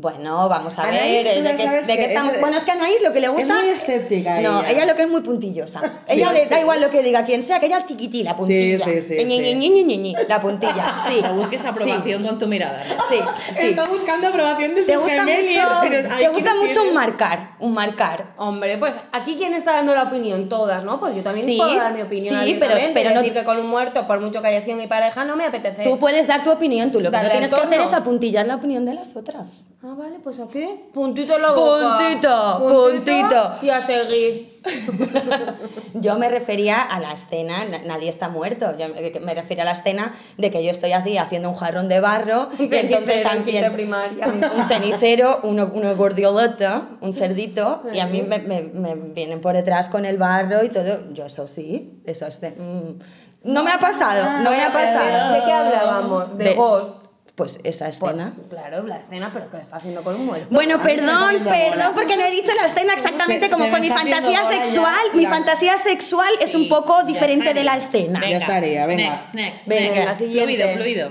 Bueno, 0.00 0.48
vamos 0.48 0.78
a 0.78 0.84
Anaís, 0.84 1.24
ver. 1.26 1.38
eh, 1.38 1.42
de 1.42 1.56
que 1.96 2.04
estamos- 2.04 2.34
es- 2.34 2.40
bueno, 2.40 2.56
es 2.56 2.62
que 2.64 2.70
a 2.70 2.74
Anaís 2.74 3.02
lo 3.02 3.12
que 3.12 3.18
le 3.18 3.26
gusta. 3.28 3.52
muy 3.54 3.66
escéptica 3.68 4.40
No, 4.40 4.60
ella. 4.60 4.70
ella 4.70 4.86
lo 4.86 4.94
que 4.94 5.02
es 5.02 5.08
muy 5.08 5.22
puntillosa. 5.22 5.80
Ella 6.08 6.32
le 6.32 6.46
da 6.46 6.60
igual 6.60 6.80
lo 6.80 6.88
que 6.90 7.02
diga 7.02 7.24
quien 7.24 7.42
sea, 7.42 7.58
que 7.58 7.66
ella 7.66 7.84
tiquití, 7.84 8.22
la 8.22 8.36
puntilla. 8.36 8.78
sí, 8.84 9.02
sí, 9.02 9.24
ñi, 9.24 9.38
sí. 9.40 9.54
ñi, 9.56 9.68
ñi, 9.82 9.96
ñi, 9.98 10.14
La 10.28 10.40
puntilla, 10.40 10.94
sí. 11.08 11.20
No 11.20 11.34
busques 11.34 11.64
aprobación 11.64 12.22
con 12.24 12.38
tu 12.38 12.46
mirada. 12.46 12.78
¿no? 12.78 12.84
Sí, 13.08 13.16
sí. 13.60 13.66
Está 13.68 13.86
buscando 13.86 14.28
aprobación 14.28 14.76
de 14.76 14.82
su 14.82 14.86
Te 14.88 14.96
gusta 14.98 15.10
gemelier, 15.24 15.62
mucho, 15.66 15.78
pero 15.82 16.16
te 16.16 16.28
gusta 16.28 16.54
mucho 16.54 16.82
un 16.84 16.94
marcar, 16.94 17.50
un 17.58 17.72
marcar. 17.72 18.24
Hombre, 18.36 18.78
pues 18.78 18.94
aquí 19.10 19.34
quién 19.36 19.52
está 19.52 19.72
dando 19.72 19.94
la 19.96 20.04
opinión, 20.04 20.48
todas, 20.48 20.84
¿no? 20.84 21.00
Pues 21.00 21.16
yo 21.16 21.22
también 21.24 21.44
Sí, 21.44 21.56
puedo 21.56 21.74
dar 21.74 21.92
mi 21.92 22.02
opinión. 22.02 22.28
sí, 22.44 22.56
pero- 22.60 22.72
abiertamente, 22.74 22.92
pero 22.94 23.10
no- 23.14 23.20
decir 23.20 23.32
que 23.36 23.44
con 23.44 23.58
un 23.58 23.66
muerto, 23.66 24.06
por 24.06 24.20
mucho 24.20 24.40
que 24.42 24.46
haya 24.48 24.60
sido 24.60 24.76
mi 24.76 24.86
pareja, 24.86 25.24
no 25.24 25.34
me 25.34 25.44
apetece. 25.44 25.82
Tú 25.82 25.98
puedes 25.98 26.28
dar 26.28 26.44
tu 26.44 26.52
opinión, 26.52 26.92
tú 26.92 27.00
lo 27.00 27.10
que 27.10 27.16
Dale 27.16 27.24
no 27.28 27.32
tienes 27.32 27.50
que 27.50 27.56
hacer 27.60 27.80
es 27.80 27.92
apuntillar 27.92 28.46
la 28.46 28.54
opinión 28.54 28.84
de 28.84 28.94
las 28.94 29.16
otras. 29.16 29.64
Ah, 29.82 29.87
vale, 29.94 30.18
pues 30.22 30.38
aquí, 30.40 30.66
puntito 30.92 31.36
en 31.36 31.42
la 31.42 31.52
boca. 31.52 31.98
Puntito, 31.98 32.58
puntito. 32.60 33.52
Y 33.62 33.70
a 33.70 33.80
seguir. 33.82 34.58
Yo 35.94 36.18
me 36.18 36.28
refería 36.28 36.82
a 36.82 37.00
la 37.00 37.12
escena, 37.12 37.64
na- 37.64 37.78
nadie 37.84 38.08
está 38.08 38.28
muerto. 38.28 38.76
Yo 38.76 38.86
me, 38.88 39.34
refería 39.34 39.62
a 39.62 39.66
la 39.66 39.72
escena 39.72 40.14
de 40.36 40.50
que 40.50 40.62
yo 40.64 40.70
estoy 40.70 40.92
así 40.92 41.16
haciendo 41.16 41.48
un 41.50 41.54
jarrón 41.54 41.88
de 41.88 42.00
barro 42.00 42.48
y 42.58 42.68
entonces 42.74 43.72
primaria. 43.72 44.26
un, 44.56 44.64
cenicero, 44.66 45.40
uno, 45.44 45.70
uno 45.72 45.94
gordioleta, 45.96 46.82
un 47.00 47.14
cerdito, 47.14 47.82
y 47.92 48.00
a 48.00 48.06
mí 48.06 48.22
me, 48.22 48.38
me- 48.40 48.62
me 48.62 48.94
vienen 48.94 49.40
por 49.40 49.54
detrás 49.54 49.88
con 49.88 50.04
el 50.04 50.18
barro 50.18 50.64
y 50.64 50.68
todo. 50.70 51.12
Yo 51.12 51.26
eso 51.26 51.46
sí, 51.46 52.00
eso 52.04 52.26
es 52.26 52.40
de- 52.40 52.50
mm, 52.50 52.98
no 53.44 53.62
me 53.62 53.70
ha 53.70 53.78
pasado, 53.78 54.42
no 54.42 54.50
me 54.50 54.62
ha 54.62 54.72
pasado. 54.72 55.34
¿De 55.34 55.44
qué 55.44 55.52
hablábamos? 55.52 56.36
De, 56.36 56.44
De- 56.44 56.54
Ghost. 56.54 56.94
Pues 57.38 57.60
esa 57.62 57.84
Pues, 57.84 57.98
escena. 58.02 58.32
claro, 58.50 58.82
la 58.84 58.98
escena, 58.98 59.30
pero 59.32 59.48
que 59.48 59.58
lo 59.58 59.62
está 59.62 59.76
haciendo 59.76 60.02
con 60.02 60.16
un 60.16 60.26
muerto. 60.26 60.48
Bueno, 60.50 60.74
A 60.74 60.82
perdón, 60.82 61.34
perdón, 61.44 61.70
bola. 61.70 61.92
porque 61.94 62.16
no 62.16 62.24
he 62.24 62.30
dicho 62.32 62.50
la 62.60 62.66
escena 62.66 62.92
exactamente 62.94 63.46
Se- 63.46 63.52
como 63.52 63.64
se 63.66 63.70
fue 63.70 63.78
me 63.80 63.86
mi 63.88 63.92
fantasía 63.94 64.42
ya, 64.42 64.52
sexual. 64.52 65.04
Mi 65.14 65.22
la- 65.22 65.30
fantasía 65.30 65.78
sexual 65.78 66.28
es 66.40 66.54
un 66.56 66.68
poco 66.68 66.98
ya 66.98 67.04
diferente 67.04 67.54
de 67.54 67.62
la 67.62 67.76
escena. 67.76 68.18
Venga, 68.18 68.38
estaría, 68.38 68.86
venga. 68.86 69.10
Next, 69.10 69.34
next, 69.34 69.68
Venga, 69.68 69.94
next. 69.94 70.20
la. 70.20 70.26
Fluido, 70.42 70.68
fluido. 70.74 71.10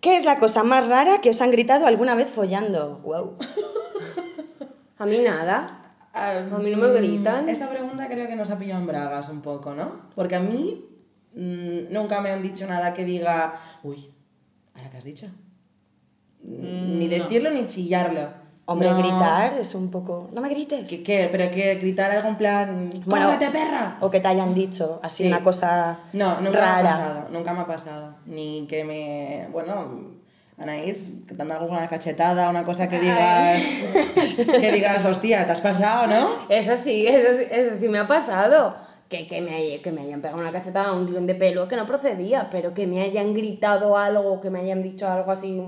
¿Qué 0.00 0.16
es 0.16 0.24
la 0.24 0.38
cosa 0.40 0.64
más 0.64 0.88
rara 0.88 1.20
que 1.20 1.30
os 1.30 1.40
han 1.42 1.52
gritado 1.52 1.86
alguna 1.86 2.16
vez 2.16 2.28
follando? 2.28 2.98
Wow. 3.04 3.36
A 4.98 5.06
mí 5.06 5.18
nada. 5.18 5.94
Ah, 6.12 6.32
A 6.52 6.58
mí 6.58 6.70
no 6.72 6.76
me 6.78 6.92
gritan. 6.92 7.48
Esta 7.48 7.70
pregunta 7.70 8.08
creo 8.08 8.26
que 8.26 8.34
nos 8.34 8.50
ha 8.50 8.58
pillado 8.58 8.80
en 8.80 8.86
bragas 8.88 9.28
un 9.28 9.42
poco, 9.42 9.74
¿no? 9.74 10.10
Porque 10.16 10.34
a 10.34 10.40
mí 10.40 10.86
mm, 11.34 11.92
nunca 11.92 12.20
me 12.20 12.30
han 12.32 12.42
dicho 12.42 12.66
nada 12.66 12.92
que 12.94 13.04
diga, 13.04 13.54
uy, 13.84 14.12
¿ahora 14.76 14.90
qué 14.90 14.96
has 14.98 15.04
dicho? 15.04 15.26
Mm, 16.42 16.98
ni 16.98 17.08
decirlo 17.08 17.50
ni 17.50 17.66
chillarlo. 17.66 18.40
Hombre, 18.66 18.88
No. 18.90 18.98
gritar 18.98 19.54
es 19.58 19.74
un 19.74 19.90
poco. 19.90 20.28
No 20.32 20.40
me 20.40 20.48
grites. 20.48 20.88
¿Qué, 20.88 21.02
qué? 21.02 21.28
¿Pero 21.32 21.50
que 21.50 21.74
gritar 21.74 22.10
algo 22.12 22.28
en 22.28 22.36
plan, 22.36 22.92
Bueno, 23.04 23.26
¡cómete, 23.26 23.50
perra! 23.50 23.98
O 24.00 24.10
que 24.10 24.20
te 24.20 24.28
hayan 24.28 24.54
dicho 24.54 25.00
así 25.02 25.24
Sí. 25.24 25.28
una 25.28 25.42
cosa 25.42 25.98
No, 26.12 26.40
nunca 26.40 26.60
rara. 26.60 26.82
me 26.82 26.88
ha 26.88 26.92
pasado, 26.96 27.28
nunca 27.32 27.52
me 27.52 27.60
ha 27.60 27.66
pasado. 27.66 28.14
Ni 28.26 28.66
que 28.68 28.84
me. 28.84 29.48
Bueno, 29.50 30.20
Anaís, 30.56 31.26
dando 31.36 31.54
alguna 31.54 31.88
cachetada, 31.88 32.48
una 32.48 32.62
cosa 32.64 32.88
que 32.88 33.00
digas. 33.00 33.60
que 34.60 34.70
digas, 34.72 35.04
hostia, 35.04 35.46
te 35.46 35.52
has 35.52 35.60
pasado, 35.60 36.06
¿no? 36.06 36.28
Eso 36.48 36.76
sí, 36.76 37.06
eso, 37.08 37.28
sí- 37.38 37.48
eso 37.50 37.76
sí 37.76 37.88
me 37.88 37.98
ha 37.98 38.06
pasado. 38.06 38.76
Que, 39.10 39.26
que, 39.26 39.40
me, 39.42 39.80
que 39.82 39.90
me 39.90 40.02
hayan 40.02 40.20
pegado 40.22 40.40
una 40.40 40.52
cachetada, 40.52 40.92
un 40.92 41.04
tirón 41.04 41.26
de 41.26 41.34
pelo 41.34 41.66
que 41.66 41.74
no 41.74 41.84
procedía, 41.84 42.48
pero 42.48 42.72
que 42.74 42.86
me 42.86 43.02
hayan 43.02 43.34
gritado 43.34 43.96
algo, 43.98 44.40
que 44.40 44.50
me 44.50 44.60
hayan 44.60 44.84
dicho 44.84 45.08
algo 45.08 45.32
así, 45.32 45.60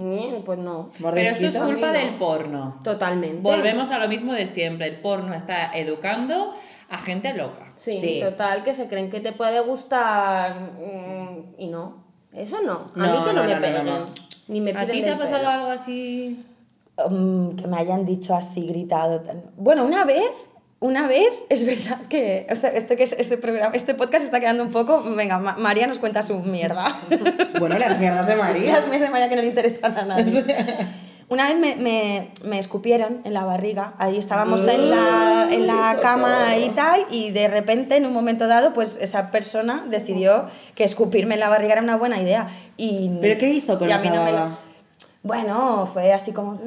pues 0.45 0.59
no. 0.61 0.89
Pero 1.03 1.17
esto 1.17 1.47
es 1.49 1.59
culpa 1.59 1.91
del 1.91 2.15
porno. 2.19 2.79
Totalmente. 2.85 3.41
Volvemos 3.43 3.91
a 3.91 3.99
lo 3.99 4.07
mismo 4.09 4.33
de 4.33 4.47
siempre. 4.47 4.87
El 4.87 5.01
porno 5.01 5.35
está 5.35 5.73
educando 5.77 6.55
a 6.89 6.99
gente 6.99 7.35
loca. 7.35 7.73
Sí, 7.77 7.95
Sí. 7.95 8.21
total, 8.23 8.63
que 8.63 8.75
se 8.75 8.87
creen 8.87 9.11
que 9.11 9.19
te 9.19 9.33
puede 9.33 9.59
gustar 9.61 10.55
mm, 10.79 11.55
y 11.59 11.67
no. 11.67 12.05
Eso 12.33 12.63
no. 12.63 12.87
A 12.95 13.07
No, 13.07 13.13
mí 13.13 13.19
que 13.27 13.33
no, 13.33 13.43
no, 13.43 13.45
me 13.45 13.49
no, 13.49 13.55
no, 13.57 13.61
peguen. 13.61 13.87
no. 13.87 14.07
Ni 14.47 14.61
me 14.61 14.71
¿A 14.71 14.87
ti 14.87 15.03
te 15.03 15.11
ha 15.11 15.19
pasado 15.19 15.39
pelo. 15.39 15.51
algo 15.51 15.71
así? 15.73 16.45
Mm, 17.11 17.57
que 17.57 17.67
me 17.67 17.77
hayan 17.79 18.07
dicho 18.07 18.37
así, 18.37 18.67
gritado. 18.69 19.21
Bueno, 19.57 19.85
una 19.85 20.05
vez, 20.05 20.49
una 20.83 21.09
vez, 21.09 21.31
es 21.49 21.65
verdad 21.65 21.99
que 22.11 22.47
este, 22.51 22.97
que 22.97 23.03
es- 23.05 23.15
este, 23.19 23.39
programa, 23.39 23.75
este 23.75 23.95
podcast 23.95 24.25
está 24.25 24.39
quedando 24.41 24.63
un 24.63 24.71
poco. 24.71 25.03
Venga, 25.17 25.39
Ma- 25.39 25.57
María 25.59 25.87
nos 25.87 25.99
cuenta 25.99 26.23
su 26.23 26.39
mierda. 26.41 26.85
Bueno, 27.59 27.79
las 27.79 27.99
mierdas 27.99 28.27
de 28.27 28.35
María. 28.37 28.73
Las 28.73 28.87
meses 28.89 29.03
de 29.03 29.11
María 29.11 29.29
que 29.29 29.37
no 29.37 29.43
le 29.43 29.49
interesan 29.49 29.97
a 29.97 30.05
nadie. 30.05 30.45
Una 31.29 31.47
vez 31.49 31.57
me, 31.59 31.77
me, 31.77 32.29
me 32.45 32.59
escupieron 32.59 33.21
en 33.25 33.33
la 33.33 33.45
barriga, 33.45 33.95
ahí 33.99 34.19
estábamos 34.19 34.67
en 34.69 34.91
la, 34.91 35.49
en 35.51 35.67
la 35.67 35.97
cama 36.03 36.57
y 36.59 36.69
tal, 36.71 37.07
y 37.11 37.31
de 37.31 37.49
repente 37.49 37.97
en 37.97 38.05
un 38.05 38.13
momento 38.13 38.49
dado, 38.49 38.75
pues 38.75 38.99
esa 39.01 39.31
persona 39.31 39.85
decidió 39.89 40.51
que 40.75 40.85
escupirme 40.85 41.35
en 41.35 41.41
la 41.41 41.49
barriga 41.49 41.73
era 41.75 41.83
una 41.83 41.97
buena 41.97 42.21
idea. 42.21 42.49
Y, 42.77 43.13
¿Pero 43.21 43.39
qué 43.39 43.49
hizo 43.49 43.79
con 43.79 43.89
y 43.89 43.93
esa 43.93 44.11
no 44.11 44.25
me? 44.25 44.72
Bueno, 45.25 45.87
fue 45.87 46.13
así 46.13 46.33
como, 46.33 46.59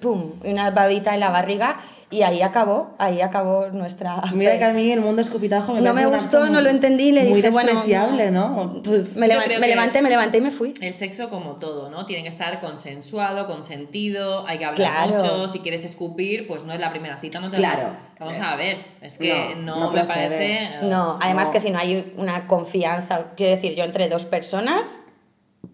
pum, 0.00 0.32
y 0.44 0.52
una 0.52 0.70
babita 0.70 1.14
en 1.14 1.20
la 1.20 1.30
barriga, 1.30 1.80
y 2.08 2.22
ahí 2.22 2.42
acabó, 2.42 2.90
ahí 2.98 3.20
acabó 3.22 3.66
nuestra... 3.72 4.22
Mira 4.32 4.56
que 4.56 4.62
a 4.62 4.72
mí 4.72 4.92
el 4.92 5.00
mundo 5.00 5.20
escupitajo 5.20 5.72
me 5.74 5.80
No 5.80 5.94
me 5.94 6.06
gustó, 6.06 6.46
no 6.46 6.60
lo 6.60 6.70
entendí, 6.70 7.10
le 7.10 7.24
muy 7.24 7.38
dije, 7.38 7.50
bueno, 7.50 7.70
despreciable, 7.72 8.30
¿no? 8.30 8.74
Me, 9.16 9.26
levan- 9.26 9.58
me 9.58 9.66
levanté, 9.66 10.00
me 10.00 10.10
levanté 10.10 10.38
y 10.38 10.40
me 10.42 10.52
fui. 10.52 10.74
El 10.80 10.94
sexo 10.94 11.28
como 11.28 11.56
todo, 11.56 11.90
¿no? 11.90 12.06
Tiene 12.06 12.22
que 12.22 12.28
estar 12.28 12.60
consensuado, 12.60 13.48
consentido, 13.48 14.46
hay 14.46 14.58
que 14.58 14.66
hablar 14.66 15.06
Claro. 15.08 15.14
mucho, 15.20 15.48
si 15.48 15.58
quieres 15.58 15.84
escupir, 15.84 16.46
pues 16.46 16.62
no 16.62 16.72
es 16.72 16.78
la 16.78 16.90
primera 16.92 17.16
cita, 17.16 17.40
no 17.40 17.50
te 17.50 17.56
Claro. 17.56 17.88
Vamos 18.20 18.38
a 18.38 18.54
ver, 18.54 18.78
es 19.02 19.18
que 19.18 19.56
No, 19.56 19.74
no, 19.74 19.80
no 19.80 19.90
me 19.90 20.04
procede. 20.04 20.28
parece... 20.28 20.68
No, 20.86 21.18
además 21.20 21.48
No. 21.48 21.52
que 21.54 21.58
si 21.58 21.70
no 21.72 21.80
hay 21.80 22.14
una 22.16 22.46
confianza, 22.46 23.24
quiero 23.36 23.56
decir, 23.56 23.74
yo 23.74 23.82
entre 23.82 24.08
dos 24.08 24.24
personas, 24.24 25.00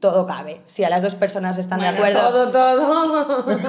todo 0.00 0.26
cabe. 0.26 0.62
Si 0.66 0.82
a 0.82 0.90
las 0.90 1.02
dos 1.02 1.14
personas 1.14 1.58
están 1.58 1.80
de 1.80 1.88
acuerdo. 1.88 2.20
Todo, 2.20 2.50
todo. 2.50 3.46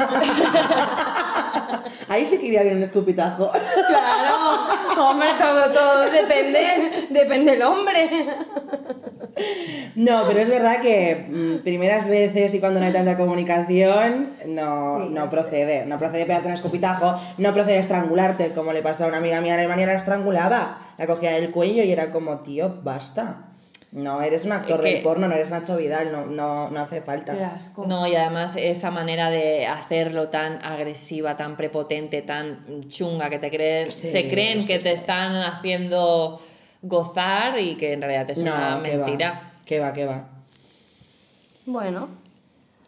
Ahí 2.07 2.25
sí 2.25 2.39
que 2.39 2.47
iría 2.47 2.63
bien 2.63 2.77
un 2.77 2.83
escupitajo. 2.83 3.51
claro. 3.87 5.09
Hombre, 5.09 5.29
todo, 5.37 5.71
todo. 5.71 6.09
Depende. 6.09 7.07
Depende 7.09 7.53
el 7.53 7.61
hombre. 7.61 8.09
No, 9.95 10.23
pero 10.27 10.39
es 10.39 10.49
verdad 10.49 10.81
que 10.81 11.25
mm, 11.27 11.63
primeras 11.63 12.07
veces 12.07 12.53
y 12.53 12.59
cuando 12.59 12.79
no 12.79 12.85
hay 12.85 12.93
tanta 12.93 13.17
comunicación, 13.17 14.33
no, 14.45 14.99
no 14.99 15.29
procede. 15.29 15.85
No 15.85 15.97
procede 15.97 16.25
pegarte 16.25 16.47
un 16.47 16.53
escupitajo, 16.53 17.19
no 17.37 17.53
procede 17.53 17.79
estrangularte, 17.79 18.51
como 18.51 18.73
le 18.73 18.81
pasó 18.81 19.05
a 19.05 19.07
una 19.07 19.17
amiga 19.17 19.41
mía 19.41 19.53
en 19.55 19.61
Alemania, 19.61 19.87
la 19.87 19.93
estrangulaba. 19.93 20.77
La 20.97 21.07
cogía 21.07 21.31
del 21.31 21.51
cuello 21.51 21.83
y 21.83 21.91
era 21.91 22.11
como, 22.11 22.39
tío, 22.39 22.79
basta. 22.83 23.50
No, 23.91 24.21
eres 24.21 24.45
un 24.45 24.53
actor 24.53 24.81
del 24.81 25.01
porno, 25.01 25.27
no 25.27 25.35
eres 25.35 25.51
Nacho 25.51 25.75
Vidal, 25.75 26.13
no, 26.13 26.25
no, 26.25 26.69
no 26.69 26.79
hace 26.79 27.01
falta. 27.01 27.33
Qué 27.33 27.43
asco. 27.43 27.85
No, 27.85 28.07
y 28.07 28.15
además 28.15 28.55
esa 28.55 28.89
manera 28.89 29.29
de 29.29 29.67
hacerlo 29.67 30.29
tan 30.29 30.63
agresiva, 30.63 31.35
tan 31.35 31.57
prepotente, 31.57 32.21
tan 32.21 32.87
chunga, 32.87 33.29
que 33.29 33.37
te 33.39 33.49
creen, 33.49 33.91
Sí, 33.91 34.09
se 34.09 34.29
creen 34.29 34.61
sí, 34.61 34.69
que 34.69 34.75
te 34.79 34.95
sí. 34.95 35.01
están 35.01 35.35
haciendo 35.35 36.41
gozar 36.81 37.59
y 37.59 37.75
que 37.75 37.91
en 37.91 38.01
realidad 38.01 38.29
es 38.29 38.37
una 38.39 38.75
No, 38.77 38.81
mentira. 38.81 39.31
va, 39.31 39.51
que 39.65 39.79
va, 39.81 39.91
que 39.91 40.05
va. 40.05 40.25
Bueno, 41.65 42.07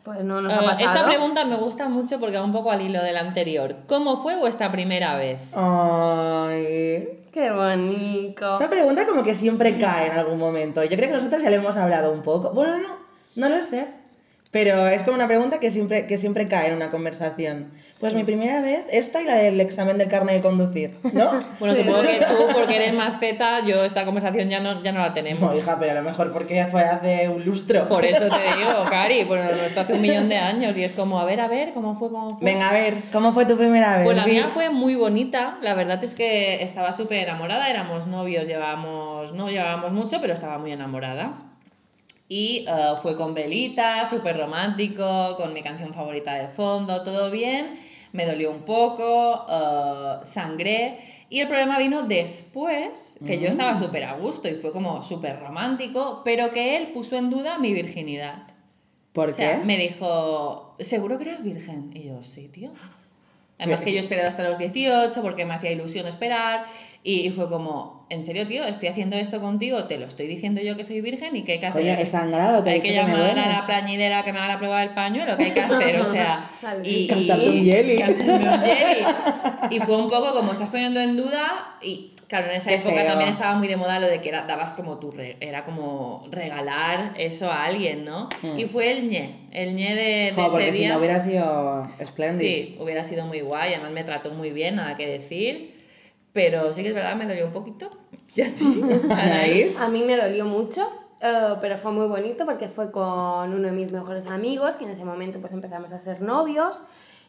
pues 0.04 0.24
no 0.24 0.42
nos 0.42 0.54
ha 0.54 0.60
pasado. 0.62 0.86
esta 0.86 1.06
pregunta 1.06 1.46
me 1.46 1.56
gusta 1.56 1.88
mucho 1.88 2.20
porque 2.20 2.38
va 2.38 2.44
un 2.44 2.52
poco 2.52 2.72
al 2.72 2.82
hilo 2.82 3.02
del 3.02 3.16
anterior. 3.18 3.76
¿Cómo 3.88 4.22
fue 4.22 4.36
vuestra 4.36 4.72
primera 4.72 5.16
vez? 5.16 5.40
Ay. 5.54 7.08
Qué 7.32 7.52
bonito. 7.52 8.54
Esta 8.54 8.70
pregunta 8.70 9.06
como 9.08 9.24
que 9.24 9.34
siempre 9.34 9.78
cae 9.78 10.08
en 10.08 10.20
algún 10.20 10.38
momento. 10.38 10.84
Yo 10.84 10.98
creo 10.98 11.10
que 11.10 11.16
nosotros 11.16 11.42
ya 11.42 11.50
lo 11.50 11.56
hemos 11.56 11.78
hablado 11.78 12.12
un 12.12 12.22
poco. 12.22 12.52
Bueno, 12.54 12.78
no, 12.78 12.98
no 13.36 13.50
lo 13.50 13.64
sé. 13.64 14.03
Pero 14.54 14.88
es 14.88 15.02
como 15.02 15.16
una 15.16 15.26
pregunta 15.26 15.60
que 15.60 15.72
siempre, 15.72 16.06
que 16.06 16.20
siempre 16.20 16.48
cae 16.48 16.68
en 16.68 16.76
una 16.76 16.92
conversación. 16.92 17.72
Pues 18.00 18.14
mi 18.14 18.24
primera 18.24 18.62
vez, 18.62 18.86
esta 18.92 19.20
y 19.20 19.26
la 19.26 19.36
del 19.36 19.60
examen 19.60 19.98
del 19.98 20.10
carnet 20.10 20.36
de 20.36 20.42
conducir, 20.42 20.96
¿no? 21.12 21.40
Bueno, 21.60 21.76
supongo 21.76 22.02
que 22.04 22.20
tú, 22.20 22.54
porque 22.54 22.76
eres 22.76 22.94
más 22.94 23.16
Z, 23.20 23.66
yo 23.66 23.84
esta 23.84 24.06
conversación 24.06 24.50
ya 24.50 24.60
no, 24.60 24.84
ya 24.84 24.92
no 24.92 25.00
la 25.00 25.08
No, 25.08 25.14
tenemos. 25.14 25.58
hija, 25.58 25.78
pero 25.80 25.94
a 25.94 25.96
lo 25.96 26.04
mejor 26.04 26.32
porque 26.32 26.68
fue 26.68 26.84
hace 26.84 27.30
un 27.30 27.44
lustro. 27.44 27.88
Por 27.88 28.06
eso 28.06 28.28
te 28.30 28.42
digo, 28.60 28.84
Cari, 28.88 29.24
bueno, 29.24 29.46
esto 29.50 29.82
hace 29.82 29.94
un 29.94 30.02
millón 30.02 30.30
de 30.30 30.38
años 30.38 30.78
y 30.78 30.84
es 30.84 30.94
como, 30.94 31.20
a 31.20 31.26
ver, 31.26 31.42
a 31.42 31.48
ver, 31.48 31.74
¿cómo 31.74 31.96
fue? 31.96 32.10
¿Cómo 32.10 32.38
fue? 32.38 32.46
Venga, 32.46 32.70
a 32.70 32.74
ver, 32.74 32.94
¿cómo 33.12 33.34
fue 33.34 33.48
tu 33.48 33.58
primera 33.58 33.96
vez? 33.98 34.06
Pues 34.06 34.18
la 34.18 34.28
mía 34.28 34.52
fue 34.54 34.70
muy 34.70 34.94
bonita, 34.94 35.58
la 35.64 35.74
verdad 35.74 36.04
es 36.04 36.14
que 36.14 36.62
estaba 36.62 36.92
súper 36.92 37.24
enamorada, 37.24 37.68
éramos 37.72 38.06
novios, 38.06 38.46
llevábamos, 38.46 39.34
no 39.34 39.50
llevábamos 39.50 39.94
mucho, 39.94 40.22
pero 40.22 40.34
estaba 40.34 40.60
muy 40.60 40.72
enamorada. 40.72 41.34
Y 42.36 42.66
eh, 42.68 42.96
fue 43.00 43.16
con 43.16 43.36
velita, 43.36 44.08
súper 44.08 44.36
romántico, 44.36 45.36
con 45.38 45.54
mi 45.54 45.62
canción 45.62 45.94
favorita 45.94 46.34
de 46.34 46.48
fondo, 46.48 47.04
todo 47.04 47.30
bien. 47.30 47.76
Me 48.12 48.26
dolió 48.26 48.50
un 48.50 48.62
poco, 48.62 49.46
eh, 49.48 50.18
sangré. 50.24 50.98
Y 51.30 51.42
el 51.42 51.48
problema 51.48 51.78
vino 51.78 52.02
después, 52.02 53.20
que 53.24 53.40
yo 53.40 53.50
estaba 53.50 53.78
súper 53.78 54.06
a 54.06 54.16
gusto 54.16 54.48
y 54.48 54.56
fue 54.56 54.72
como 54.72 55.04
súper 55.04 55.40
romántico, 55.40 56.22
pero 56.26 56.50
que 56.50 56.76
él 56.78 56.88
puso 56.88 57.16
en 57.18 57.30
duda 57.30 57.60
mi 57.60 57.72
virginidad. 57.72 58.48
¿Por 59.12 59.30
O 59.30 59.32
sea, 59.32 59.60
qué? 59.60 59.66
me 59.66 59.78
dijo, 59.78 60.76
¿seguro 60.80 61.20
que 61.20 61.26
eras 61.26 61.44
virgen? 61.44 61.92
Y 61.94 62.06
yo, 62.08 62.24
sí, 62.24 62.48
tío. 62.48 62.72
Además 63.64 63.82
que 63.82 63.94
yo 63.94 64.00
esperé 64.00 64.22
hasta 64.24 64.48
los 64.48 64.58
18 64.58 65.22
porque 65.22 65.46
me 65.46 65.54
hacía 65.54 65.72
ilusión 65.72 66.08
esperar 66.08 66.66
y, 67.04 67.28
y 67.28 67.32
fue 67.32 67.50
como, 67.50 68.06
en 68.10 68.24
serio, 68.24 68.48
tío, 68.48 68.64
estoy 68.64 68.88
haciendo 68.90 69.16
esto 69.18 69.42
contigo, 69.42 69.84
te 69.86 69.98
lo 69.98 70.06
estoy 70.06 70.28
diciendo 70.28 70.62
yo 70.62 70.78
que 70.78 70.84
soy 70.86 71.02
virgen 71.02 71.36
y 71.36 71.44
que 71.44 71.54
hay 71.54 71.60
que 71.60 71.66
hacer. 71.68 71.82
Oye, 71.82 72.02
he 72.02 72.06
sangrado, 72.06 72.64
te 72.64 72.70
he 72.70 72.74
hay 72.74 72.80
dicho 72.82 72.94
que 72.94 73.00
que 73.00 73.04
me 73.04 73.12
llamar 73.12 73.26
duele. 73.34 73.42
a 73.42 73.50
la 73.60 73.66
plañidera 73.66 74.24
que 74.24 74.32
me 74.32 74.40
haga 74.40 74.48
la 74.50 74.58
prueba 74.58 74.80
del 74.82 74.94
pañuelo, 74.94 75.36
que 75.36 75.44
hay 75.46 75.52
que 75.52 75.62
hacer, 75.62 76.00
o 76.00 76.04
sea, 76.06 76.50
y, 76.84 76.90
y- 76.90 77.08
Cantarte 77.08 77.50
un. 77.50 77.58
Y 79.72 79.80
fue 79.80 79.98
un 79.98 80.10
poco 80.10 80.34
como 80.34 80.52
estás 80.54 80.70
poniendo 80.70 81.00
en 81.02 81.18
duda 81.18 81.76
y 81.82 82.13
claro, 82.38 82.50
en 82.50 82.56
esa 82.58 82.70
Qué 82.70 82.76
época 82.76 82.96
feo. 82.96 83.06
también 83.08 83.30
estaba 83.30 83.54
muy 83.56 83.68
de 83.68 83.76
moda 83.78 84.00
lo 84.00 84.08
de 84.08 84.20
que 84.22 84.30
era, 84.30 84.48
dabas 84.48 84.74
como 84.74 84.98
tu 84.98 85.12
re- 85.12 85.38
era 85.40 85.66
como 85.66 86.26
regalar 86.32 87.14
eso 87.18 87.52
a 87.52 87.64
alguien, 87.66 88.06
¿no? 88.06 88.28
Y 88.58 88.66
fue 88.66 88.92
el 88.92 89.08
ñe, 89.10 89.36
el 89.52 89.76
ñe 89.76 89.96
de, 89.96 90.02
de. 90.04 90.32
Jo, 90.34 90.42
ese 90.42 90.50
porque 90.50 90.72
si 90.72 90.78
día. 90.80 90.90
no 90.94 90.98
hubiera 91.00 91.20
sido 91.20 91.88
espléndido. 92.00 92.40
Sí, 92.40 92.76
hubiera 92.80 93.04
sido 93.04 93.26
muy 93.26 93.42
guay, 93.42 93.74
además 93.74 93.92
me 93.92 94.04
trató 94.04 94.32
muy 94.32 94.50
bien, 94.52 94.76
nada 94.78 94.96
que 94.98 95.06
decir. 95.08 95.80
Pero 96.34 96.74
sí 96.74 96.82
que 96.82 96.90
es 96.90 96.96
verdad, 96.96 97.16
me 97.16 97.28
dolió 97.28 97.46
un 97.46 97.54
poquito. 97.54 97.90
¿Y 98.36 98.42
a 98.42 98.56
ti? 98.56 98.82
Anaís. 99.12 99.80
A 99.80 99.90
mí 99.90 100.02
me 100.04 100.18
dolió 100.18 100.46
mucho, 100.46 100.90
eh, 101.22 101.54
pero 101.62 101.78
fue 101.78 101.92
muy 101.92 102.08
bonito 102.08 102.46
porque 102.46 102.68
fue 102.68 102.92
con 102.92 103.54
uno 103.54 103.68
de 103.68 103.72
mis 103.72 103.92
mejores 103.92 104.26
amigos, 104.26 104.76
que 104.76 104.86
en 104.86 104.90
ese 104.92 105.06
momento 105.06 105.40
pues 105.40 105.54
empezamos 105.54 105.92
a 105.92 106.00
ser 106.00 106.22
novios. 106.22 106.82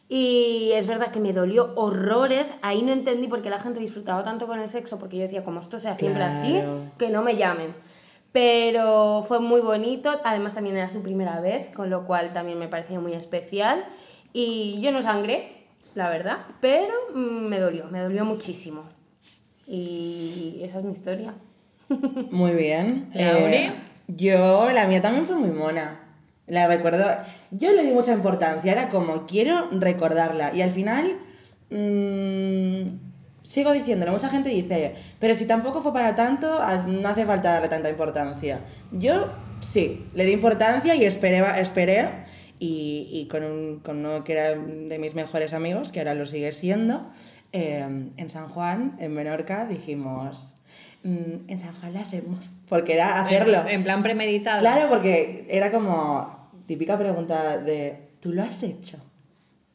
Y 0.07 0.71
es 0.73 0.85
verdad 0.85 1.11
que 1.11 1.19
me 1.19 1.33
dolió 1.33 1.73
horrores. 1.75 2.53
Ahí 2.61 2.83
no 2.83 2.91
entendí 2.91 3.27
por 3.27 3.41
qué 3.41 3.49
la 3.49 3.59
gente 3.59 3.79
disfrutaba 3.79 4.23
tanto 4.23 4.45
con 4.47 4.59
el 4.59 4.69
sexo, 4.69 4.99
porque 4.99 5.17
yo 5.17 5.23
decía, 5.23 5.43
como 5.43 5.61
esto 5.61 5.79
sea 5.79 5.95
siempre 5.95 6.23
así, 6.23 6.61
que 6.97 7.09
no 7.09 7.23
me 7.23 7.35
llamen. 7.35 7.73
Pero 8.31 9.23
fue 9.25 9.39
muy 9.39 9.61
bonito, 9.61 10.19
además 10.23 10.53
también 10.53 10.75
era 10.75 10.89
su 10.89 11.01
primera 11.01 11.39
vez, 11.39 11.73
con 11.73 11.89
lo 11.89 12.05
cual 12.05 12.33
también 12.33 12.59
me 12.59 12.67
pareció 12.67 13.01
muy 13.01 13.13
especial. 13.13 13.85
Y 14.33 14.79
yo 14.81 14.91
no 14.91 15.01
sangré, 15.01 15.67
la 15.95 16.09
verdad, 16.09 16.39
pero 16.59 16.93
mm, 17.13 17.47
me 17.47 17.59
dolió, 17.59 17.85
me 17.85 18.01
dolió 18.01 18.25
muchísimo. 18.25 18.83
Y 19.65 20.59
esa 20.61 20.79
es 20.79 20.85
mi 20.85 20.91
historia. 20.91 21.33
Muy 22.31 22.51
bien. 22.51 23.09
Eh, 23.15 23.71
yo, 24.07 24.69
la 24.71 24.85
mía 24.85 25.01
también 25.01 25.25
fue 25.25 25.35
muy 25.35 25.49
mona. 25.49 25.99
La 26.45 26.67
recuerdo. 26.67 27.05
Yo 27.57 27.71
le 27.73 27.83
di 27.83 27.91
mucha 27.91 28.11
importancia, 28.13 28.71
era 28.71 28.89
como 28.89 29.25
quiero 29.25 29.69
recordarla. 29.71 30.53
Y 30.53 30.61
al 30.61 30.71
final. 30.71 31.17
mm, 31.69 32.99
sigo 33.41 33.71
diciéndolo, 33.71 34.11
mucha 34.11 34.29
gente 34.29 34.49
dice, 34.49 34.95
pero 35.19 35.35
si 35.35 35.45
tampoco 35.45 35.81
fue 35.81 35.93
para 35.93 36.15
tanto, 36.15 36.59
a- 36.61 36.77
no 36.87 37.07
hace 37.09 37.25
falta 37.25 37.53
darle 37.53 37.69
tanta 37.69 37.89
importancia. 37.89 38.61
Yo 38.91 39.27
sí, 39.61 40.05
le 40.13 40.25
di 40.25 40.31
importancia 40.31 40.95
y 40.95 41.05
esperé, 41.05 41.43
esperé 41.59 42.07
y, 42.59 43.07
y 43.11 43.27
con, 43.27 43.43
un, 43.43 43.79
con 43.79 43.97
uno 44.05 44.23
que 44.23 44.33
era 44.33 44.55
de 44.55 44.97
mis 44.99 45.13
mejores 45.13 45.53
amigos, 45.53 45.91
que 45.91 45.99
ahora 45.99 46.15
lo 46.15 46.25
sigue 46.25 46.51
siendo, 46.51 47.05
eh, 47.51 47.85
en 48.17 48.29
San 48.29 48.47
Juan, 48.47 48.95
en 48.99 49.13
Menorca, 49.13 49.65
dijimos, 49.67 50.55
"Mm, 51.03 51.47
en 51.47 51.59
San 51.59 51.73
Juan 51.75 51.93
lo 51.93 51.99
hacemos, 51.99 52.45
porque 52.67 52.93
era 52.93 53.21
hacerlo. 53.21 53.61
En, 53.61 53.75
en 53.75 53.83
plan 53.83 54.01
premeditado. 54.01 54.59
Claro, 54.59 54.89
porque 54.89 55.45
era 55.49 55.71
como 55.71 56.44
típica 56.65 56.97
pregunta 56.97 57.57
de, 57.57 58.09
¿tú 58.19 58.31
lo 58.33 58.43
has 58.43 58.63
hecho? 58.63 58.97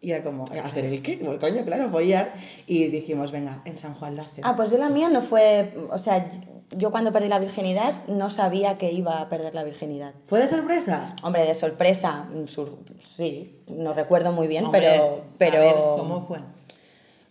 Y 0.03 0.13
era 0.13 0.23
como, 0.25 0.45
¿hacer 0.47 0.87
el 0.87 1.03
qué? 1.03 1.19
Pues 1.23 1.39
coño, 1.39 1.63
claro, 1.65 1.91
follar. 1.91 2.33
Y 2.67 2.87
dijimos, 2.89 3.33
venga, 3.33 3.61
en 3.67 3.77
San 3.77 3.93
Juan 3.95 4.17
lo 4.17 4.23
hacemos. 4.23 4.41
Ah, 4.51 4.57
pues 4.57 4.71
yo 4.71 4.79
la 4.79 4.89
mía 4.89 5.11
no 5.11 5.21
fue, 5.21 5.75
o 5.91 5.99
sea, 5.99 6.31
yo 6.71 6.91
cuando 6.91 7.13
perdí 7.13 7.29
la 7.29 7.39
virginidad 7.39 8.07
no 8.07 8.31
sabía 8.31 8.79
que 8.79 8.93
iba 8.93 9.21
a 9.21 9.29
perder 9.29 9.55
la 9.55 9.63
virginidad. 9.63 10.15
¿Fue 10.25 10.39
de 10.39 10.49
sorpresa? 10.49 11.15
Hombre, 11.23 11.45
de 11.45 11.55
sorpresa, 11.55 12.29
sur- 12.47 12.79
sí, 13.01 13.61
no 13.67 13.93
recuerdo 13.93 14.33
muy 14.33 14.47
bien, 14.47 14.65
Hombre, 14.67 14.81
pero, 14.81 15.25
pero... 15.37 15.57
a 15.59 15.61
ver, 15.61 15.75
¿Cómo 15.97 16.21
fue? 16.23 16.39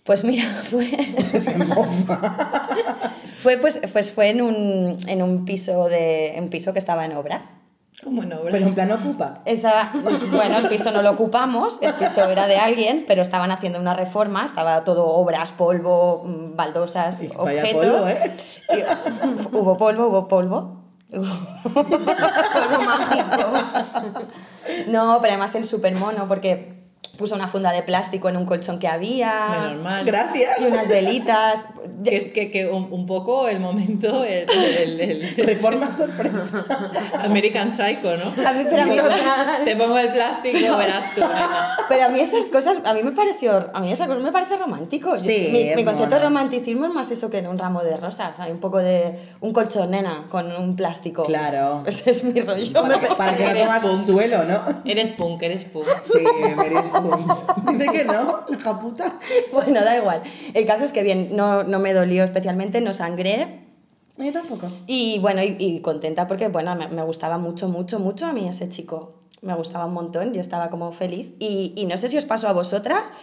Pues 0.03 0.23
mira, 0.23 0.43
fue, 0.69 0.85
Se 1.21 1.55
mofa. 1.57 2.69
fue, 3.41 3.57
pues, 3.57 3.79
pues 3.91 4.11
fue 4.11 4.29
en 4.29 4.41
un, 4.41 4.97
en 5.07 5.21
un 5.23 5.45
piso 5.45 5.87
de, 5.89 6.35
un 6.37 6.49
piso 6.49 6.71
que 6.73 6.79
estaba 6.79 7.05
en 7.05 7.13
obras. 7.13 7.55
¿Cómo 8.03 8.23
no? 8.23 8.37
Pero 8.49 8.65
en 8.65 8.73
plan 8.73 8.91
ocupa. 8.91 9.39
Bueno, 10.31 10.57
el 10.59 10.69
piso 10.69 10.91
no 10.91 11.01
lo 11.01 11.11
ocupamos, 11.11 11.81
el 11.81 11.93
piso 11.95 12.29
era 12.29 12.47
de 12.47 12.57
alguien, 12.57 13.03
pero 13.07 13.21
estaban 13.21 13.51
haciendo 13.51 13.79
una 13.79 13.93
reforma, 13.93 14.45
estaba 14.45 14.83
todo 14.85 15.05
obras, 15.07 15.51
polvo, 15.51 16.23
mm, 16.25 16.55
baldosas, 16.55 17.21
Y 17.21 17.29
objetos. 17.35 17.85
polvo, 17.85 18.07
¿eh? 18.07 18.31
Y- 18.69 18.83
hubo 19.55 19.77
polvo, 19.77 20.07
hubo 20.07 20.27
polvo. 20.27 20.75
Polvo 21.09 22.81
mágico. 22.85 23.51
No, 24.87 25.17
pero 25.21 25.33
además 25.33 25.55
el 25.55 25.65
super 25.65 25.95
mono, 25.95 26.27
porque 26.27 26.78
puso 27.17 27.35
una 27.35 27.47
funda 27.49 27.71
de 27.73 27.81
plástico 27.83 28.29
en 28.29 28.37
un 28.37 28.45
colchón 28.45 28.79
que 28.79 28.87
había. 28.87 29.49
Menos 29.49 29.83
mal. 29.83 30.05
Gracias. 30.05 30.51
Y 30.61 30.65
unas 30.67 30.87
velitas. 30.87 31.65
Que 32.03 32.15
es 32.15 32.25
que, 32.25 32.49
que 32.49 32.67
un, 32.69 32.87
un 32.93 33.05
poco 33.05 33.49
el 33.49 33.59
momento, 33.59 34.23
el, 34.23 34.45
el- 34.49 35.01
el- 35.01 35.21
el- 35.21 35.35
Reforma 35.45 35.91
sorpresa. 35.91 36.65
American 37.21 37.71
Psycho, 37.73 38.15
¿no? 38.15 38.47
A 38.47 38.53
mí, 38.53 38.63
pero, 38.69 38.83
a 38.83 38.85
mí, 38.85 38.95
Te 39.65 39.75
pongo 39.75 39.97
el 39.97 40.11
plástico, 40.13 40.77
verás 40.77 41.13
tú. 41.15 41.21
nena. 41.21 41.77
pero 41.89 42.05
a 42.05 42.09
mí 42.09 42.19
esas 42.21 42.45
cosas, 42.47 42.77
a 42.85 42.93
mí 42.93 43.03
me 43.03 43.11
pareció, 43.11 43.69
a 43.73 43.79
mí 43.81 43.91
esas 43.91 44.07
cosas 44.07 44.23
me 44.23 44.31
parece 44.31 44.55
romántico. 44.55 45.15
Yo- 45.15 45.19
Sí, 45.19 45.49
mi, 45.51 45.75
mi 45.75 45.83
concepto 45.83 46.15
de 46.15 46.21
romanticismo 46.21 46.85
es 46.85 46.93
más 46.93 47.11
eso 47.11 47.29
que 47.29 47.39
en 47.39 47.47
un 47.47 47.57
ramo 47.57 47.83
de 47.83 47.97
rosas. 47.97 48.39
Hay 48.39 48.51
un 48.51 48.59
poco 48.59 48.77
de 48.77 49.19
un 49.41 49.51
colchón 49.51 49.91
nena 49.91 50.23
con 50.29 50.49
un 50.55 50.75
plástico. 50.77 51.23
Claro. 51.23 51.83
Ese 51.85 52.11
es 52.11 52.23
mi 52.23 52.39
rollo. 52.39 52.81
Para 52.81 52.99
que, 53.01 53.07
para 53.15 53.35
que 53.35 53.43
no 53.53 53.59
comas 53.65 53.83
punk. 53.83 53.95
suelo, 53.95 54.43
¿no? 54.45 54.59
Eres 54.85 55.09
punk, 55.11 55.41
eres 55.43 55.65
punk. 55.65 55.85
Sí, 56.05 56.19
eres 56.65 56.81
punk. 56.81 56.88
Dice 57.71 57.91
que 57.91 58.05
no, 58.05 58.45
hija 58.49 58.79
puta. 58.79 59.19
Bueno, 59.51 59.81
da 59.81 59.97
igual. 59.97 60.23
El 60.53 60.65
caso 60.65 60.85
es 60.85 60.91
que 60.91 61.03
bien, 61.03 61.35
no, 61.35 61.63
no 61.63 61.79
me 61.79 61.93
dolió 61.93 62.23
especialmente, 62.23 62.81
no 62.81 62.93
sangré. 62.93 63.61
Yo 64.17 64.31
tampoco. 64.33 64.69
Y 64.85 65.19
bueno, 65.19 65.41
y, 65.41 65.55
y 65.59 65.81
contenta 65.81 66.27
porque, 66.27 66.47
bueno, 66.49 66.75
me, 66.75 66.87
me 66.89 67.03
gustaba 67.03 67.37
mucho, 67.37 67.69
mucho, 67.69 67.99
mucho 67.99 68.25
a 68.25 68.33
mí 68.33 68.47
ese 68.47 68.69
chico. 68.69 69.13
Me 69.41 69.53
gustaba 69.53 69.85
un 69.85 69.93
montón, 69.93 70.33
yo 70.33 70.41
estaba 70.41 70.69
como 70.69 70.91
feliz. 70.91 71.31
Y, 71.39 71.73
y 71.75 71.85
no 71.85 71.95
sé 71.97 72.09
si 72.09 72.17
os 72.17 72.25
pasó 72.25 72.49
a 72.49 72.53
vosotras, 72.53 73.13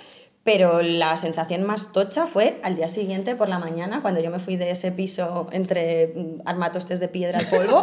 pero 0.46 0.81
la 0.81 1.16
sensación 1.16 1.64
más 1.64 1.92
tocha 1.92 2.29
fue 2.29 2.61
al 2.62 2.76
día 2.76 2.88
siguiente 2.88 3.35
por 3.35 3.48
la 3.48 3.59
mañana, 3.59 4.00
cuando 4.00 4.20
yo 4.20 4.31
me 4.31 4.38
fui 4.38 4.55
de 4.55 4.70
ese 4.70 4.92
piso 4.92 5.48
entre 5.50 6.14
mm, 6.14 6.42
armatostes 6.44 7.00
de 7.00 7.09
piedra 7.09 7.42
y 7.42 7.46
polvo, 7.46 7.83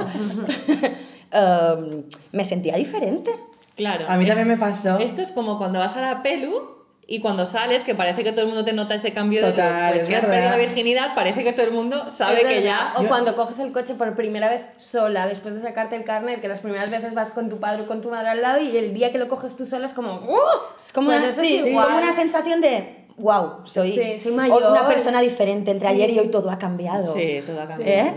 em, 1.32 2.04
me 2.32 2.46
sentía 2.46 2.78
diferente. 2.78 3.32
Claro. 3.76 4.06
A 4.08 4.18
mí 4.18 4.26
también 4.26 4.48
me 4.48 4.58
pasó. 4.58 4.98
Esto 5.00 5.22
es 5.22 5.32
como 5.32 5.58
cuando 5.58 5.80
vas 5.80 5.96
a 5.96 6.02
la 6.02 6.22
pelu 6.22 6.72
y 7.06 7.20
cuando 7.20 7.46
sales, 7.46 7.82
que 7.82 7.96
parece 7.96 8.24
que 8.24 8.32
todo 8.32 8.42
el 8.44 8.48
mundo 8.48 8.64
te 8.64 8.72
nota 8.72 8.96
ese 8.96 9.12
cambio 9.14 9.44
de 9.44 9.52
Total. 9.52 9.90
Pues 9.92 10.04
es 10.04 10.08
que 10.10 10.16
has 10.16 10.26
perdido 10.26 10.50
la 10.52 10.58
virginidad, 10.58 11.16
parece 11.16 11.44
que 11.44 11.52
todo 11.52 11.66
el 11.66 11.74
mundo 11.74 12.10
sabe 12.10 12.36
Es 12.36 12.48
que 12.48 12.54
verdad. 12.62 12.64
ya. 12.64 12.94
O 12.98 13.02
Yo- 13.04 13.08
cuando 13.10 13.36
coges 13.36 13.60
el 13.60 13.74
coche 13.74 13.94
por 13.96 14.16
primera 14.16 14.50
vez 14.50 14.62
sola, 14.78 15.28
después 15.28 15.54
de 15.56 15.62
sacarte 15.62 15.96
el 15.98 16.06
carnet, 16.06 16.40
que 16.40 16.48
las 16.48 16.62
primeras 16.62 16.90
veces 16.92 17.14
vas 17.14 17.32
con 17.32 17.50
tu 17.50 17.60
padre 17.60 17.82
o 17.84 17.88
con 17.88 18.02
tu 18.02 18.10
madre 18.10 18.30
al 18.30 18.42
lado 18.42 18.62
y 18.62 18.78
el 18.78 18.94
día 18.94 19.12
que 19.12 19.18
lo 19.18 19.28
coges 19.28 19.56
tú 19.58 19.66
sola 19.66 19.86
es 19.88 19.92
como. 19.94 20.14
¡Uh! 20.14 20.38
Es 20.78 20.94
como, 20.94 21.08
Pues 21.08 21.22
una, 21.24 21.34
sí, 21.34 21.56
es 21.58 21.76
como 21.78 21.98
una 21.98 22.12
sensación 22.14 22.62
de, 22.62 23.03
wow, 23.18 23.60
soy, 23.66 23.92
Sí, 23.94 24.20
soy 24.20 24.34
mayor. 24.34 24.64
una 24.72 24.88
persona 24.88 25.22
diferente 25.22 25.72
entre 25.72 25.90
Sí. 25.90 25.96
ayer 25.96 26.10
y 26.12 26.20
hoy 26.20 26.28
todo 26.30 26.50
ha 26.50 26.58
cambiado. 26.58 27.14
Sí, 27.14 27.42
todo 27.46 27.62
ha 27.62 27.68
cambiado. 27.68 28.10
¿Eh? 28.10 28.14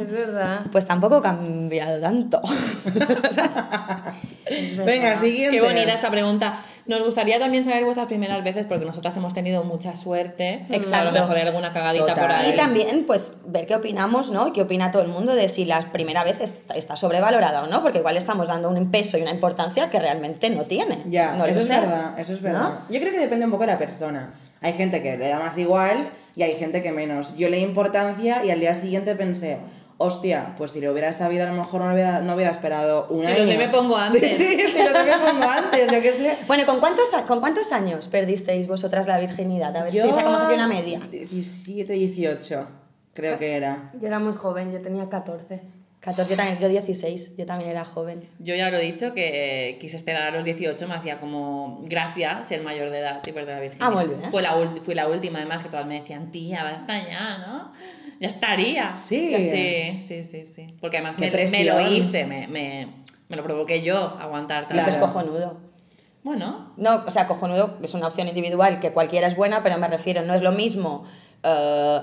Es 0.00 0.10
verdad. 0.10 0.60
Pues 0.70 0.86
tampoco 0.86 1.16
ha 1.16 1.22
cambiado 1.22 2.00
tanto. 2.00 2.40
Venga, 4.84 5.16
siguiente. 5.16 5.58
Qué 5.58 5.64
bonita 5.64 5.94
esta 5.94 6.10
pregunta. 6.10 6.58
Nos 6.86 7.02
gustaría 7.02 7.38
también 7.38 7.64
saber 7.64 7.84
vuestras 7.84 8.06
primeras 8.06 8.44
veces, 8.44 8.66
porque 8.66 8.84
nosotras 8.84 9.16
hemos 9.16 9.32
tenido 9.32 9.64
mucha 9.64 9.96
suerte. 9.96 10.66
Exacto. 10.68 11.08
A 11.08 11.12
lo 11.12 11.12
mejor 11.12 11.36
hay 11.36 11.42
alguna 11.42 11.72
cagadita 11.72 12.08
Total. 12.08 12.26
por 12.26 12.36
ahí. 12.36 12.52
Y 12.52 12.56
también, 12.56 13.04
pues, 13.06 13.38
ver 13.46 13.66
qué 13.66 13.74
opinamos, 13.74 14.30
¿no? 14.30 14.48
Y 14.48 14.52
qué 14.52 14.62
opina 14.62 14.92
todo 14.92 15.02
el 15.02 15.08
mundo 15.08 15.34
de 15.34 15.48
si 15.48 15.64
la 15.64 15.80
primera 15.92 16.24
vez 16.24 16.40
está, 16.40 16.96
sobrevalorada 16.96 17.64
o 17.64 17.66
no, 17.68 17.82
porque 17.82 17.98
igual 17.98 18.16
estamos 18.16 18.48
dando 18.48 18.68
un 18.68 18.90
peso 18.90 19.16
y 19.16 19.22
una 19.22 19.30
importancia 19.30 19.88
que 19.88 19.98
realmente 19.98 20.50
no 20.50 20.62
tiene. 20.62 20.98
Ya, 21.06 21.32
no 21.32 21.46
eso 21.46 21.60
es 21.60 21.68
verdad, 21.68 22.18
eso 22.18 22.34
es 22.34 22.42
verdad. 22.42 22.60
¿No? 22.60 22.78
Yo 22.90 23.00
creo 23.00 23.12
que 23.12 23.20
depende 23.20 23.46
un 23.46 23.50
poco 23.50 23.64
de 23.64 23.72
la 23.72 23.78
persona. 23.78 24.30
Hay 24.60 24.74
gente 24.74 25.02
que 25.02 25.16
le 25.16 25.28
da 25.28 25.38
más 25.38 25.56
igual 25.56 25.96
y 26.36 26.42
hay 26.42 26.52
gente 26.52 26.82
que 26.82 26.92
menos. 26.92 27.36
Yo 27.36 27.48
le 27.48 27.58
di 27.58 27.62
importancia 27.62 28.44
y 28.44 28.50
al 28.50 28.60
día 28.60 28.74
siguiente 28.74 29.14
pensé, 29.14 29.58
hostia, 29.98 30.54
pues 30.56 30.72
si 30.72 30.80
lo 30.80 30.90
hubiera 30.92 31.12
sabido 31.12 31.44
a 31.44 31.46
lo 31.50 31.54
mejor 31.54 31.82
no 31.82 31.92
hubiera, 31.92 32.20
no 32.20 32.34
hubiera 32.34 32.50
esperado 32.50 33.06
un 33.10 33.20
Si 33.24 33.26
año. 33.32 33.44
lo 33.44 33.46
sé 33.52 33.58
me 33.58 33.68
pongo 33.68 33.96
antes. 33.98 34.36
Sí, 34.36 34.44
sí, 34.44 34.60
si 34.68 34.78
lo 34.88 34.94
sé 34.94 35.04
me 35.04 35.18
pongo 35.30 35.48
antes, 35.48 35.92
yo 35.92 36.00
qué 36.02 36.12
sé. 36.12 36.36
Bueno, 36.46 36.66
¿con 36.66 36.80
cuántos, 36.80 37.08
¿con 37.26 37.40
cuántos 37.40 37.72
años 37.72 38.08
perdisteis 38.08 38.66
vosotras 38.66 39.06
la 39.06 39.18
virginidad? 39.18 39.76
A 39.76 39.84
ver 39.84 39.92
Yo, 39.92 40.04
si 40.04 40.10
sacamos 40.10 40.42
aquí 40.42 40.54
una 40.54 40.68
media. 40.68 41.00
17, 41.10 41.92
18, 41.92 42.68
creo 43.14 43.38
que 43.38 43.56
era. 43.56 43.92
Yo 44.00 44.06
era 44.08 44.18
muy 44.18 44.34
joven, 44.34 44.72
yo 44.72 44.80
tenía 44.82 45.08
14. 45.08 45.60
14, 46.00 46.30
yo 46.32 46.36
también, 46.36 46.58
yo 46.58 46.68
16, 46.68 47.36
yo 47.38 47.46
también 47.46 47.70
era 47.70 47.86
joven. 47.86 48.20
Yo 48.38 48.54
ya 48.54 48.70
lo 48.70 48.76
he 48.76 48.82
dicho 48.82 49.14
que 49.14 49.78
quise 49.80 49.96
esperar 49.96 50.24
a 50.24 50.30
los 50.32 50.44
18, 50.44 50.86
me 50.86 50.94
hacía 50.96 51.16
como 51.16 51.80
gracia 51.84 52.42
ser 52.42 52.62
mayor 52.62 52.90
de 52.90 52.98
edad 52.98 53.22
y 53.26 53.32
perder 53.32 53.54
la 53.54 53.60
virginidad. 53.62 53.88
Ah, 53.88 53.90
muy 53.90 54.04
bien. 54.14 54.30
Fue 54.30 54.42
la, 54.42 54.54
fui 54.84 54.94
la 54.94 55.08
última, 55.08 55.38
además, 55.38 55.62
que 55.62 55.70
todas 55.70 55.86
me 55.86 55.94
decían, 56.00 56.30
tía, 56.30 56.62
basta 56.62 57.08
ya, 57.08 57.38
¿no? 57.38 57.72
Ya 58.20 58.28
estaría. 58.28 58.96
Sí. 58.96 59.34
Sí, 59.50 60.00
sí, 60.00 60.24
sí, 60.24 60.44
sí. 60.44 60.66
Porque 60.80 60.98
además 60.98 61.18
me, 61.18 61.30
me 61.30 61.64
lo 61.64 61.80
hice, 61.80 62.24
me, 62.26 62.46
me, 62.48 62.88
me 63.28 63.36
lo 63.36 63.42
provoqué 63.42 63.82
yo, 63.82 63.96
aguantar 63.96 64.68
tanto. 64.68 64.76
Eso 64.80 64.90
es 64.90 64.96
Claro. 64.96 65.12
cojonudo. 65.12 65.60
Bueno, 66.22 66.72
No, 66.78 67.04
o 67.06 67.10
sea, 67.10 67.26
cojonudo 67.26 67.78
es 67.82 67.92
una 67.92 68.06
opción 68.08 68.28
individual 68.28 68.80
que 68.80 68.92
cualquiera 68.92 69.26
es 69.26 69.36
buena, 69.36 69.62
pero 69.62 69.76
me 69.78 69.88
refiero, 69.88 70.22
no 70.22 70.34
es 70.34 70.40
lo 70.42 70.52
mismo 70.52 71.04
eh, 71.42 72.00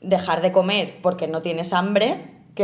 dejar 0.00 0.40
de 0.40 0.50
comer 0.50 0.96
porque 1.02 1.28
no 1.28 1.40
tienes 1.42 1.72
hambre 1.72 2.16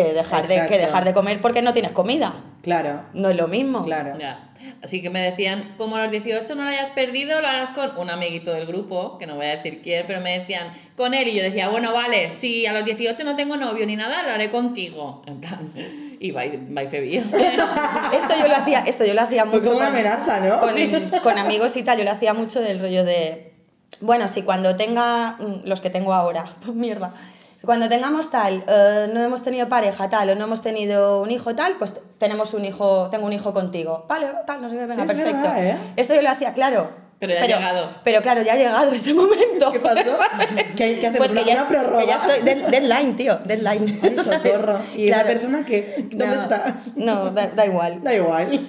que 0.04 0.12
dejar, 0.12 0.46
de, 0.46 0.66
que 0.68 0.78
dejar 0.78 1.04
de 1.04 1.12
comer 1.14 1.40
porque 1.40 1.62
no 1.62 1.72
tienes 1.72 1.92
comida. 1.92 2.34
Claro, 2.62 3.02
No 3.14 3.30
es 3.30 3.36
lo 3.36 3.48
mismo. 3.48 3.84
claro. 3.84 4.18
ya. 4.18 4.42
Así 4.82 5.00
que 5.00 5.10
me 5.10 5.20
decían, 5.20 5.74
como 5.78 5.96
a 5.96 6.02
los 6.02 6.10
18 6.10 6.54
no 6.56 6.62
lo 6.64 6.68
hayas 6.70 6.90
perdido, 6.90 7.40
lo 7.40 7.46
harás 7.46 7.70
con 7.70 7.96
un 7.98 8.10
amiguito 8.10 8.52
del 8.52 8.66
grupo, 8.66 9.16
que 9.18 9.26
no 9.26 9.36
voy 9.36 9.46
a 9.46 9.56
decir 9.56 9.80
quién, 9.82 10.04
pero 10.08 10.20
me 10.20 10.38
decían, 10.38 10.72
con 10.96 11.14
él. 11.14 11.28
Y 11.28 11.34
yo 11.36 11.42
decía, 11.44 11.68
bueno, 11.68 11.92
vale, 11.92 12.32
si 12.32 12.66
a 12.66 12.72
los 12.72 12.84
18 12.84 13.22
no 13.24 13.36
tengo 13.36 13.56
novio 13.56 13.86
ni 13.86 13.94
nada, 13.96 14.22
lo 14.24 14.30
haré 14.30 14.50
contigo. 14.50 15.22
En 15.26 15.40
plan, 15.40 15.70
y 16.18 16.30
vai, 16.32 16.58
vai 16.70 16.88
fe 16.88 17.00
bien. 17.00 17.30
Esto 18.12 18.34
yo 18.40 18.48
lo 18.48 18.56
hacía, 18.56 18.80
esto 18.80 19.04
yo 19.04 19.14
lo 19.14 19.22
hacía 19.22 19.44
Fue 19.46 19.58
mucho 19.60 19.70
como 19.72 19.76
una 19.80 19.88
con- 19.88 19.96
amenaza, 19.98 20.40
¿no? 20.40 20.58
con, 20.60 21.20
con 21.22 21.38
amigos 21.38 21.76
y 21.76 21.82
tal, 21.84 21.98
yo 21.98 22.04
lo 22.04 22.10
hacía 22.12 22.34
mucho 22.34 22.60
del 22.60 22.80
rollo 22.80 23.04
de, 23.04 23.52
bueno, 24.00 24.26
si 24.28 24.42
cuando 24.42 24.76
tenga, 24.76 25.36
mm, 25.38 25.66
los 25.66 25.80
que 25.80 25.90
tengo 25.90 26.12
ahora, 26.12 26.44
mierda, 26.74 27.12
si 27.35 27.35
cuando 27.64 27.88
tengamos 27.88 28.30
tal, 28.30 28.64
eh, 28.68 29.08
no 29.12 29.20
hemos 29.22 29.42
tenido 29.42 29.68
pareja 29.68 30.08
tal, 30.10 30.30
o 30.30 30.34
no 30.34 30.44
hemos 30.44 30.60
tenido 30.62 31.22
un 31.22 31.30
hijo 31.30 31.54
tal, 31.54 31.76
pues 31.78 31.94
tenemos 32.18 32.52
un 32.54 32.64
hijo, 32.64 33.08
tengo 33.10 33.26
un 33.26 33.32
hijo 33.32 33.54
contigo, 33.54 34.04
vale, 34.08 34.28
tal, 34.46 34.60
no 34.62 34.68
sé 34.68 34.76
qué, 34.76 34.86
venga, 34.86 34.94
Sí, 34.94 35.00
es 35.00 35.06
perfecto. 35.06 35.42
verdad, 35.42 35.64
¿eh? 35.64 35.76
Esto 35.96 36.14
yo 36.14 36.22
lo 36.22 36.30
hacía, 36.30 36.52
claro. 36.52 36.90
Pero 37.18 37.32
ya 37.32 37.42
ha 37.44 37.46
llegado. 37.46 37.88
Pero 38.04 38.20
claro, 38.20 38.42
ya 38.42 38.52
ha 38.52 38.56
llegado 38.56 38.92
ese 38.92 39.14
momento. 39.14 39.72
¿Qué 39.72 39.80
pasó? 39.80 40.18
¿Qué, 40.76 40.98
qué 41.00 41.06
hacemos? 41.06 41.16
Pues 41.18 41.32
que 41.32 41.38
¿Una, 41.40 41.46
ya, 41.46 41.52
una 41.54 41.62
es- 41.62 41.68
prórroga? 41.68 42.00
que 42.02 42.06
ya 42.08 42.16
estoy, 42.16 42.42
dead- 42.42 42.66
deadline, 42.68 43.16
tío, 43.16 43.36
deadline. 43.46 44.00
Ay, 44.02 44.16
socorro. 44.22 44.78
¿Y 44.94 45.06
Claro. 45.06 45.22
la 45.22 45.28
persona 45.28 45.64
qué? 45.64 45.94
¿Dónde 46.10 46.26
No, 46.36 46.42
está? 46.42 46.76
No, 46.96 47.30
da, 47.30 47.46
da 47.46 47.64
igual. 47.64 48.02
Da 48.04 48.12
igual. 48.12 48.68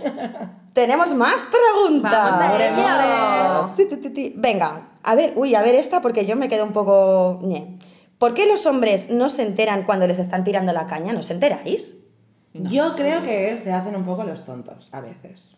Tenemos 0.71 1.13
más 1.13 1.39
preguntas. 1.51 2.11
Vamos 2.13 2.59
a. 2.87 3.75
Venga, 4.35 4.81
a 5.03 5.15
ver, 5.15 5.33
uy, 5.35 5.53
a 5.55 5.61
ver 5.61 5.75
esta 5.75 6.01
porque 6.01 6.25
yo 6.25 6.35
me 6.37 6.47
quedo 6.47 6.63
un 6.63 6.71
poco... 6.71 7.39
ñe. 7.43 7.77
¿Por 8.17 8.33
qué 8.33 8.47
los 8.47 8.65
hombres 8.65 9.09
no 9.09 9.29
se 9.29 9.43
enteran 9.43 9.83
cuando 9.83 10.07
les 10.07 10.19
están 10.19 10.43
tirando 10.43 10.73
la 10.73 10.87
caña? 10.87 11.13
¿No 11.13 11.19
os 11.19 11.29
enteráis? 11.29 12.05
Yo 12.53 12.95
creo 12.95 13.21
que 13.21 13.55
se 13.57 13.71
hacen 13.71 13.95
un 13.95 14.05
poco 14.05 14.23
los 14.23 14.45
tontos, 14.45 14.89
a 14.91 15.01
veces. 15.01 15.51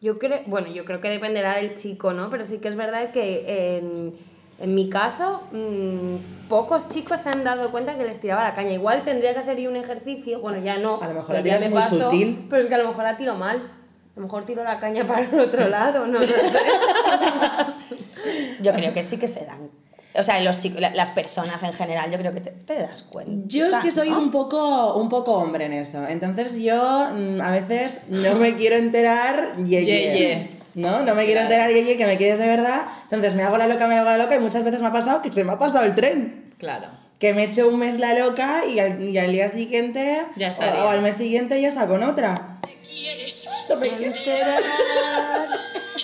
Yo 0.00 0.18
creo, 0.18 0.40
bueno, 0.46 0.68
yo 0.68 0.84
creo 0.84 1.00
que 1.00 1.08
dependerá 1.08 1.56
del 1.56 1.76
chico, 1.76 2.12
¿no? 2.12 2.30
Pero 2.30 2.46
sí 2.46 2.58
que 2.58 2.68
es 2.68 2.74
verdad 2.74 3.10
que 3.12 3.78
en, 3.78 4.14
En 4.60 4.74
mi 4.74 4.90
caso, 4.90 5.42
mm, 5.52 6.48
pocos 6.48 6.88
chicos 6.88 7.20
se 7.20 7.30
han 7.30 7.44
dado 7.44 7.70
cuenta 7.70 7.96
que 7.96 8.04
les 8.04 8.20
tiraba 8.20 8.42
la 8.42 8.52
caña. 8.52 8.72
Igual 8.72 9.04
tendría 9.04 9.32
que 9.32 9.40
hacer 9.40 9.58
yo 9.58 9.70
un 9.70 9.76
ejercicio, 9.76 10.38
bueno, 10.40 10.62
ya 10.62 10.76
no. 10.76 11.00
A 11.00 11.08
lo 11.08 11.14
mejor 11.14 11.36
la 11.36 11.42
tiras 11.42 11.60
me 11.60 11.70
muy 11.70 11.80
paso, 11.80 11.98
sutil. 11.98 12.46
Pero 12.50 12.62
es 12.62 12.68
que 12.68 12.74
a 12.74 12.78
lo 12.78 12.88
mejor 12.88 13.04
la 13.04 13.16
tiro 13.16 13.36
mal. 13.36 13.56
A 13.56 14.16
lo 14.16 14.22
mejor 14.22 14.44
tiro 14.44 14.62
la 14.62 14.78
caña 14.78 15.06
para 15.06 15.22
el 15.22 15.40
otro 15.40 15.66
lado, 15.68 16.06
no 16.06 16.18
lo 16.18 16.26
sé. 16.26 16.34
Yo 18.60 18.72
creo 18.72 18.92
que 18.92 19.02
sí 19.02 19.18
que 19.18 19.28
se 19.28 19.46
dan. 19.46 19.70
O 20.14 20.22
sea, 20.24 20.40
los 20.40 20.58
chicos, 20.60 20.80
la- 20.80 20.90
las 20.94 21.10
personas 21.10 21.62
en 21.62 21.72
general, 21.72 22.10
yo 22.10 22.18
creo 22.18 22.32
que 22.32 22.40
te, 22.40 22.50
te 22.50 22.74
das 22.80 23.02
cuenta. 23.02 23.32
Yo 23.46 23.68
es 23.68 23.76
que 23.76 23.90
soy 23.92 24.10
¿no? 24.10 24.18
un 24.18 24.30
poco, 24.30 24.94
un 24.94 25.08
poco 25.08 25.34
hombre 25.34 25.66
en 25.66 25.72
eso. 25.72 26.04
Entonces 26.06 26.56
yo 26.56 27.08
mm, 27.12 27.40
a 27.40 27.50
veces 27.52 28.00
no 28.08 28.34
me 28.34 28.56
quiero 28.56 28.76
enterar 28.76 29.52
ye, 29.58 29.84
ye. 29.84 30.18
Ye, 30.18 30.50
¿No? 30.74 31.02
No 31.02 31.14
me 31.14 31.24
quiero 31.26 31.40
Claro. 31.42 31.54
enterar 31.54 31.70
ye, 31.72 31.84
ye, 31.84 31.96
que 31.96 32.06
me 32.06 32.16
quieres 32.16 32.38
de 32.40 32.46
verdad. 32.48 32.82
Entonces 33.04 33.34
me 33.34 33.42
hago 33.44 33.56
la 33.56 33.66
loca, 33.68 33.86
me 33.86 33.96
hago 33.98 34.10
la 34.10 34.18
loca 34.18 34.34
y 34.34 34.40
muchas 34.40 34.64
veces 34.64 34.80
me 34.80 34.88
ha 34.88 34.92
pasado 34.92 35.22
que 35.22 35.32
se 35.32 35.44
me 35.44 35.52
ha 35.52 35.58
pasado 35.58 35.84
el 35.84 35.94
tren. 35.94 36.54
Claro. 36.58 36.88
Que 37.20 37.34
me 37.34 37.44
he 37.44 37.46
hecho 37.46 37.68
un 37.68 37.78
mes 37.78 37.98
la 37.98 38.14
loca 38.14 38.64
y 38.66 38.78
al, 38.80 39.02
y 39.02 39.16
al 39.18 39.30
día 39.30 39.48
siguiente 39.48 40.22
Ya 40.36 40.48
está 40.48 40.82
o, 40.84 40.86
o 40.86 40.88
al 40.88 41.02
mes 41.02 41.16
siguiente 41.16 41.60
ya 41.60 41.68
está 41.68 41.86
con 41.86 42.02
otra. 42.02 42.58
quieres 42.88 43.48
No 43.68 43.76
me 43.76 43.88
quiero 43.88 44.10
que 44.10 44.10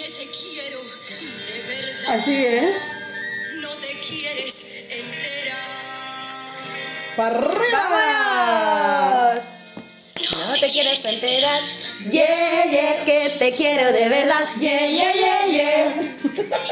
te 0.05 0.27
quiero 0.31 0.79
de 0.79 1.69
verdad. 1.69 2.15
Así 2.17 2.45
es. 2.45 2.96
No 4.07 4.13
te 4.13 4.19
quieres 4.19 4.57
enterar. 4.89 5.67
¡Para 7.17 7.39
arriba! 7.39 9.35
No 10.47 10.55
te 10.61 10.67
quieres 10.69 11.05
enterar. 11.07 11.61
Yeah, 12.13 12.71
yeah, 12.71 13.03
que 13.05 13.31
te 13.37 13.51
quiero 13.51 13.91
de 13.91 14.09
verdad. 14.09 14.45
Yeah, 14.61 14.87
yeah, 14.87 15.13
yeah, 15.13 15.47
yeah. 15.51 15.93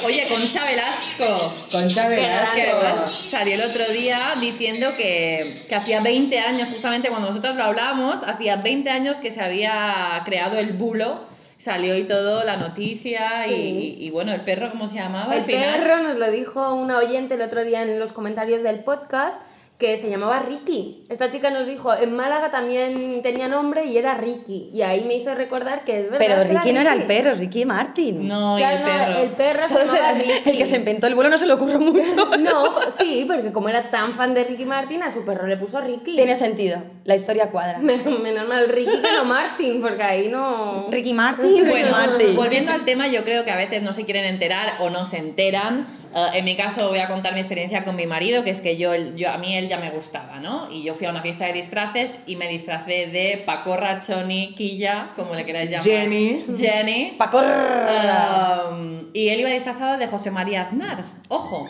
Oye, 0.05 0.29
Concha 0.29 0.65
Velasco. 0.65 1.55
Concha 1.73 2.09
Que 2.09 2.17
Velasco. 2.17 2.57
además 2.57 3.11
salió 3.11 3.55
el 3.57 3.63
otro 3.63 3.85
día 3.89 4.17
diciendo 4.41 4.93
que, 4.97 5.65
que 5.69 5.75
hacía 5.75 6.01
20 6.03 6.39
años, 6.39 6.69
justamente 6.69 7.09
cuando 7.09 7.31
nosotros 7.31 7.57
lo 7.57 7.65
hablamos, 7.65 8.21
hacía 8.25 8.55
20 8.57 8.91
años 8.91 9.19
que 9.19 9.33
se 9.33 9.41
había 9.43 10.23
creado 10.25 10.57
el 10.57 10.75
bulo, 10.75 11.27
salió 11.59 11.97
y 11.97 12.05
todo, 12.05 12.45
la 12.45 12.57
noticia, 12.57 13.47
y, 13.47 13.51
Sí. 13.51 13.97
y- 14.01 14.07
y 14.07 14.11
bueno, 14.11 14.33
el 14.33 14.43
perro, 14.43 14.71
¿cómo 14.71 14.89
se 14.89 14.97
llamaba? 14.97 15.33
El 15.35 15.41
Al 15.41 15.47
final. 15.47 15.75
perro 15.81 16.03
nos 16.03 16.17
lo 16.17 16.31
dijo 16.31 16.75
una 16.75 16.99
oyente 16.99 17.35
el 17.35 17.43
otro 17.43 17.65
día 17.65 17.83
en 17.83 17.99
los 17.99 18.13
comentarios 18.13 18.63
del 18.63 18.81
podcast 18.81 19.41
que 19.79 19.97
se 19.97 20.09
llamaba 20.09 20.39
Ricky. 20.39 21.05
Esta 21.09 21.31
chica 21.31 21.51
nos 21.51 21.67
dijo, 21.67 21.93
en 21.97 22.15
Málaga 22.15 22.49
también 22.51 23.21
tenía 23.23 23.49
nombre 23.49 23.85
y 23.87 23.97
era 23.99 24.15
Ricky. 24.15 24.71
Y 24.73 24.83
ahí 24.83 25.05
me 25.05 25.17
hizo 25.17 25.35
recordar 25.35 25.83
que 25.85 25.99
es 25.99 26.11
verdad. 26.11 26.19
Pero 26.19 26.45
Ricky 26.45 26.73
no 26.73 26.81
era 26.81 26.93
el 26.93 27.03
perro, 27.03 27.35
Ricky 27.35 27.65
Martin. 27.65 28.29
No, 28.29 28.57
y 28.57 28.63
el 28.63 28.81
no, 28.81 28.87
perro. 28.87 29.19
el 29.25 29.31
perro 29.31 29.67
se 29.69 29.75
Entonces, 29.75 29.93
llamaba 30.01 30.19
el, 30.21 30.25
Ricky. 30.27 30.51
el 30.51 30.59
que 30.59 30.67
se 30.67 30.77
inventó 30.77 31.07
el 31.09 31.17
vuelo 31.17 31.29
no 31.29 31.39
se 31.39 31.47
le 31.47 31.55
ocurrió 31.55 31.81
mucho. 31.81 32.37
No, 32.39 32.71
sí, 32.99 33.25
porque 33.27 33.53
como 33.53 33.69
era 33.69 33.91
tan 33.91 34.13
fan 34.15 34.33
de 34.33 34.45
Ricky 34.45 34.65
Martin, 34.65 35.03
a 35.03 35.11
su 35.11 35.25
perro 35.25 35.49
le 35.49 35.57
puso 35.57 35.81
Ricky. 35.81 36.15
Tiene 36.15 36.37
sentido, 36.37 36.81
la 37.05 37.15
historia 37.15 37.51
cuadra. 37.51 37.79
Men- 37.81 38.23
Menos 38.23 38.49
mal 38.49 38.69
Ricky 38.69 38.91
que 38.91 39.13
no 39.19 39.25
Martin, 39.25 39.81
porque 39.81 40.03
ahí 40.03 40.29
no... 40.29 40.87
Ricky 40.91 41.13
Martin, 41.13 41.45
Ricky 41.59 41.69
Bueno, 41.71 41.91
Martin. 41.91 42.35
volviendo 42.37 42.73
al 42.73 42.85
tema, 42.85 43.09
yo 43.09 43.25
creo 43.25 43.45
que 43.45 43.51
a 43.51 43.57
veces 43.57 43.83
no 43.83 43.93
se 43.93 44.05
quieren 44.05 44.25
enterar 44.25 44.77
o 44.81 44.91
no 44.91 45.05
se 45.05 45.19
enteran. 45.19 45.87
Eh, 46.15 46.27
en 46.39 46.45
mi 46.45 46.57
caso 46.57 46.89
voy 46.89 47.01
a 47.01 47.09
contar 47.09 47.35
mi 47.35 47.41
experiencia 47.41 47.85
con 47.85 47.97
mi 47.97 48.07
marido, 48.07 48.45
que 48.45 48.51
es 48.51 48.61
que 48.61 48.77
yo, 48.77 48.95
yo 49.17 49.31
a 49.31 49.37
mí 49.39 49.55
él 49.57 49.69
ya 49.69 49.79
me 49.79 49.91
gustaba, 49.91 50.39
¿no? 50.41 50.71
Y 50.71 50.83
yo 50.85 50.95
fui 50.95 51.07
a 51.07 51.11
una 51.11 51.21
fiesta 51.23 51.45
de 51.47 51.53
disfraces 51.53 52.21
y 52.27 52.37
me 52.37 52.49
disfracé 52.49 53.07
de 53.09 53.43
Pacorra, 53.45 54.01
Choni, 54.01 54.55
Quilla, 54.55 55.09
como 55.17 55.35
le 55.35 55.45
queráis 55.45 55.71
llamar. 55.71 55.85
Jenny. 55.85 56.45
Jenny. 56.57 57.15
Pacorra. 57.19 58.69
Um, 58.71 59.05
y 59.13 59.29
él 59.29 59.41
iba 59.41 59.51
disfrazado 59.51 59.99
de 59.99 60.07
José 60.07 60.31
María 60.31 60.63
Aznar. 60.63 61.03
Ojo. 61.29 61.69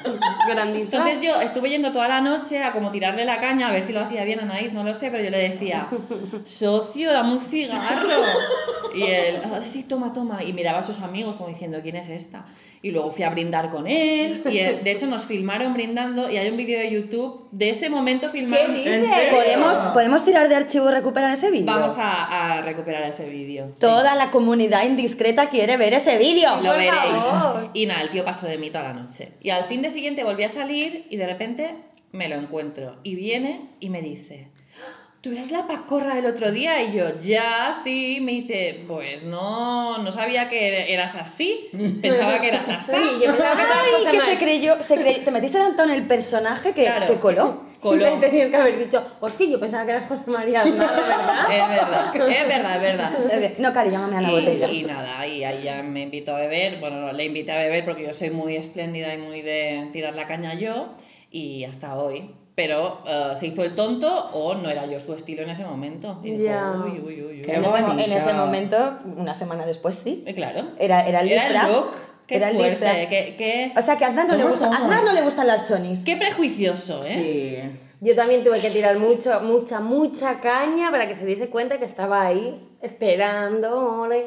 Grandísimo. 0.49 0.99
Entonces 1.03 1.23
yo 1.23 1.41
estuve 1.41 1.71
yendo 1.71 1.91
toda 1.93 2.09
la 2.09 2.21
noche 2.21 2.63
a 2.63 2.73
como 2.73 2.91
tirarle 2.91 3.25
la 3.25 3.39
caña, 3.39 3.69
a 3.69 3.73
ver 3.73 3.83
si 3.83 3.93
lo 3.93 4.01
hacía 4.01 4.25
bien 4.25 4.41
Anaís, 4.41 4.73
no 4.73 4.85
lo 4.85 4.95
sé, 4.95 5.11
pero 5.11 5.24
yo 5.25 5.31
le 5.31 5.49
decía, 5.51 5.89
socio, 6.45 7.13
dame 7.13 7.35
un 7.35 7.41
cigarro. 7.41 8.09
Y 8.95 9.03
él, 9.03 9.37
"Ah, 9.45 9.61
sí, 9.61 9.83
toma, 9.83 10.13
toma. 10.13 10.45
Y 10.45 10.53
miraba 10.53 10.79
a 10.79 10.83
sus 10.83 11.01
amigos 11.01 11.37
como 11.37 11.49
diciendo, 11.49 11.81
¿quién 11.83 11.97
es 11.97 12.09
esta? 12.09 12.47
Y 12.81 12.91
luego 12.93 13.11
fui 13.13 13.25
a 13.25 13.31
brindar 13.31 13.71
con 13.71 13.87
él. 13.89 14.43
Y 14.49 14.59
él- 14.59 14.85
de 14.85 14.91
hecho 14.93 15.07
nos 15.07 15.25
filmaron 15.25 15.73
brindando 15.75 16.31
y 16.31 16.37
hay 16.37 16.49
un 16.51 16.57
vídeo 16.57 16.79
de 16.79 16.91
YouTube 16.93 17.49
de 17.51 17.71
ese 17.71 17.91
momento 17.91 18.29
filmaron. 18.29 18.75
¿Qué 18.75 18.95
¿En 18.95 19.03
dices? 19.03 19.17
serio? 19.17 19.35
¿Podemos, 19.39 19.79
¿Podemos 19.95 20.25
tirar 20.25 20.49
de 20.49 20.55
archivo 20.55 20.89
y 20.91 20.93
recuperar 20.93 21.33
ese 21.33 21.51
vídeo? 21.51 21.67
Vamos 21.67 21.97
a, 21.99 22.59
a 22.59 22.63
recuperar 22.63 23.03
ese 23.05 23.29
vídeo. 23.29 23.73
sí. 23.75 23.81
Toda 23.81 24.15
la 24.15 24.31
comunidad 24.31 24.85
indiscreta 24.85 25.49
quiere 25.49 25.77
ver 25.77 25.95
ese 25.95 26.17
vídeo. 26.19 26.57
Lo 26.63 26.69
Por 26.71 26.77
veréis. 26.77 27.23
favor. 27.31 27.71
Y 27.75 27.87
nada, 27.87 28.03
el 28.03 28.11
tío 28.11 28.25
pasó 28.25 28.47
de 28.47 28.59
mí 28.59 28.71
toda 28.71 28.85
la 28.85 28.93
noche. 28.93 29.33
Y 29.41 29.51
al 29.51 29.65
fin 29.65 29.83
de 29.83 29.91
siguiente 29.91 30.23
volví 30.23 30.45
a 30.45 30.49
salir 30.51 31.07
y 31.11 31.17
de 31.17 31.27
repente 31.27 31.75
me 32.13 32.29
lo 32.29 32.37
encuentro. 32.37 32.99
Y 33.03 33.17
viene 33.17 33.71
y 33.81 33.89
me 33.91 34.03
dice, 34.03 34.49
¿tú 35.25 35.33
eras 35.33 35.51
la 35.51 35.67
pacorra 35.67 36.15
del 36.17 36.27
otro 36.27 36.53
día? 36.53 36.83
Y 36.83 36.93
yo, 36.97 37.07
ya, 37.23 37.73
sí. 37.83 38.19
Me 38.21 38.33
dice, 38.33 38.85
pues 38.87 39.25
no, 39.25 39.97
no 39.97 40.13
sabía 40.13 40.49
que 40.51 40.93
eras 40.93 41.15
así. 41.15 41.69
Pensaba 42.03 42.39
que 42.43 42.49
eras 42.49 42.69
así. 42.69 42.93
Sí, 42.93 43.25
yo 43.25 43.33
pensaba 43.33 43.57
que 43.57 43.63
Ay, 43.63 44.13
que 44.13 44.21
se 44.21 44.39
creyó, 44.39 44.83
se 44.83 44.97
creyó- 44.97 45.25
te 45.25 45.31
metiste 45.31 45.57
tanto 45.59 45.83
en 45.85 45.91
el 45.91 46.07
personaje 46.07 46.73
que, 46.73 46.83
Claro. 46.85 47.07
que 47.07 47.19
coló. 47.19 47.75
Tenías 48.21 48.51
que 48.51 48.57
haber 48.57 48.79
dicho, 48.79 49.03
hostia, 49.21 49.47
yo 49.47 49.59
pensaba 49.61 49.85
que 49.85 49.91
eras 49.93 50.05
José 50.09 50.23
María 50.27 50.63
de 50.65 50.73
verdad. 50.73 50.95
Es 51.51 51.69
verdad, 51.69 52.15
es 52.15 52.49
verdad, 52.49 52.77
es 52.77 53.31
verdad. 53.31 53.51
No, 53.59 53.73
Cari, 53.73 53.91
llámame 53.91 54.17
a 54.19 54.21
la 54.23 54.31
botella. 54.31 54.69
Y, 54.71 54.81
y 54.81 54.85
nada, 54.85 55.27
y 55.27 55.45
ahí 55.45 55.63
ya 55.65 55.83
me 55.83 56.03
invitó 56.03 56.35
a 56.37 56.41
beber. 56.41 56.81
Bueno, 56.81 57.01
no, 57.01 57.13
le 57.13 57.25
invité 57.25 57.53
a 57.53 57.59
beber 57.59 57.85
porque 57.85 58.05
yo 58.05 58.13
soy 58.15 58.31
muy 58.31 58.57
espléndida 58.57 59.13
y 59.15 59.19
muy 59.19 59.43
de 59.43 59.89
tirar 59.93 60.15
la 60.15 60.27
caña 60.27 60.55
yo. 60.55 60.95
Y 61.31 61.65
hasta 61.65 61.97
hoy. 61.97 62.31
Pero 62.55 63.01
eh, 63.07 63.33
se 63.37 63.49
hizo 63.49 63.65
el 63.65 63.75
tonto 63.75 64.09
o 64.33 64.55
no 64.55 64.71
era 64.71 64.87
yo 64.87 65.01
su 65.01 65.13
estilo 65.13 65.43
en 65.43 65.51
ese 65.51 65.65
momento. 65.65 66.21
Y 66.23 66.33
dijo, 66.33 66.45
Ya. 66.45 66.73
uy, 66.85 67.01
uy, 67.05 67.23
uy, 67.23 67.43
En 67.47 67.65
ese, 67.65 67.79
en 68.05 68.13
ese 68.13 68.33
momento, 68.33 68.99
una 69.17 69.35
semana 69.35 69.67
después, 69.67 69.97
sí. 69.97 70.23
Eh, 70.27 70.35
Claro. 70.35 70.69
Era, 70.79 71.07
era 71.07 71.21
el 71.23 71.29
disfraz. 71.29 71.69
look. 71.71 71.91
Qué 72.29 72.37
Era 72.37 72.51
el 72.51 72.57
fuerte. 72.57 72.71
disfraz. 72.77 72.97
Qué, 73.09 73.35
qué, 73.37 73.73
O 73.77 73.83
sea 73.83 73.99
que 73.99 74.05
a 74.05 74.09
Aznar 74.09 74.27
no, 74.29 74.37
le 74.37 74.43
¿Cómo 74.45 74.55
gusta? 74.55 74.69
Aznar 74.75 75.03
no 75.05 75.13
le 75.13 75.23
gustan 75.23 75.47
las 75.49 75.69
chonis. 75.69 76.05
qué 76.05 76.17
prejuicioso, 76.17 77.03
¿eh? 77.03 77.07
Sí. 77.73 77.81
Yo 78.01 78.15
también 78.15 78.45
tuve 78.45 78.61
que 78.61 78.71
tirar 78.71 78.99
mucho, 78.99 79.41
mucha, 79.41 79.81
mucha 79.81 80.41
caña 80.41 80.91
para 80.91 81.09
que 81.09 81.15
se 81.15 81.27
diese 81.27 81.49
cuenta 81.51 81.79
que 81.79 81.85
estaba 81.87 82.25
ahí 82.25 82.69
esperando. 82.83 84.01
ole. 84.03 84.27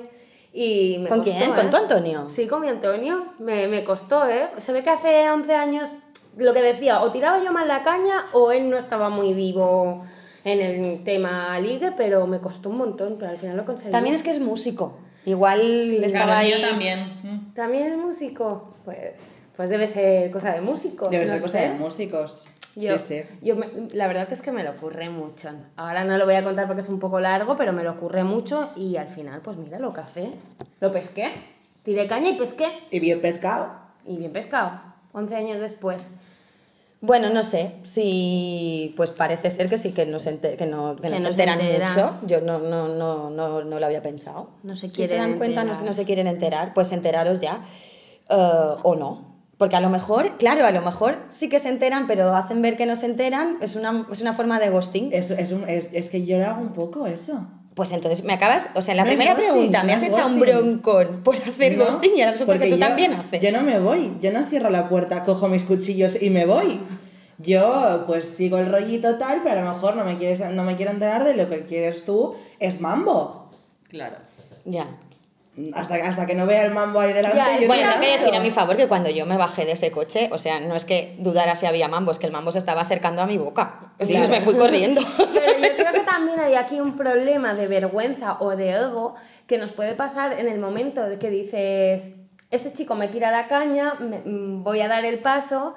Y 0.53 0.97
me 0.99 1.09
¿Con 1.09 1.19
costó, 1.19 1.31
quién? 1.37 1.51
¿eh? 1.51 1.53
¿Con 1.55 1.69
tu 1.69 1.77
Antonio? 1.77 2.27
Sí, 2.33 2.47
con 2.47 2.61
mi 2.61 2.67
Antonio. 2.69 3.25
Me, 3.39 3.67
me 3.67 3.83
costó, 3.83 4.27
¿eh? 4.27 4.47
Se 4.57 4.71
ve 4.73 4.81
que 4.83 4.89
hace 4.89 5.29
11 5.29 5.53
años, 5.53 5.89
lo 6.38 6.54
que 6.54 6.62
decía, 6.62 7.02
o 7.02 7.12
tiraba 7.12 7.43
yo 7.43 7.52
mal 7.52 7.67
la 7.67 7.84
caña 7.84 8.26
o 8.34 8.52
él 8.52 8.69
no 8.69 8.78
estaba 8.78 9.10
muy 9.10 9.34
vivo 9.34 10.04
en 10.43 10.62
el 10.62 11.04
tema 11.04 11.60
ligue, 11.60 11.91
pero 11.97 12.26
me 12.28 12.39
costó 12.39 12.69
un 12.69 12.78
montón, 12.78 13.17
pero 13.19 13.32
al 13.32 13.38
final 13.38 13.58
lo 13.58 13.65
conseguí. 13.65 13.91
También 13.91 14.15
es 14.15 14.23
que 14.23 14.30
es 14.30 14.39
músico. 14.39 14.97
Igual 15.26 15.60
estaba 16.04 16.26
Claro, 16.26 16.39
ahí. 16.39 16.52
yo 16.52 16.62
también. 16.67 17.52
¿También 17.54 17.91
es 17.91 17.97
músico? 17.97 18.73
Pues, 18.86 19.39
pues 19.58 19.69
debe 19.69 19.88
ser 19.88 20.32
cosa 20.32 20.54
de 20.54 20.62
músico. 20.62 21.10
Debe 21.10 21.26
no 21.26 21.34
ser 21.34 21.41
cosa 21.41 21.58
sé. 21.60 21.69
de 21.69 21.73
músicos. 21.76 22.45
Yo, 22.78 22.97
sí, 23.00 23.23
sí. 23.23 23.23
yo 23.41 23.56
me- 23.56 23.67
la 23.93 24.06
verdad 24.08 24.32
es 24.32 24.41
que 24.41 24.52
me 24.52 24.63
lo 24.63 24.69
ocurre 24.71 25.10
mucho. 25.10 25.50
Ahora 25.76 26.04
no 26.04 26.15
lo 26.17 26.26
voy 26.26 26.36
a 26.36 26.43
contar 26.43 26.67
porque 26.67 26.82
es 26.82 26.89
un 26.89 27.00
poco 27.00 27.19
largo, 27.19 27.56
pero 27.58 27.73
me 27.73 27.84
lo 27.84 27.91
ocurre 27.91 28.23
mucho 28.23 28.69
y 28.76 28.95
al 28.97 29.08
final, 29.10 29.41
pues 29.41 29.58
mira, 29.58 29.80
lo 29.80 29.91
café. 29.91 30.32
Lo 30.80 30.91
pesqué. 30.91 31.30
Tiré 31.84 32.06
caña 32.08 32.30
y 32.30 32.38
pesqué. 32.38 32.67
Y 32.91 33.00
bien 33.00 33.19
pescado. 33.19 33.71
Y 34.06 34.15
bien 34.17 34.32
pescado. 34.32 34.80
11 35.12 35.36
años 35.36 35.60
después. 35.60 36.12
Bueno, 36.99 37.29
no 37.29 37.43
sé, 37.43 37.73
si 37.83 38.93
pues 38.97 39.12
parece 39.12 39.49
ser 39.51 39.69
que 39.69 39.77
sí 39.77 39.91
que 39.91 40.05
nos, 40.07 40.25
ente- 40.25 40.57
que 40.57 40.65
no, 40.65 40.95
que 40.95 41.03
Que 41.03 41.10
nos 41.10 41.21
nos 41.21 41.31
enteran 41.38 41.60
mucho. 41.60 42.15
Yo 42.25 42.41
no, 42.41 42.57
no, 42.60 42.88
no, 42.88 43.29
no, 43.29 43.63
no 43.63 43.79
lo 43.79 43.86
había 43.86 44.01
pensado. 44.01 44.49
No 44.63 44.75
se 44.75 44.89
si 44.89 44.95
se 44.95 45.07
quieren 45.07 45.17
dan 45.31 45.38
cuenta, 45.38 45.63
no, 45.63 45.69
enterar. 45.71 45.88
no 45.88 45.93
se 45.93 46.05
quieren 46.05 46.27
enterar, 46.27 46.73
pues 46.73 46.91
enteraros 46.91 47.39
ya. 47.39 47.65
Eh, 48.29 48.36
o 48.83 48.95
no. 48.95 49.38
Porque 49.57 49.75
a 49.75 49.79
lo 49.79 49.89
mejor, 49.89 50.38
claro, 50.38 50.65
a 50.65 50.71
lo 50.71 50.81
mejor 50.81 51.17
sí 51.31 51.49
que 51.49 51.60
se 51.60 51.69
enteran, 51.69 52.05
pero 52.07 52.36
hacen 52.36 52.62
ver 52.62 52.77
que 52.77 52.86
no 52.86 52.95
se 52.95 53.05
enteran. 53.07 53.57
Es 53.62 53.75
una, 53.75 54.07
es 54.12 54.21
una 54.21 54.33
forma 54.33 54.60
de 54.60 54.69
ghosting. 54.69 55.10
Es, 55.13 55.31
es, 55.31 55.51
un- 55.51 55.67
es, 55.69 55.89
es 55.93 56.10
que 56.10 56.25
yo 56.25 56.38
lo 56.39 56.45
hago 56.47 56.62
un 56.62 56.73
poco 56.73 57.05
eso. 57.07 57.47
Pues 57.77 57.91
entonces 57.91 58.25
me 58.25 58.33
acabas, 58.33 58.71
o 58.73 58.81
sea, 58.81 58.93
en 58.93 58.97
la 58.97 59.03
No 59.03 59.09
primera 59.09 59.35
ghosting, 59.35 59.51
pregunta 59.53 59.83
me 59.83 59.93
has 59.93 60.01
es 60.01 60.09
echado 60.09 60.29
un 60.29 60.39
ghosting. 60.39 60.55
broncón 60.81 61.21
por 61.23 61.35
hacer 61.35 61.77
No, 61.77 61.85
ghosting 61.85 62.11
y 62.17 62.21
ahora 62.21 62.31
resulta 62.31 62.53
que 62.53 62.57
porque 62.59 62.71
tú 62.73 62.77
yo- 62.79 62.87
también 62.87 63.13
haces. 63.13 63.39
Yo 63.39 63.51
no 63.51 63.61
me 63.61 63.77
voy, 63.79 64.17
yo 64.19 64.31
no 64.31 64.43
cierro 64.47 64.71
la 64.71 64.89
puerta, 64.89 65.21
cojo 65.23 65.47
mis 65.47 65.63
cuchillos 65.63 66.19
y 66.21 66.31
me 66.31 66.47
voy. 66.47 66.79
Yo 67.37 68.04
pues 68.08 68.27
sigo 68.29 68.58
el 68.58 68.65
rollito 68.65 69.19
tal, 69.19 69.41
pero 69.43 69.62
a 69.62 69.63
lo 69.63 69.73
mejor 69.73 69.95
no 69.95 70.04
me, 70.06 70.17
quieres, 70.17 70.39
no 70.54 70.63
me 70.63 70.75
quiero 70.75 70.89
enterar 70.91 71.23
de 71.23 71.35
lo 71.35 71.47
que 71.47 71.65
quieres 71.65 72.04
tú, 72.04 72.33
es 72.60 72.81
mambo. 72.81 73.52
Claro. 73.89 74.15
Ya. 74.65 74.87
Hasta, 75.73 75.95
hasta 75.95 76.25
que 76.27 76.35
no 76.35 76.45
vea 76.45 76.63
el 76.65 76.71
mambo 76.71 76.99
ahí 76.99 77.13
delante. 77.13 77.37
Ya, 77.37 77.60
yo 77.60 77.67
Bueno, 77.67 77.83
no 77.85 77.89
tengo 77.93 78.01
que 78.05 78.17
decir 78.19 78.35
a 78.35 78.39
mi 78.39 78.51
favor 78.51 78.77
que 78.77 78.87
cuando 78.87 79.10
yo 79.10 79.25
me 79.25 79.37
bajé 79.37 79.65
de 79.65 79.71
ese 79.71 79.91
coche, 79.91 80.29
o 80.31 80.37
sea, 80.37 80.60
no 80.60 80.75
es 80.75 80.85
que 80.85 81.15
dudara 81.17 81.55
si 81.55 81.65
había 81.65 81.87
mambo, 81.87 82.12
es 82.12 82.19
que 82.19 82.27
el 82.27 82.31
mambo 82.31 82.51
se 82.51 82.60
estaba 82.60 82.81
acercando 82.81 83.23
a 83.23 83.25
mi 83.25 83.37
boca. 83.39 83.91
Entonces 83.97 84.17
Claro. 84.17 84.31
me 84.33 84.41
fui 84.41 84.55
corriendo. 84.55 85.01
Pero 85.17 85.58
yo 85.58 85.75
creo 85.75 85.91
que 85.93 85.99
también 86.01 86.39
hay 86.39 86.53
aquí 86.53 86.79
un 86.79 86.95
problema 86.95 87.55
de 87.55 87.65
vergüenza 87.67 88.37
o 88.39 88.55
de 88.55 88.69
ego 88.71 89.15
que 89.47 89.58
nos 89.58 89.73
puede 89.73 89.95
pasar 89.95 90.33
en 90.39 90.47
el 90.47 90.60
momento 90.60 91.01
de 91.10 91.17
que 91.17 91.29
dices, 91.31 92.10
ese 92.51 92.73
chico 92.73 92.93
me 92.95 93.08
tira 93.08 93.31
la 93.31 93.47
caña, 93.47 93.95
me- 93.95 94.19
mm, 94.23 94.63
voy 94.63 94.81
a 94.81 94.87
dar 94.87 95.05
el 95.05 95.19
paso, 95.19 95.73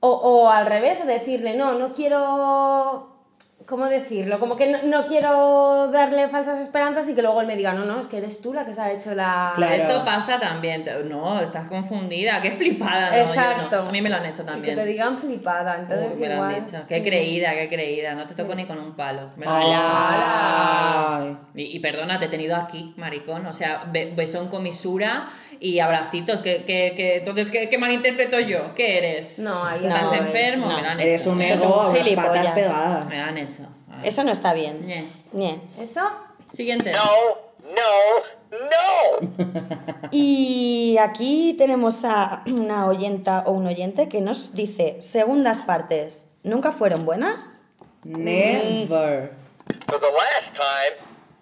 o, 0.00 0.08
o 0.10 0.50
al 0.50 0.66
revés, 0.66 1.00
o 1.02 1.06
decirle, 1.06 1.56
no, 1.56 1.74
no 1.74 1.92
quiero, 1.94 3.07
¿cómo 3.68 3.86
decirlo? 3.86 4.40
Como 4.40 4.56
que 4.56 4.66
no, 4.70 4.78
no 4.84 5.04
quiero 5.06 5.88
darle 5.88 6.26
falsas 6.28 6.58
esperanzas 6.60 7.06
y 7.08 7.14
que 7.14 7.20
luego 7.22 7.40
él 7.42 7.46
me 7.46 7.54
diga, 7.54 7.72
no, 7.74 7.84
no, 7.84 8.00
es 8.00 8.06
que 8.06 8.16
eres 8.16 8.40
tú 8.40 8.54
la 8.54 8.64
que 8.64 8.72
se 8.72 8.80
ha 8.80 8.90
hecho 8.92 9.14
la... 9.14 9.52
Claro. 9.56 9.74
Esto 9.74 10.04
pasa 10.04 10.40
también. 10.40 10.84
te- 10.84 11.04
No, 11.04 11.38
estás 11.40 11.66
confundida. 11.68 12.40
Qué 12.40 12.50
flipada. 12.50 13.10
No, 13.10 13.16
yo 13.16 13.24
no. 13.24 13.28
Exacto. 13.30 13.82
A 13.82 13.92
mí 13.92 14.00
me 14.00 14.08
lo 14.08 14.16
han 14.16 14.24
hecho 14.24 14.42
Y 14.42 14.46
que 14.46 14.50
también. 14.52 14.76
te 14.76 14.84
digan 14.86 15.18
flipada, 15.18 15.76
entonces 15.80 16.14
Uy, 16.14 16.20
me 16.20 16.28
lo 16.28 16.42
han 16.42 16.50
igual, 16.50 16.64
dicho. 16.64 16.78
Qué 16.88 16.94
sí. 16.96 17.02
creída, 17.02 17.52
qué 17.54 17.68
creída. 17.68 18.14
No 18.14 18.24
te 18.24 18.34
toco 18.34 18.54
ni 18.54 18.64
con 18.66 18.78
un 18.78 18.96
palo. 18.96 19.30
Me 19.36 19.44
Ay. 19.46 21.26
dicho. 21.28 21.40
Y, 21.54 21.76
y 21.76 21.80
perdona, 21.80 22.18
te 22.18 22.26
he 22.26 22.28
tenido 22.28 22.56
aquí, 22.56 22.94
maricón. 22.96 23.44
O 23.46 23.52
sea, 23.52 23.84
be- 23.92 24.12
besón 24.16 24.48
con 24.48 24.62
misura 24.62 25.28
y 25.60 25.80
abracitos. 25.80 26.40
¿Qué, 26.42 26.64
qué, 26.66 26.92
qué- 26.96 27.16
entonces, 27.16 27.50
¿qué, 27.50 27.68
qué 27.68 27.78
malinterpreto 27.78 28.38
yo? 28.40 28.74
¿Qué 28.74 28.98
eres? 28.98 29.38
No, 29.38 29.64
ahí 29.64 29.84
¿Estás 29.84 30.02
no, 30.04 30.14
eh. 30.14 30.18
enfermo? 30.18 30.66
No. 30.66 30.76
Me 30.76 30.82
lo 30.82 30.88
han 30.88 31.00
Eres 31.00 31.22
hecho. 31.22 31.30
un 31.32 31.40
Eso 31.42 31.64
ego 31.64 31.90
unas 31.90 32.08
patas 32.10 32.50
pegadas. 32.52 33.06
Me 33.08 33.16
lo 33.16 33.22
han 33.22 33.38
hecho. 33.38 33.62
Eso 34.04 34.24
no 34.24 34.30
está 34.32 34.52
bien. 34.54 34.86
Ñe. 34.86 35.08
Ñe. 35.32 35.60
¿Eso? 35.80 36.00
Siguiente. 36.52 36.92
No, 36.92 37.10
no, 37.74 38.60
no! 38.70 40.08
Y 40.10 40.96
aquí 41.00 41.54
tenemos 41.58 42.04
a 42.04 42.42
una 42.46 42.86
oyenta 42.86 43.42
o 43.46 43.52
un 43.52 43.66
oyente 43.66 44.08
que 44.08 44.20
nos 44.20 44.54
dice, 44.54 44.96
segundas 45.02 45.60
partes, 45.62 46.30
¿nunca 46.44 46.72
fueron 46.72 47.04
buenas? 47.04 47.60
Never. 48.04 49.32
For 49.86 50.00
the 50.00 50.06
last 50.12 50.54
time, 50.54 50.96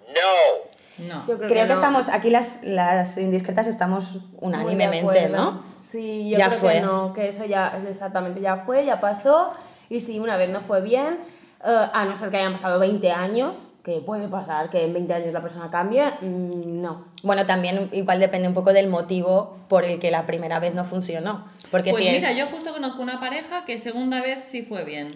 no! 0.09 0.76
No. 0.99 1.27
Yo 1.27 1.37
creo, 1.37 1.49
Creo 1.51 1.63
que, 1.63 1.69
no. 1.69 1.75
estamos, 1.75 2.09
aquí 2.09 2.31
las, 2.31 2.63
las 2.65 3.19
indiscretas 3.19 3.67
estamos 3.67 4.19
unánimemente. 4.41 5.29
¿no? 5.29 5.59
Sí, 5.79 6.31
yo 6.31 6.39
Ya 6.39 6.49
creo 6.49 6.61
fue. 6.61 6.73
que 6.75 6.81
no, 6.81 7.13
que 7.13 7.29
eso 7.29 7.45
ya 7.45 7.73
exactamente 7.89 8.41
ya 8.41 8.57
fue, 8.57 8.85
ya 8.85 8.99
pasó. 9.01 9.51
Y 9.89 10.01
si 10.01 10.19
una 10.19 10.37
vez 10.37 10.49
no 10.49 10.61
fue 10.63 10.81
bien, 10.81 11.19
eh, 11.65 11.87
a 11.93 12.05
no 12.07 12.17
ser 12.19 12.31
que 12.31 12.39
hayan 12.39 12.53
pasado 12.53 12.79
20 12.79 13.13
años, 13.13 13.69
que 13.85 14.01
puede 14.01 14.27
pasar 14.29 14.69
que 14.71 14.85
en 14.85 14.93
20 14.93 15.15
años 15.15 15.33
la 15.33 15.41
persona 15.43 15.71
cambie, 15.71 16.05
mm, 16.21 16.81
no. 16.81 17.05
Bueno, 17.23 17.47
también 17.47 17.89
igual 17.93 18.19
depende 18.19 18.49
un 18.49 18.55
poco 18.55 18.73
del 18.73 18.89
motivo 18.89 19.55
por 19.69 19.85
el 19.85 19.99
que 20.01 20.11
la 20.11 20.27
primera 20.27 20.59
vez 20.59 20.75
no 20.75 20.85
funcionó. 20.85 21.47
Porque 21.71 21.91
Pues 21.91 22.03
si 22.05 22.11
mira, 22.11 22.31
es... 22.31 22.37
yo 22.37 22.47
justo 22.47 22.73
conozco 22.73 23.03
una 23.03 23.21
pareja 23.21 23.65
que 23.65 23.79
segunda 23.79 24.21
vez 24.23 24.45
sí 24.45 24.63
fue 24.63 24.85
bien. 24.85 25.09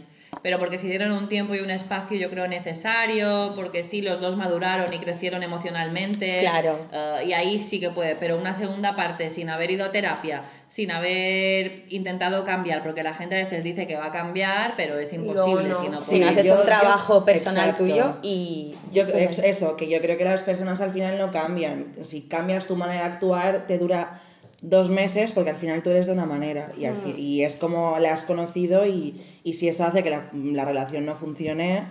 Pero 0.42 0.58
porque 0.58 0.78
se 0.78 0.86
dieron 0.86 1.12
un 1.12 1.28
tiempo 1.28 1.54
y 1.54 1.60
un 1.60 1.70
espacio, 1.70 2.16
yo 2.16 2.30
creo, 2.30 2.48
necesario, 2.48 3.52
porque 3.56 3.82
sí, 3.82 4.00
los 4.00 4.20
dos 4.20 4.36
maduraron 4.36 4.92
y 4.92 4.98
crecieron 4.98 5.42
emocionalmente. 5.42 6.38
Claro. 6.40 6.78
eh, 6.92 7.24
y 7.26 7.32
ahí 7.34 7.58
sí 7.58 7.78
que 7.80 7.90
puede. 7.90 8.16
Pero 8.16 8.38
una 8.38 8.54
segunda 8.54 8.96
parte, 8.96 9.28
sin 9.30 9.50
haber 9.50 9.70
ido 9.70 9.84
a 9.84 9.92
terapia, 9.92 10.42
sin 10.68 10.90
haber 10.92 11.82
intentado 11.90 12.44
cambiar, 12.44 12.82
porque 12.82 13.02
la 13.02 13.12
gente 13.12 13.34
a 13.34 13.38
veces 13.38 13.64
dice 13.64 13.86
que 13.86 13.96
va 13.96 14.06
a 14.06 14.10
cambiar, 14.10 14.74
pero 14.76 14.98
es 14.98 15.12
imposible 15.12 15.68
no. 15.68 15.80
si 15.82 15.88
no 15.88 15.98
Si 15.98 16.18
no 16.20 16.28
has 16.28 16.36
hecho 16.36 16.48
yo- 16.54 16.60
un 16.60 16.66
trabajo 16.66 17.18
yo- 17.20 17.24
personal 17.24 17.70
exacto. 17.70 17.84
tuyo 17.84 18.16
y... 18.22 18.76
Yo, 18.92 19.02
eso, 19.04 19.76
que 19.76 19.88
yo 19.88 20.00
creo 20.00 20.16
que 20.18 20.24
las 20.24 20.42
personas 20.42 20.80
al 20.80 20.90
final 20.90 21.18
no 21.18 21.30
cambian. 21.30 21.86
Si 22.00 22.22
cambias 22.22 22.66
tu 22.66 22.76
manera 22.76 23.00
de 23.06 23.12
actuar, 23.12 23.66
te 23.66 23.78
dura 23.78 24.18
dos 24.62 24.90
meses 24.90 25.32
porque 25.32 25.50
al 25.50 25.56
final 25.56 25.82
tú 25.82 25.90
eres 25.90 26.06
de 26.06 26.12
una 26.12 26.26
manera 26.26 26.70
y, 26.78 26.84
al 26.84 26.94
fi- 26.96 27.14
y 27.18 27.44
es 27.44 27.56
como 27.56 27.98
la 27.98 28.12
has 28.12 28.24
conocido 28.24 28.86
y, 28.86 29.20
y 29.42 29.54
si 29.54 29.68
eso 29.68 29.84
hace 29.84 30.02
que 30.02 30.10
la, 30.10 30.24
la 30.32 30.64
relación 30.64 31.06
no 31.06 31.16
funcione, 31.16 31.84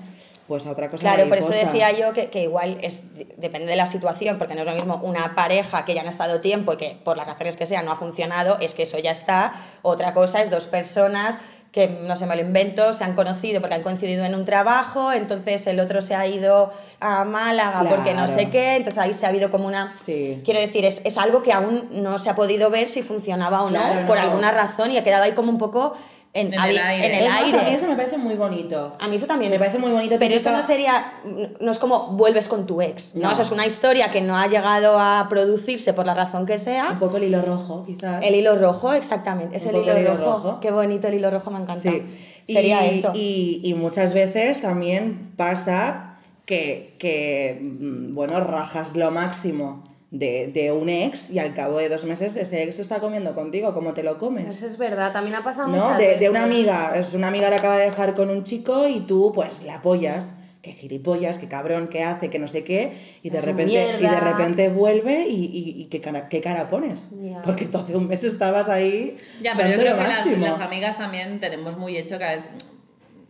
pues 0.48 0.66
a 0.66 0.72
otra 0.72 0.90
cosa. 0.90 1.02
Claro, 1.02 1.30
por 1.30 1.38
eso 1.38 1.50
decía 1.66 1.92
yo 1.92 2.12
que, 2.14 2.30
que 2.30 2.44
igual 2.44 2.78
es 2.82 3.16
depende 3.38 3.68
de 3.68 3.76
la 3.76 3.86
situación, 3.86 4.38
porque 4.40 4.56
no 4.56 4.62
es 4.62 4.68
lo 4.68 4.74
mismo 4.76 5.00
una 5.04 5.36
pareja 5.36 5.86
que 5.86 5.94
ya 5.94 6.02
han 6.02 6.08
estado 6.08 6.42
tiempo 6.42 6.74
y 6.74 6.78
que 6.78 6.98
por 7.04 7.18
las 7.18 7.28
razones 7.28 7.56
que 7.58 7.66
sea 7.66 7.82
no 7.84 7.92
ha 7.92 7.96
funcionado, 7.96 8.58
es 8.60 8.74
que 8.74 8.84
eso 8.84 8.98
ya 9.00 9.12
está. 9.12 9.54
Otra 9.84 10.14
cosa 10.14 10.42
es 10.42 10.50
dos 10.52 10.66
personas 10.66 11.38
que 11.72 11.88
no 11.88 12.16
se 12.16 12.26
me 12.26 12.36
lo 12.36 12.42
invento, 12.42 12.94
se 12.94 13.04
han 13.04 13.14
conocido 13.16 13.62
porque 13.62 13.76
han 13.76 13.84
coincidido 13.84 14.26
en 14.26 14.34
un 14.34 14.44
trabajo, 14.44 15.12
entonces 15.12 15.68
el 15.68 15.80
otro 15.80 16.02
se 16.02 16.16
ha 16.16 16.26
ido 16.26 16.72
a 17.00 17.24
Málaga 17.26 17.84
porque 17.88 18.14
no 18.16 18.28
sé 18.28 18.50
qué, 18.50 18.76
entonces 18.76 18.98
ahí 18.98 19.14
se 19.14 19.26
ha 19.26 19.30
habido 19.30 19.52
como 19.52 19.68
una... 19.68 19.92
Sí. 19.92 20.42
Quiero 20.44 20.60
decir, 20.60 20.84
es, 20.86 21.02
es 21.06 21.18
algo 21.18 21.44
que 21.44 21.54
aún 21.54 21.88
no 21.92 22.18
se 22.18 22.30
ha 22.32 22.36
podido 22.36 22.72
ver 22.72 22.90
si 22.90 23.04
funcionaba 23.04 23.64
o 23.64 23.68
Claro, 23.68 24.02
no, 24.02 24.08
por 24.08 24.18
no. 24.18 24.24
alguna 24.24 24.52
razón 24.52 24.92
y 24.92 24.98
ha 24.98 25.04
quedado 25.04 25.24
ahí 25.24 25.34
como 25.34 25.52
un 25.52 25.60
poco 25.60 25.96
en, 26.34 26.54
En 26.54 26.54
el 26.54 26.78
aire. 26.78 27.06
en 27.08 27.14
el 27.16 27.24
Es 27.24 27.30
más, 27.30 27.42
aire. 27.44 27.60
a 27.60 27.64
mí 27.64 27.76
eso 27.76 27.88
me 27.88 27.96
parece 27.96 28.18
muy 28.18 28.36
bonito. 28.36 28.96
A 29.00 29.08
mí 29.08 29.16
eso 29.16 29.26
también. 29.26 29.52
Me 29.52 29.58
parece 29.58 29.80
muy 29.80 29.92
bonito. 29.92 30.16
Pero 30.20 30.36
eso 30.36 30.52
no 30.52 30.62
sería, 30.62 31.14
no 31.60 31.72
es 31.72 31.80
como 31.80 32.08
vuelves 32.10 32.48
con 32.48 32.68
tu 32.68 32.82
ex, 32.82 33.16
¿no? 33.16 33.24
No. 33.24 33.32
Eso 33.32 33.42
es 33.42 33.52
una 33.52 33.66
historia 33.66 34.10
que 34.10 34.22
no 34.22 34.38
ha 34.38 34.48
llegado 34.48 35.00
a 35.00 35.26
producirse 35.30 35.94
por 35.94 36.06
la 36.06 36.14
razón 36.14 36.46
que 36.46 36.54
Un 36.54 36.60
sea. 36.60 36.98
poco 37.00 37.18
el 37.18 37.24
hilo 37.24 37.42
rojo, 37.42 37.84
quizás. 37.86 38.24
El 38.24 38.36
hilo 38.36 38.56
rojo, 38.58 38.94
exactamente. 38.94 39.56
Es 39.58 39.64
Un 39.66 39.76
el 39.76 39.82
hilo, 39.82 39.92
el 39.94 40.02
hilo 40.04 40.18
rojo. 40.18 40.26
rojo. 40.50 40.60
Qué 40.60 40.72
bonito 40.72 41.08
el 41.08 41.16
hilo 41.16 41.32
rojo, 41.32 41.50
me 41.52 41.60
encanta. 41.62 41.82
Sí. 41.82 42.04
Sería 42.48 42.86
y, 42.86 42.90
eso. 42.98 43.12
Y, 43.16 43.62
y 43.64 43.74
muchas 43.74 44.14
veces 44.14 44.62
también 44.62 45.34
pasa 45.36 46.18
que, 46.46 46.96
que, 47.00 47.60
mm, 47.62 48.14
bueno, 48.14 48.40
rajas 48.40 48.96
lo 48.96 49.10
máximo 49.12 49.84
de, 50.12 50.48
de 50.48 50.72
un 50.72 50.90
ex 50.90 51.30
y 51.30 51.40
al 51.40 51.54
cabo 51.54 51.78
de 51.78 51.88
dos 51.88 52.04
meses 52.04 52.36
ese 52.36 52.64
ex 52.64 52.80
está 52.80 53.00
comiendo 53.00 53.36
contigo, 53.36 53.74
¿cómo 53.74 53.94
te 53.94 54.04
lo 54.04 54.18
comes? 54.18 54.48
Eso 54.48 54.66
es 54.66 54.78
verdad, 54.78 55.14
también 55.14 55.36
ha 55.36 55.44
pasado 55.44 55.68
¿No? 55.68 55.98
De, 55.98 56.30
una 56.30 56.44
amiga, 56.44 56.94
es 56.96 57.14
una 57.14 57.28
amiga 57.28 57.50
la 57.50 57.58
acaba 57.58 57.78
de 57.78 57.86
dejar 57.86 58.16
con 58.16 58.30
un 58.30 58.44
chico 58.44 58.88
y 58.88 59.02
tú 59.02 59.32
pues 59.34 59.62
la 59.64 59.76
apoyas, 59.76 60.34
que 60.64 60.74
gilipollas, 60.74 61.38
que 61.38 61.48
cabrón, 61.48 61.88
que 61.88 62.04
hace, 62.04 62.30
que 62.30 62.40
no 62.40 62.48
sé 62.48 62.64
qué, 62.64 62.92
y 63.22 63.30
de 63.30 63.38
Es 63.38 63.46
repente, 63.46 63.98
y 64.00 64.02
de 64.02 64.20
repente 64.20 64.70
vuelve 64.70 65.28
y, 65.28 65.46
y, 65.46 65.82
y 65.82 65.86
qué, 65.86 66.02
cara, 66.02 66.28
qué 66.28 66.42
cara 66.42 66.70
pones. 66.70 67.12
Porque 67.46 67.66
tú 67.66 67.78
hace 67.78 67.96
un 67.96 68.08
mes 68.08 68.24
estabas 68.24 68.68
ahí 68.68 69.16
Ya, 69.42 69.56
pero 69.56 69.70
yo 69.70 69.78
creo 69.78 69.96
lo 69.96 70.04
que 70.04 70.38
las 70.38 70.60
amigas 70.60 70.98
también 70.98 71.40
tenemos 71.40 71.78
muy 71.78 71.96
hecho 71.98 72.18
que 72.18 72.26
a 72.26 72.36
veces, 72.36 72.52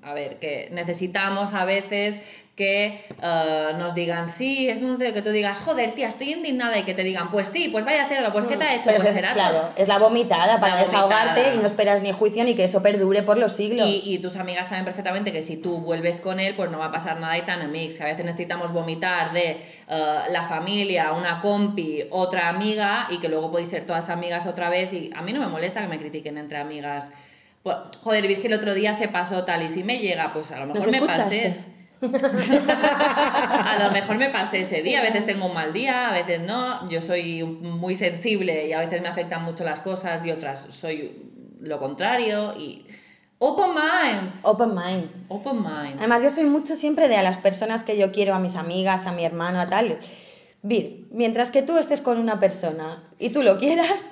a 0.02 0.14
ver, 0.14 0.40
que 0.40 0.70
necesitamos 0.72 1.54
a 1.54 1.66
veces 1.66 2.20
que 2.60 2.99
eh, 3.24 3.68
nos 3.78 3.95
digan, 3.95 4.28
sí, 4.28 4.68
es 4.70 4.82
un 4.82 4.97
cerdo, 4.97 5.14
que 5.14 5.22
tú 5.22 5.30
digas, 5.30 5.62
joder, 5.62 5.93
tía, 5.93 6.10
estoy 6.10 6.34
indignada 6.34 6.78
y 6.78 6.84
que 6.84 6.93
te 6.93 7.03
digan, 7.03 7.32
pues 7.32 7.47
sí, 7.47 7.70
pues 7.72 7.86
vaya 7.86 8.05
cerdo, 8.10 8.34
pues 8.34 8.45
¿qué 8.45 8.57
te 8.57 8.66
ha 8.66 8.74
hecho? 8.74 8.84
Pero 8.84 8.97
pues 8.97 9.07
es, 9.10 9.16
será 9.16 9.32
claro, 9.32 9.60
todo". 9.60 9.70
es 9.78 9.88
la 9.88 9.97
vomitada 9.97 10.60
para 10.60 10.76
La 10.76 10.82
desahogarte 10.82 11.30
vomitada. 11.39 11.55
y 11.55 11.57
no 11.60 11.68
esperas 11.68 12.01
ni 12.01 12.12
juicio 12.12 12.43
ni 12.43 12.55
que 12.55 12.66
eso 12.66 12.84
perdure 12.84 13.24
por 13.24 13.38
los 13.38 13.53
siglos. 13.53 13.88
Y, 13.88 14.16
y 14.16 14.20
tus 14.20 14.36
amigas 14.36 14.68
saben 14.68 14.84
perfectamente 14.84 15.32
que 15.32 15.41
si 15.41 15.55
tú 15.55 15.78
vuelves 15.78 16.20
con 16.20 16.41
él, 16.41 16.53
pues 16.57 16.70
no 16.70 16.80
va 16.80 16.88
a 16.88 16.91
pasar 16.91 17.22
nada 17.22 17.38
y 17.38 17.43
tan 17.43 17.62
amigos. 17.62 18.01
A 18.01 18.05
veces 18.05 18.26
necesitamos 18.26 18.74
vomitar 18.74 19.32
de 19.32 19.51
eh, 19.51 19.60
la 20.30 20.43
familia, 20.43 21.14
una 21.14 21.39
compi, 21.39 22.03
otra 22.12 22.49
amiga 22.49 23.07
y 23.10 23.20
que 23.20 23.30
luego 23.30 23.49
podéis 23.51 23.70
ser 23.70 23.86
todas 23.88 24.10
amigas 24.10 24.45
otra 24.47 24.70
vez. 24.70 24.91
Y 24.91 25.12
a 25.16 25.22
mí 25.22 25.32
no 25.32 25.39
me 25.39 25.47
molesta 25.47 25.80
que 25.82 25.88
me 25.88 25.97
critiquen 25.97 26.38
entre 26.38 26.57
amigas. 26.57 27.14
Pues, 27.64 27.76
joder, 28.03 28.28
Virgil 28.28 28.53
otro 28.53 28.74
día 28.74 28.93
se 28.93 29.07
pasó 29.07 29.43
tal 29.45 29.64
y 29.64 29.70
si 29.70 29.84
me 29.84 29.99
llega, 29.99 30.32
pues 30.34 30.51
a 30.51 30.60
lo 30.60 30.68
mejor 30.68 30.82
¿Nos 30.82 30.88
me 30.91 30.97
escuchaste? 30.97 31.24
pasé. 31.24 31.55
a 32.02 33.78
lo 33.84 33.91
mejor 33.91 34.18
me 34.18 34.30
pasé 34.30 34.62
ese 34.62 34.82
día, 34.82 35.00
a 35.00 35.04
veces 35.04 35.26
tengo 35.26 35.47
un 35.47 35.54
mal 35.54 35.74
día, 35.74 36.10
a 36.10 36.14
veces 36.14 36.39
no. 36.41 36.89
Yo 36.89 37.02
soy 37.02 37.43
muy 37.43 37.95
sensible 37.95 38.68
y 38.68 38.74
a 38.74 38.80
veces 38.80 39.02
me 39.02 39.10
afectan 39.10 39.43
mucho 39.43 39.64
las 39.64 39.82
cosas 39.82 40.26
y 40.26 40.32
otras 40.32 40.62
soy 40.62 41.32
lo 41.60 41.80
contrario. 41.80 42.54
Y 42.58 42.86
open 43.39 43.72
mind, 43.72 44.32
Open 44.43 44.74
mind. 44.74 45.10
open 45.28 45.62
mind. 45.62 45.97
Además, 45.97 46.24
yo 46.24 46.30
soy 46.30 46.45
mucho 46.45 46.76
siempre 46.76 47.08
de 47.10 47.18
a 47.18 47.24
las 47.24 47.38
personas 47.38 47.84
que 47.84 47.97
yo 47.97 48.12
quiero, 48.12 48.34
a 48.34 48.39
mis 48.39 48.56
amigas, 48.56 49.06
a 49.06 49.12
mi 49.12 49.26
hermano, 49.26 49.60
a 49.60 49.66
tal. 49.66 50.00
Vir, 50.62 51.08
mientras 51.12 51.52
que 51.52 51.62
tú 51.62 51.78
estés 51.78 52.02
con 52.02 52.18
una 52.18 52.39
persona 52.39 53.04
y 53.18 53.30
tú 53.30 53.43
lo 53.43 53.60
quieras, 53.60 54.12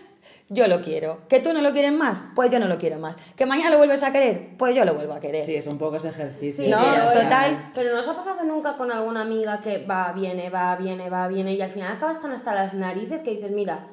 yo 0.50 0.68
lo 0.68 0.82
quiero. 0.82 1.20
Que 1.28 1.40
tú 1.40 1.52
no 1.54 1.62
lo 1.62 1.74
quieres 1.74 1.92
más, 1.92 2.18
pues 2.36 2.50
yo 2.52 2.60
no 2.60 2.68
lo 2.68 2.78
quiero 2.78 2.98
más. 3.00 3.16
Que 3.36 3.46
mañana 3.46 3.72
lo 3.72 3.78
vuelves 3.78 4.04
a 4.04 4.12
querer, 4.12 4.56
pues 4.58 4.76
yo 4.76 4.86
lo 4.86 4.94
vuelvo 4.94 5.14
a 5.14 5.20
querer. 5.20 5.44
Sí, 5.46 5.56
es 5.56 5.68
un 5.68 5.78
poco 5.78 5.98
ese 5.98 6.10
ejercicio. 6.10 6.64
Sí, 6.64 6.70
No, 6.70 6.80
pero, 6.80 7.24
total. 7.24 7.72
Pero 7.74 7.94
¿no 7.94 8.00
os 8.00 8.08
ha 8.08 8.16
pasado 8.16 8.44
nunca 8.44 8.78
con 8.78 8.92
alguna 8.92 9.22
amiga 9.22 9.60
que 9.62 9.86
va, 9.86 10.12
viene, 10.14 10.50
va, 10.50 10.76
viene, 10.76 11.10
va, 11.10 11.28
viene 11.28 11.54
y 11.54 11.62
al 11.62 11.70
final 11.70 11.92
acabas 11.92 12.22
tan 12.22 12.32
hasta 12.32 12.54
las 12.54 12.74
narices 12.74 13.22
que 13.22 13.32
dices, 13.32 13.52
mira, 13.52 13.88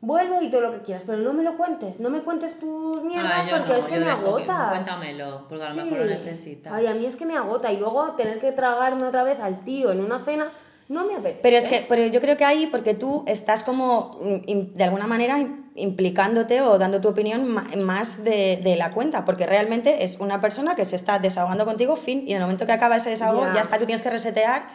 vuelve 0.00 0.44
y 0.44 0.50
todo 0.50 0.60
lo 0.60 0.70
que 0.70 0.82
quieras, 0.82 1.02
pero 1.04 1.18
no 1.18 1.32
me 1.32 1.42
lo 1.42 1.56
cuentes, 1.56 1.98
no 1.98 2.08
me 2.10 2.20
cuentes 2.22 2.56
tus 2.60 3.02
mierdas 3.02 3.32
Ah, 3.34 3.44
yo 3.50 3.56
porque 3.56 3.72
no, 3.72 3.78
es 3.78 3.84
que 3.86 3.98
me 3.98 4.06
dejo 4.06 4.18
agotas. 4.28 4.68
cuéntamelo, 4.70 5.46
porque 5.48 5.64
a 5.64 5.68
lo 5.70 5.74
Sí. 5.74 5.80
mejor 5.82 5.98
lo 5.98 6.04
necesitas. 6.06 6.72
Ay, 6.72 6.86
a 6.86 6.94
mí 6.94 7.04
es 7.06 7.16
que 7.16 7.26
me 7.26 7.36
agota 7.36 7.72
y 7.72 7.78
luego 7.78 8.12
tener 8.12 8.38
que 8.38 8.52
tragarme 8.52 9.04
otra 9.04 9.24
vez 9.24 9.40
al 9.40 9.64
tío 9.64 9.90
en 9.90 10.00
una 10.00 10.20
cena, 10.20 10.52
no 10.88 11.04
me 11.06 11.14
apetece. 11.14 11.40
Pero 11.42 11.56
es 11.56 11.68
que 11.68 11.84
pero 11.88 12.06
yo 12.06 12.20
creo 12.20 12.36
que 12.36 12.44
ahí, 12.44 12.66
porque 12.66 12.94
tú 12.94 13.24
estás 13.26 13.62
como, 13.62 14.10
mm, 14.22 14.76
de 14.76 14.84
alguna 14.84 15.06
manera, 15.06 15.38
im- 15.38 15.64
implicándote 15.74 16.60
o 16.62 16.78
dando 16.78 17.00
tu 17.00 17.08
opinión 17.08 17.46
más 17.84 18.24
de, 18.24 18.58
de 18.62 18.76
la 18.76 18.92
cuenta, 18.92 19.24
porque 19.24 19.46
realmente 19.46 20.04
es 20.04 20.18
una 20.20 20.40
persona 20.40 20.74
que 20.76 20.84
se 20.84 20.96
está 20.96 21.18
desahogando 21.18 21.64
contigo, 21.64 21.94
fin, 21.96 22.24
y 22.26 22.30
en 22.32 22.36
el 22.38 22.42
momento 22.42 22.66
que 22.66 22.72
acaba 22.72 22.96
ese 22.96 23.10
desahogo, 23.10 23.42
Ya. 23.46 23.54
ya, 23.54 23.60
está, 23.60 23.78
tú 23.78 23.84
tienes 23.86 24.02
que 24.02 24.10
resetear, 24.10 24.66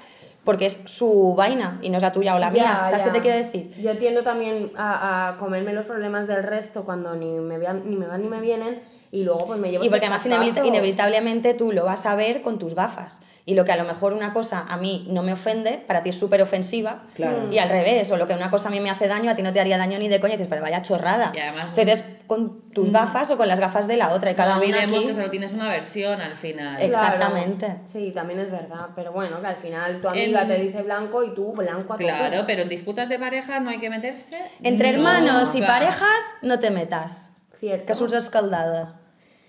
porque 0.44 0.66
es 0.66 0.74
su 0.86 1.36
vaina 1.36 1.80
y 1.82 1.90
no 1.90 1.98
es 1.98 2.04
la 2.04 2.12
tuya 2.12 2.36
o 2.36 2.40
la 2.40 2.52
mía. 2.52 2.64
Ya, 2.82 2.86
¿Sabes 2.86 3.02
ya. 3.02 3.06
qué 3.06 3.12
te 3.18 3.22
quiero 3.22 3.38
decir? 3.38 3.74
Yo 3.82 3.98
tiendo 3.98 4.24
también 4.24 4.72
a, 4.76 5.30
a 5.30 5.38
comerme 5.38 5.74
los 5.74 5.86
problemas 5.86 6.28
del 6.28 6.44
resto 6.44 6.84
cuando 6.84 7.16
ni 7.16 7.32
me, 7.40 7.58
vean, 7.58 7.84
ni 7.90 7.96
me 7.96 8.08
van 8.08 8.22
ni 8.22 8.28
me 8.28 8.42
vienen 8.42 8.82
y 9.12 9.24
luego 9.24 9.46
pues 9.48 9.58
me 9.60 9.72
llevo 9.72 9.84
Y 9.86 9.90
porque 9.90 10.06
además 10.06 10.26
inevit- 10.28 10.66
inevitablemente 10.66 11.54
tú 11.54 11.72
lo 11.72 11.86
vas 11.86 12.06
a 12.06 12.16
ver 12.16 12.42
con 12.42 12.60
tus 12.60 12.76
gafas. 12.76 13.22
Y 13.46 13.56
lo 13.56 13.66
que 13.66 13.74
a 13.74 13.76
lo 13.76 13.84
mejor 13.84 14.14
una 14.14 14.32
cosa 14.32 14.66
a 14.70 14.78
mí 14.78 15.06
no 15.10 15.22
me 15.22 15.34
ofende, 15.34 15.84
para 15.86 16.02
ti 16.02 16.12
es 16.12 16.18
súper 16.18 16.42
ofensiva. 16.42 17.04
Claro. 17.14 17.52
Y 17.52 17.58
al 17.60 17.68
revés, 17.68 18.10
o 18.10 18.16
lo 18.16 18.26
que 18.26 18.34
una 18.34 18.50
cosa 18.50 18.70
a 18.70 18.72
mí 18.72 18.80
me 18.80 18.90
hace 18.90 19.10
daño, 19.10 19.30
a 19.30 19.36
ti 19.36 19.42
no 19.44 19.52
te 19.52 19.60
haría 19.60 19.78
daño 19.78 20.00
ni 20.00 20.08
de 20.08 20.22
coña, 20.22 20.36
y 20.36 20.38
dices, 20.38 20.48
pero 20.50 20.62
vaya 20.62 20.82
chorrada. 20.82 21.34
Y 21.36 21.40
además- 21.40 21.72
Entonces 21.72 22.00
es 22.00 22.06
con 22.26 22.70
tus 22.72 22.94
gafas 22.94 23.30
o 23.32 23.38
con 23.38 23.50
las 23.50 23.60
gafas 23.60 23.86
de 23.90 23.98
la 23.98 24.14
otra, 24.14 24.32
y 24.32 24.36
cada 24.36 24.52
no 24.56 24.60
una 24.60 24.68
olvidemos 24.70 24.98
aquí... 25.00 25.08
que 25.08 25.14
solo 25.14 25.30
tienes 25.30 25.52
una 25.52 25.68
versión 25.68 26.22
al 26.22 26.38
final. 26.38 26.78
Ex- 26.78 26.86
Exactamente. 26.86 27.66
Claro. 27.66 27.80
Sí, 27.86 28.12
también 28.16 28.40
es 28.40 28.50
verdad. 28.50 28.88
Pero 28.96 29.12
bueno, 29.12 29.42
que 29.42 29.48
al 29.48 29.58
final 29.58 30.00
tu 30.00 30.08
amiga 30.08 30.42
En- 30.44 30.48
te 30.48 30.58
dice 30.60 30.82
blanco 30.82 31.22
y 31.26 31.34
tú 31.36 31.52
blanco 31.52 31.94
a. 31.96 31.98
Claro, 31.98 32.44
pero 32.48 32.62
en 32.62 32.70
disputas 32.70 33.10
de 33.10 33.20
pareja 33.20 33.60
no 33.60 33.72
hay 33.72 33.78
que 33.78 33.90
meterse. 33.90 34.38
Entre 34.64 34.90
hermanos 34.92 35.54
y 35.56 35.62
parejas, 35.62 36.36
no 36.44 36.60
te 36.60 36.72
metas. 36.72 37.32
Cierto. 37.60 37.86
Que 37.88 37.92
es 37.92 38.00
un 38.00 38.16
escaldado. 38.16 38.94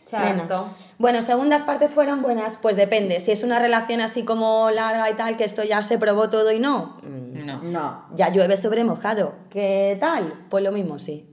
Cierto. 0.05 0.26
Nena. 0.32 0.76
Bueno, 0.99 1.22
segundas 1.22 1.62
partes 1.62 1.92
fueron 1.95 2.22
buenas, 2.22 2.57
pues 2.61 2.76
depende. 2.76 3.18
Si 3.20 3.32
es 3.32 3.42
una 3.42 3.59
relación 3.59 4.01
así 4.01 4.24
como 4.24 4.70
larga 4.70 5.11
y 5.11 5.14
tal, 5.14 5.36
que 5.36 5.45
esto 5.45 5.64
ya 5.64 5.82
se 5.82 5.99
probó 5.99 6.30
todo 6.30 6.53
y 6.53 6.61
no, 6.61 6.97
mm, 7.03 7.45
No. 7.47 7.62
No. 7.62 8.07
ya 8.14 8.28
llueve 8.30 8.57
sobre 8.57 8.84
mojado. 8.84 9.34
¿Qué 9.51 9.97
tal? 10.01 10.47
Pues 10.51 10.62
lo 10.62 10.72
mismo, 10.72 10.99
sí. 10.99 11.28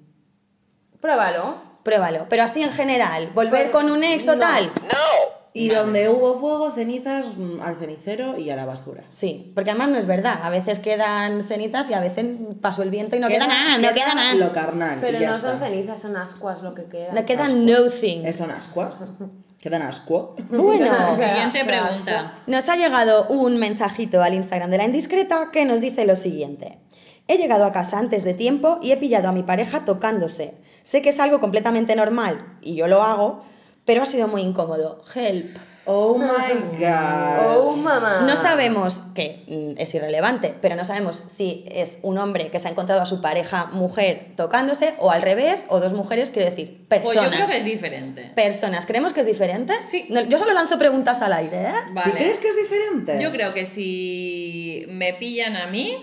Pruébalo. 0.99 1.55
Pruébalo. 1.83 2.27
Pero 2.29 2.43
así 2.43 2.61
en 2.63 2.71
general, 2.71 3.29
volver 3.33 3.71
con 3.71 3.89
un 3.89 4.03
ex 4.03 4.27
o 4.27 4.33
no. 4.35 4.39
tal. 4.39 4.65
No. 4.65 5.41
Y 5.53 5.67
donde 5.67 6.07
hubo 6.07 6.39
fuego, 6.39 6.71
cenizas 6.71 7.35
mm, 7.37 7.61
al 7.61 7.75
cenicero 7.75 8.37
y 8.37 8.49
a 8.51 8.55
la 8.55 8.65
basura. 8.65 9.03
Sí, 9.09 9.51
porque 9.53 9.71
además 9.71 9.89
no 9.89 9.97
es 9.97 10.07
verdad. 10.07 10.39
A 10.43 10.49
veces 10.49 10.79
quedan 10.79 11.43
cenizas 11.43 11.89
y 11.89 11.93
a 11.93 11.99
veces 11.99 12.25
pasó 12.61 12.83
el 12.83 12.89
viento 12.89 13.17
y 13.17 13.19
no 13.19 13.27
queda, 13.27 13.47
nada, 13.47 13.77
no 13.77 13.93
queda 13.93 14.13
nada. 14.15 14.33
Lo 14.35 14.53
carnal. 14.53 14.99
Pero 15.01 15.19
no 15.19 15.35
son 15.35 15.59
cenizas, 15.59 15.99
son 16.01 16.15
ascuas 16.15 16.61
lo 16.61 16.73
que 16.73 16.85
queda. 16.85 17.11
No 17.11 17.25
queda 17.25 17.45
Ascuas. 17.45 17.63
nothing. 17.65 18.25
¿Eh, 18.25 18.31
¿Son 18.33 18.49
ascuas? 18.49 19.11
¿Quedan 19.61 19.83
ascuo? 19.83 20.35
Bueno, 20.49 21.15
Siguiente 21.15 21.63
pregunta. 21.63 22.39
Nos 22.47 22.67
ha 22.67 22.75
llegado 22.75 23.27
un 23.27 23.57
mensajito 23.59 24.21
al 24.23 24.33
Instagram 24.33 24.71
de 24.71 24.77
la 24.77 24.85
indiscreta 24.85 25.49
que 25.53 25.65
nos 25.65 25.79
dice 25.79 26.05
lo 26.05 26.15
siguiente. 26.15 26.79
He 27.27 27.37
llegado 27.37 27.65
a 27.65 27.71
casa 27.71 27.99
antes 27.99 28.23
de 28.23 28.33
tiempo 28.33 28.79
y 28.81 28.91
he 28.91 28.97
pillado 28.97 29.29
a 29.29 29.31
mi 29.31 29.43
pareja 29.43 29.85
tocándose. 29.85 30.55
Sé 30.81 31.03
que 31.03 31.09
es 31.09 31.19
algo 31.19 31.39
completamente 31.39 31.95
normal 31.95 32.57
y 32.61 32.75
yo 32.75 32.87
lo 32.87 33.03
hago, 33.03 33.43
pero 33.85 34.01
ha 34.01 34.07
sido 34.07 34.27
muy 34.27 34.41
incómodo. 34.41 35.03
Help. 35.13 35.55
Oh 35.85 36.15
my 36.17 36.77
god. 36.79 37.55
Oh, 37.57 37.75
mamá. 37.75 38.21
No 38.27 38.35
sabemos, 38.35 39.01
que 39.15 39.43
mm, 39.47 39.81
es 39.81 39.93
irrelevante, 39.95 40.55
pero 40.61 40.75
no 40.75 40.85
sabemos 40.85 41.15
si 41.17 41.65
es 41.71 41.99
un 42.03 42.19
hombre 42.19 42.49
que 42.51 42.59
se 42.59 42.67
ha 42.67 42.71
encontrado 42.71 43.01
a 43.01 43.05
su 43.07 43.19
pareja 43.19 43.65
mujer 43.73 44.33
tocándose 44.37 44.93
o 44.99 45.09
al 45.09 45.23
revés, 45.23 45.65
o 45.69 45.79
dos 45.79 45.93
mujeres, 45.93 46.29
quiero 46.29 46.49
decir, 46.49 46.85
Pues 46.87 47.01
personas. 47.01 47.31
yo 47.31 47.35
creo 47.35 47.47
que 47.47 47.57
es 47.57 47.65
diferente. 47.65 48.31
Personas, 48.35 48.85
¿creemos 48.85 49.13
que 49.13 49.21
es 49.21 49.25
diferente? 49.25 49.73
Sí. 49.81 50.05
No, 50.09 50.21
yo 50.21 50.37
solo 50.37 50.53
lanzo 50.53 50.77
preguntas 50.77 51.21
al 51.23 51.33
aire, 51.33 51.61
¿eh? 51.61 51.73
Vale. 51.93 52.11
¿Sí 52.11 52.17
crees 52.17 52.37
que 52.37 52.49
es 52.49 52.55
diferente? 52.57 53.17
Yo 53.19 53.31
creo 53.31 53.51
que 53.53 53.65
si 53.65 54.85
me 54.89 55.13
pillan 55.15 55.55
a 55.55 55.65
mí, 55.67 55.97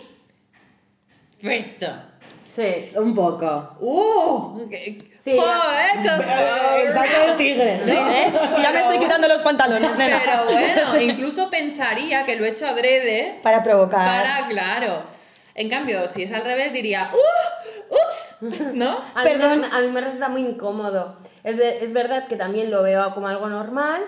festo. 1.38 1.86
Sí. 2.44 2.98
Un 2.98 3.14
poco. 3.14 3.76
¡Uh! 3.80 4.68
Sí, 5.18 5.36
¡Joder! 5.36 6.02
qué- 6.02 6.82
El 6.86 6.92
salto 6.92 7.20
del 7.20 7.36
tigre, 7.36 7.80
¿no? 7.84 7.92
¿Eh? 8.10 8.32
Y 8.58 8.62
ya 8.62 8.70
me 8.70 8.80
estoy 8.80 8.98
quitando 8.98 9.26
los 9.28 9.42
pantalones, 9.42 9.96
nena. 9.96 10.20
Pero 10.24 10.44
bueno, 10.52 11.00
incluso 11.00 11.50
pensaría 11.50 12.24
que 12.24 12.36
lo 12.36 12.44
he 12.44 12.50
hecho 12.50 12.66
adrede 12.68 13.40
Para 13.42 13.62
provocar. 13.62 14.22
para, 14.22 14.48
claro. 14.48 15.02
En 15.54 15.68
cambio, 15.68 16.06
si 16.06 16.22
es 16.22 16.32
al 16.32 16.42
revés, 16.44 16.72
diría 16.72 17.10
¡Uh! 17.12 17.94
¡Ups! 17.94 18.36
¿No? 18.74 18.90
A 19.14 19.24
mí, 19.24 19.30
Perdón. 19.30 19.60
me, 19.60 19.66
a 19.76 19.80
mí 19.80 19.88
me 19.88 20.00
resulta 20.00 20.28
muy 20.28 20.42
incómodo. 20.42 21.16
Es, 21.42 21.56
de- 21.56 21.84
es 21.84 21.92
verdad 21.92 22.26
que 22.28 22.36
también 22.36 22.70
lo 22.70 22.82
veo 22.82 23.12
como 23.12 23.26
algo 23.26 23.48
normal, 23.48 24.02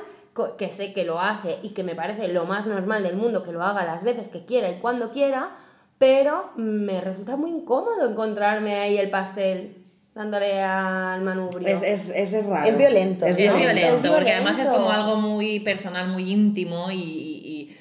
que 0.59 0.69
sé 0.69 0.93
que 0.95 1.05
lo 1.05 1.21
hace 1.21 1.59
y 1.63 1.71
que 1.71 1.83
me 1.83 1.95
parece 1.97 2.29
lo 2.29 2.45
más 2.45 2.67
normal 2.67 3.03
del 3.03 3.17
mundo 3.17 3.43
que 3.43 3.51
lo 3.53 3.63
haga 3.65 3.85
las 3.85 4.05
veces 4.05 4.29
que 4.29 4.45
quiera 4.47 4.71
y 4.71 4.79
cuando 4.79 5.11
quiera, 5.11 5.51
pero 5.99 6.53
me 6.57 7.01
resulta 7.01 7.37
muy 7.37 7.51
incómodo 7.51 8.09
encontrarme 8.09 8.77
ahí 8.77 8.97
el 8.97 9.11
pastel 9.11 9.80
dándole 10.15 10.63
al 10.63 11.21
manubrio. 11.23 11.69
Es, 11.69 11.83
es, 11.83 12.11
es, 12.11 12.33
es 12.33 12.47
raro. 12.47 12.69
Es 12.69 12.77
violento. 12.77 13.25
Es 13.27 13.37
violento. 13.37 14.13
porque 14.13 14.33
además 14.33 14.59
es 14.59 14.69
como 14.69 14.91
algo 14.91 15.17
muy 15.17 15.61
personal, 15.61 16.09
muy 16.09 16.31
íntimo 16.31 16.91
y, 16.91 16.97
y- 16.97 17.77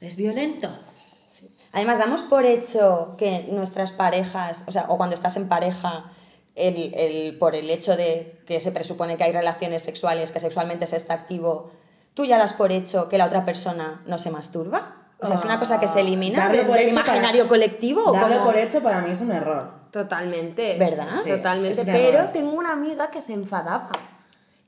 y 0.00 0.06
es 0.06 0.16
violento. 0.16 0.68
Además, 1.72 1.98
damos 1.98 2.22
por 2.22 2.46
hecho 2.46 3.16
que 3.18 3.48
nuestras 3.50 3.92
parejas, 3.92 4.64
o 4.66 4.72
sea, 4.72 4.86
o 4.88 4.96
cuando 4.96 5.14
estás 5.14 5.36
en 5.36 5.48
pareja, 5.48 6.10
el, 6.54 6.94
el- 6.94 7.38
por 7.38 7.54
el 7.54 7.68
hecho 7.68 7.96
de 7.96 8.40
que 8.46 8.60
se 8.60 8.72
presupone 8.72 9.16
que 9.16 9.24
hay 9.24 9.32
relaciones 9.32 9.82
sexuales, 9.82 10.30
que 10.32 10.40
sexualmente 10.40 10.86
se 10.86 10.96
está 10.96 11.12
activo, 11.14 11.70
tú 12.14 12.24
ya 12.24 12.38
das 12.38 12.54
por 12.54 12.72
hecho 12.72 13.08
que 13.10 13.18
la 13.18 13.26
otra 13.26 13.44
persona 13.44 14.02
no 14.06 14.16
se 14.18 14.30
masturba. 14.30 15.02
O 15.18 15.26
sea, 15.26 15.36
es 15.36 15.44
una 15.44 15.58
cosa 15.58 15.80
que 15.80 15.88
se 15.88 16.00
elimina 16.00 16.40
Darlo 16.40 16.58
del, 16.58 16.66
por 16.66 16.76
del 16.76 16.88
hecho 16.88 16.96
para- 16.96 17.08
imaginario 17.12 17.48
colectivo. 17.48 18.04
¿o 18.06 18.12
Darlo 18.12 18.44
por 18.44 18.56
hecho 18.56 18.82
para 18.82 19.00
mí 19.02 19.10
es 19.10 19.20
un 19.20 19.32
error. 19.32 19.70
Totalmente. 19.96 20.76
¿Verdad? 20.78 21.08
Sí, 21.24 21.30
Totalmente. 21.30 21.82
Pero 21.86 22.28
tengo 22.28 22.52
una 22.52 22.72
amiga 22.72 23.10
que 23.10 23.22
se 23.22 23.32
enfadaba. 23.32 23.88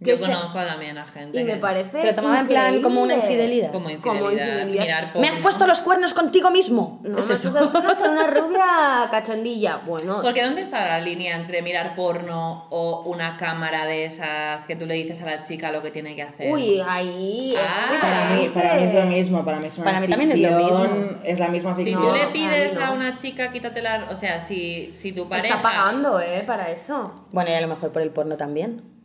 Que 0.01 0.12
Yo 0.12 0.16
se- 0.16 0.26
conozco 0.26 0.53
también 0.64 0.96
a 0.96 1.05
gente 1.05 1.40
Y 1.40 1.42
me 1.42 1.57
parece. 1.57 2.01
Se 2.01 2.07
lo 2.07 2.14
tomaba 2.14 2.38
en 2.38 2.46
plan 2.46 2.82
como 2.82 3.03
una 3.03 3.14
increíble. 3.16 3.42
infidelidad. 3.46 3.72
como 3.72 3.84
Como 3.86 3.90
infidelidad, 4.30 4.46
infidelidad. 4.61 4.82
mirar 4.84 5.11
Me 5.16 5.26
has 5.26 5.40
puesto 5.40 5.66
los 5.66 5.80
cuernos 5.80 6.14
contigo 6.14 6.53
mismo. 6.53 7.01
No, 7.03 7.18
es 7.18 7.26
me 7.26 7.34
eso. 7.34 7.53
con 7.53 8.11
una 8.12 8.26
rubia 8.30 9.09
cachondilla. 9.11 9.78
Bueno, 9.84 10.20
Porque 10.22 10.44
¿dónde 10.44 10.61
está 10.61 10.86
la 10.86 11.01
línea 11.01 11.34
entre 11.36 11.62
mirar 11.62 11.96
porno 11.96 12.68
o 12.70 13.03
una 13.07 13.36
cámara 13.36 13.86
de 13.86 14.05
esas 14.05 14.64
que 14.66 14.76
tú 14.76 14.86
le 14.86 14.94
dices 14.94 15.20
a 15.20 15.24
la 15.26 15.42
chica 15.42 15.72
lo 15.72 15.82
que 15.82 15.90
tiene 15.90 16.14
que 16.14 16.22
hacer? 16.22 16.53
uy, 16.53 16.80
ahí. 16.86 17.55
Ah. 17.59 17.99
Para 18.01 18.24
mí, 18.36 18.51
para 18.55 18.74
mí 18.74 18.82
es 18.84 18.94
lo 18.94 19.03
mismo, 19.05 19.44
para 19.44 19.59
mí 19.59 19.66
es 19.66 19.78
una 19.78 19.84
Para 19.86 20.01
mí 20.01 20.07
también 20.07 20.30
es 20.30 20.40
lo 20.40 20.51
mismo. 20.59 20.86
es 21.24 21.38
la 21.40 21.49
misma 21.49 21.74
Si 21.74 21.82
ficción. 21.82 22.07
tú 22.07 22.12
le 22.14 22.22
a 22.22 22.32
pides 22.32 22.76
a, 22.76 22.86
no. 22.86 22.94
una 22.94 23.16
chica, 23.16 23.51
quítate 23.51 23.82
la... 23.82 24.07
O 24.12 24.14
sea, 24.14 24.38
si, 24.38 24.90
si 24.94 25.11
tu 25.11 25.28
pareja... 25.28 25.57
Está 25.57 25.61
pagando, 25.68 26.20
¿eh? 26.20 26.44
Para 26.46 26.70
eso. 26.70 27.26
Bueno, 27.32 27.51
y 27.51 27.55
a 27.55 27.61
lo 27.61 27.66
mejor 27.66 27.90
por 27.90 28.01
el 28.03 28.11
porno 28.11 28.36
también. 28.36 28.96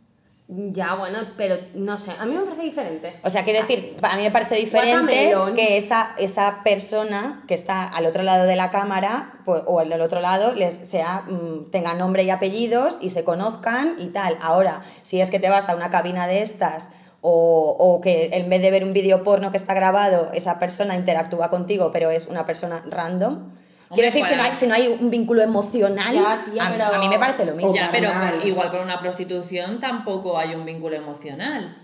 Ya, 0.46 0.94
bueno, 0.94 1.20
pero 1.38 1.56
no 1.74 1.96
sé. 1.96 2.12
A 2.20 2.26
mí 2.26 2.34
me 2.34 2.42
parece 2.42 2.62
diferente. 2.62 3.18
O 3.22 3.30
sea, 3.30 3.44
quiere 3.44 3.60
decir, 3.60 3.96
a 4.02 4.16
mí 4.16 4.24
me 4.24 4.30
parece 4.30 4.56
diferente 4.56 5.34
que 5.56 5.78
esa, 5.78 6.14
esa 6.18 6.60
persona 6.62 7.42
que 7.48 7.54
está 7.54 7.88
al 7.88 8.04
otro 8.04 8.22
lado 8.22 8.44
de 8.44 8.54
la 8.54 8.70
cámara 8.70 9.40
pues, 9.46 9.62
o 9.66 9.80
al 9.80 9.98
otro 10.02 10.20
lado 10.20 10.52
les 10.54 10.74
sea, 10.74 11.22
mm, 11.22 11.70
tenga 11.70 11.94
nombre 11.94 12.24
y 12.24 12.30
apellidos 12.30 12.98
y 13.00 13.08
se 13.08 13.24
conozcan 13.24 13.96
y 13.98 14.08
tal. 14.08 14.36
Ahora, 14.42 14.84
si 15.02 15.22
es 15.22 15.30
que 15.30 15.40
te 15.40 15.48
vas 15.48 15.70
a 15.70 15.76
una 15.76 15.90
cabina 15.90 16.26
de 16.26 16.42
estas 16.42 16.90
o, 17.22 17.74
o 17.78 18.02
que 18.02 18.28
en 18.32 18.50
vez 18.50 18.60
de 18.60 18.70
ver 18.70 18.84
un 18.84 18.92
vídeo 18.92 19.24
porno 19.24 19.50
que 19.50 19.56
está 19.56 19.72
grabado, 19.72 20.30
esa 20.34 20.58
persona 20.58 20.94
interactúa 20.94 21.48
contigo, 21.48 21.90
pero 21.90 22.10
es 22.10 22.26
una 22.26 22.44
persona 22.44 22.84
random. 22.86 23.50
Quiero 23.94 24.08
decir, 24.10 24.24
si 24.26 24.34
no, 24.36 24.42
hay, 24.42 24.54
si 24.56 24.66
no 24.66 24.74
hay 24.74 24.88
un 25.00 25.10
vínculo 25.10 25.42
emocional, 25.42 26.14
Ya, 26.14 26.44
tía, 26.44 26.66
a, 26.66 26.70
pero- 26.72 26.84
a 26.84 26.98
mí 26.98 27.08
me 27.08 27.18
parece 27.18 27.44
lo 27.44 27.54
mismo. 27.54 27.70
O 27.70 27.74
Ya, 27.74 27.88
pero 27.90 28.08
carnal. 28.10 28.46
igual 28.46 28.70
con 28.70 28.80
una 28.80 29.00
prostitución 29.00 29.80
tampoco 29.80 30.38
hay 30.38 30.54
un 30.54 30.64
vínculo 30.64 30.96
emocional. 30.96 31.76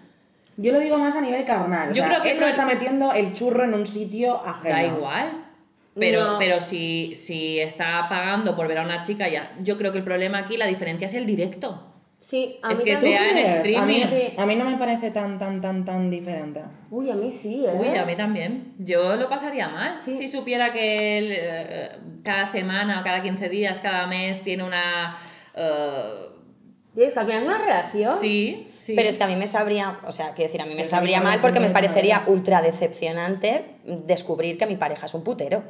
Yo 0.57 0.73
lo 0.73 0.79
digo 0.81 0.99
más 0.99 1.15
a 1.17 1.21
nivel 1.23 1.45
carnal. 1.45 1.91
O 1.91 1.95
Yo 1.95 2.03
sea, 2.03 2.09
creo 2.11 2.23
que 2.23 2.31
él 2.33 2.37
no 2.37 2.43
no 2.43 2.47
es- 2.49 2.55
está 2.55 2.67
metiendo 2.67 3.13
el 3.15 3.33
churro 3.33 3.65
en 3.65 3.73
un 3.75 3.87
sitio 3.87 4.37
ajeno. 4.45 4.75
Da 4.75 4.85
igual. 4.85 5.45
Pero, 5.95 6.33
No. 6.33 6.39
pero 6.39 6.61
si, 6.61 7.15
si 7.15 7.59
está 7.59 8.07
pagando 8.09 8.55
por 8.55 8.69
ver 8.69 8.79
a 8.79 8.83
una 8.83 9.03
chica, 9.03 9.29
ya, 9.29 9.53
yo 9.61 9.77
creo 9.77 9.91
que 9.93 9.99
el 9.99 10.05
problema 10.05 10.39
aquí, 10.39 10.57
la 10.57 10.67
diferencia 10.67 11.07
es 11.07 11.15
el 11.15 11.27
directo. 11.27 11.90
Sí, 12.21 12.59
a 12.63 12.73
Es 12.73 12.79
mí 12.81 12.85
que 12.85 12.93
también. 12.95 13.19
sea 13.19 13.29
en 13.31 13.33
¿Crees? 13.63 13.79
A 13.79 13.87
mí, 13.87 13.97
streaming. 14.03 14.29
Sí. 14.31 14.37
a 14.39 14.47
mí 14.47 14.57
no 14.57 14.65
me 14.67 14.77
parece 14.77 15.11
tan, 15.11 15.39
tan, 15.39 15.61
tan, 15.61 15.85
tan 15.85 16.11
diferente. 16.11 16.63
Uy, 16.91 17.11
a 17.11 17.15
mí 17.15 17.33
sí, 17.33 17.65
¿eh? 17.67 17.73
Uy, 17.79 17.97
a 17.97 18.05
mí 18.05 18.15
también. 18.15 18.75
Yo 18.79 19.17
lo 19.17 19.29
pasaría 19.29 19.69
mal. 19.69 20.01
Si 20.03 20.29
supiera 20.29 20.71
que 20.73 21.19
él, 21.19 21.33
eh, 21.33 21.89
cada 22.23 22.47
semana, 22.47 23.03
cada 23.03 23.23
15 23.23 23.49
días, 23.49 23.81
cada 23.81 24.07
mes 24.07 24.43
tiene 24.43 24.65
una... 24.65 25.17
eh, 25.55 26.27
Y 26.95 27.03
es 27.03 27.15
que 27.15 27.21
al 27.21 27.27
final 27.27 27.43
es 27.43 27.49
una 27.49 27.59
relación. 27.59 28.13
sí, 28.21 28.71
sí. 28.79 28.93
Pero 28.95 29.09
es 29.09 29.17
que 29.17 29.25
a 29.25 29.29
mí 29.29 29.37
me 29.37 29.47
sabría, 29.47 29.99
o 30.07 30.13
sea, 30.13 30.35
quiero 30.35 30.49
decir, 30.53 30.61
a 30.61 30.67
mí 30.67 30.75
me 30.75 30.85
sabría 30.85 31.21
mal 31.23 31.39
porque 31.41 31.59
me 31.61 31.71
parece 31.71 31.95
parecería 31.95 32.25
ultra 32.27 32.61
decepcionante 32.61 33.65
descubrir 33.85 34.59
que 34.59 34.67
mi 34.67 34.77
pareja 34.77 35.07
es 35.07 35.15
un 35.15 35.25
putero. 35.25 35.63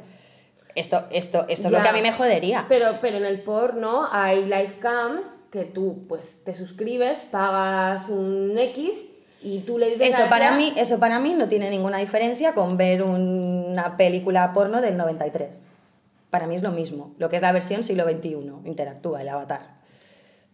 Esto, 0.75 1.05
esto, 1.11 1.45
esto 1.47 1.67
es 1.67 1.71
lo 1.71 1.77
Ya. 1.77 1.83
que 1.83 1.89
a 1.89 1.93
mí 1.93 2.01
me 2.01 2.11
jodería. 2.11 2.65
Pero, 2.67 2.97
pero 3.01 3.17
en 3.17 3.25
el 3.25 3.41
porno 3.41 4.05
hay 4.11 4.43
live 4.43 4.75
cams 4.79 5.25
que 5.51 5.65
tú 5.65 6.05
pues 6.07 6.37
te 6.43 6.55
suscribes, 6.55 7.19
pagas 7.29 8.07
un 8.07 8.57
X 8.57 9.05
y 9.41 9.59
tú 9.59 9.77
le 9.77 9.89
dices 9.91 10.15
Eso 10.15 10.29
para 10.29 10.51
mí, 10.51 10.73
eso 10.77 10.99
para 10.99 11.19
mí 11.19 11.33
no 11.33 11.47
tiene 11.47 11.69
ninguna 11.69 11.97
diferencia 11.97 12.53
con 12.53 12.77
ver 12.77 13.03
una 13.03 13.97
película 13.97 14.53
porno 14.53 14.81
del 14.81 14.97
93. 14.97 15.67
Para 16.29 16.47
mí 16.47 16.55
es 16.55 16.61
lo 16.63 16.71
mismo, 16.71 17.13
lo 17.17 17.29
que 17.29 17.35
es 17.35 17.41
la 17.41 17.51
versión 17.51 17.83
siglo 17.83 18.05
XXI, 18.05 18.37
interactúa 18.65 19.21
el 19.21 19.29
avatar. 19.29 19.81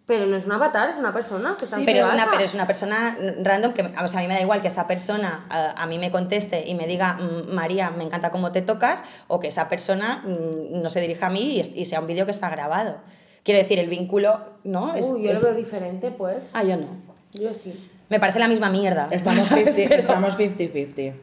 Pero 0.08 0.26
no 0.26 0.38
es 0.38 0.46
un 0.46 0.54
avatar, 0.54 0.90
es 0.90 0.96
una 0.96 1.12
persona 1.12 1.56
que 1.60 1.66
está 1.66 1.78
en 1.78 1.86
pero, 1.86 2.08
es 2.08 2.14
una, 2.14 2.32
pero 2.32 2.44
es 2.46 2.54
una 2.54 2.66
persona 2.66 3.18
random 3.44 3.74
que 3.74 3.82
o 3.84 4.08
sea, 4.08 4.22
a 4.22 4.24
mí 4.24 4.30
me 4.30 4.36
da 4.36 4.42
igual 4.42 4.62
que 4.62 4.70
esa 4.70 4.88
persona 4.88 5.46
a, 5.50 5.84
a 5.84 5.86
mí 5.86 6.00
me 6.00 6.12
conteste 6.12 6.66
y 6.66 6.76
me 6.76 6.88
diga, 6.88 7.18
"Mm, 7.20 7.54
María, 7.54 7.92
me 7.92 8.06
encanta 8.06 8.32
cómo 8.32 8.54
te 8.54 8.62
tocas, 8.62 9.04
o 9.28 9.42
que 9.42 9.50
esa 9.50 9.68
persona 9.68 10.24
mm, 10.26 10.82
no 10.82 10.90
se 10.90 11.02
dirija 11.02 11.28
a 11.28 11.30
mí 11.30 11.60
y, 11.62 11.82
y 11.82 11.86
sea 11.86 12.00
un 12.00 12.08
vídeo 12.08 12.24
que 12.26 12.32
está 12.32 12.50
grabado. 12.50 13.02
Quiero 13.48 13.62
decir, 13.62 13.80
el 13.80 13.88
vínculo, 13.88 14.42
¿no? 14.66 14.94
Es- 14.94 15.06
Uy, 15.06 15.24
yo 15.24 15.32
es- 15.32 15.42
lo 15.42 15.48
veo 15.48 15.56
diferente, 15.56 16.12
pues. 16.12 16.50
Ah, 16.52 16.66
yo 16.66 16.76
no. 16.76 16.88
Yo 17.32 17.54
sí. 17.54 17.74
Me 18.10 18.20
parece 18.20 18.40
la 18.40 18.50
misma 18.50 18.70
mierda. 18.70 19.08
Estamos 19.10 19.46
¿sabes? 19.48 19.74
50 19.74 19.88
Pero- 19.90 20.02
estamos 20.02 20.38
50-50. 20.38 21.14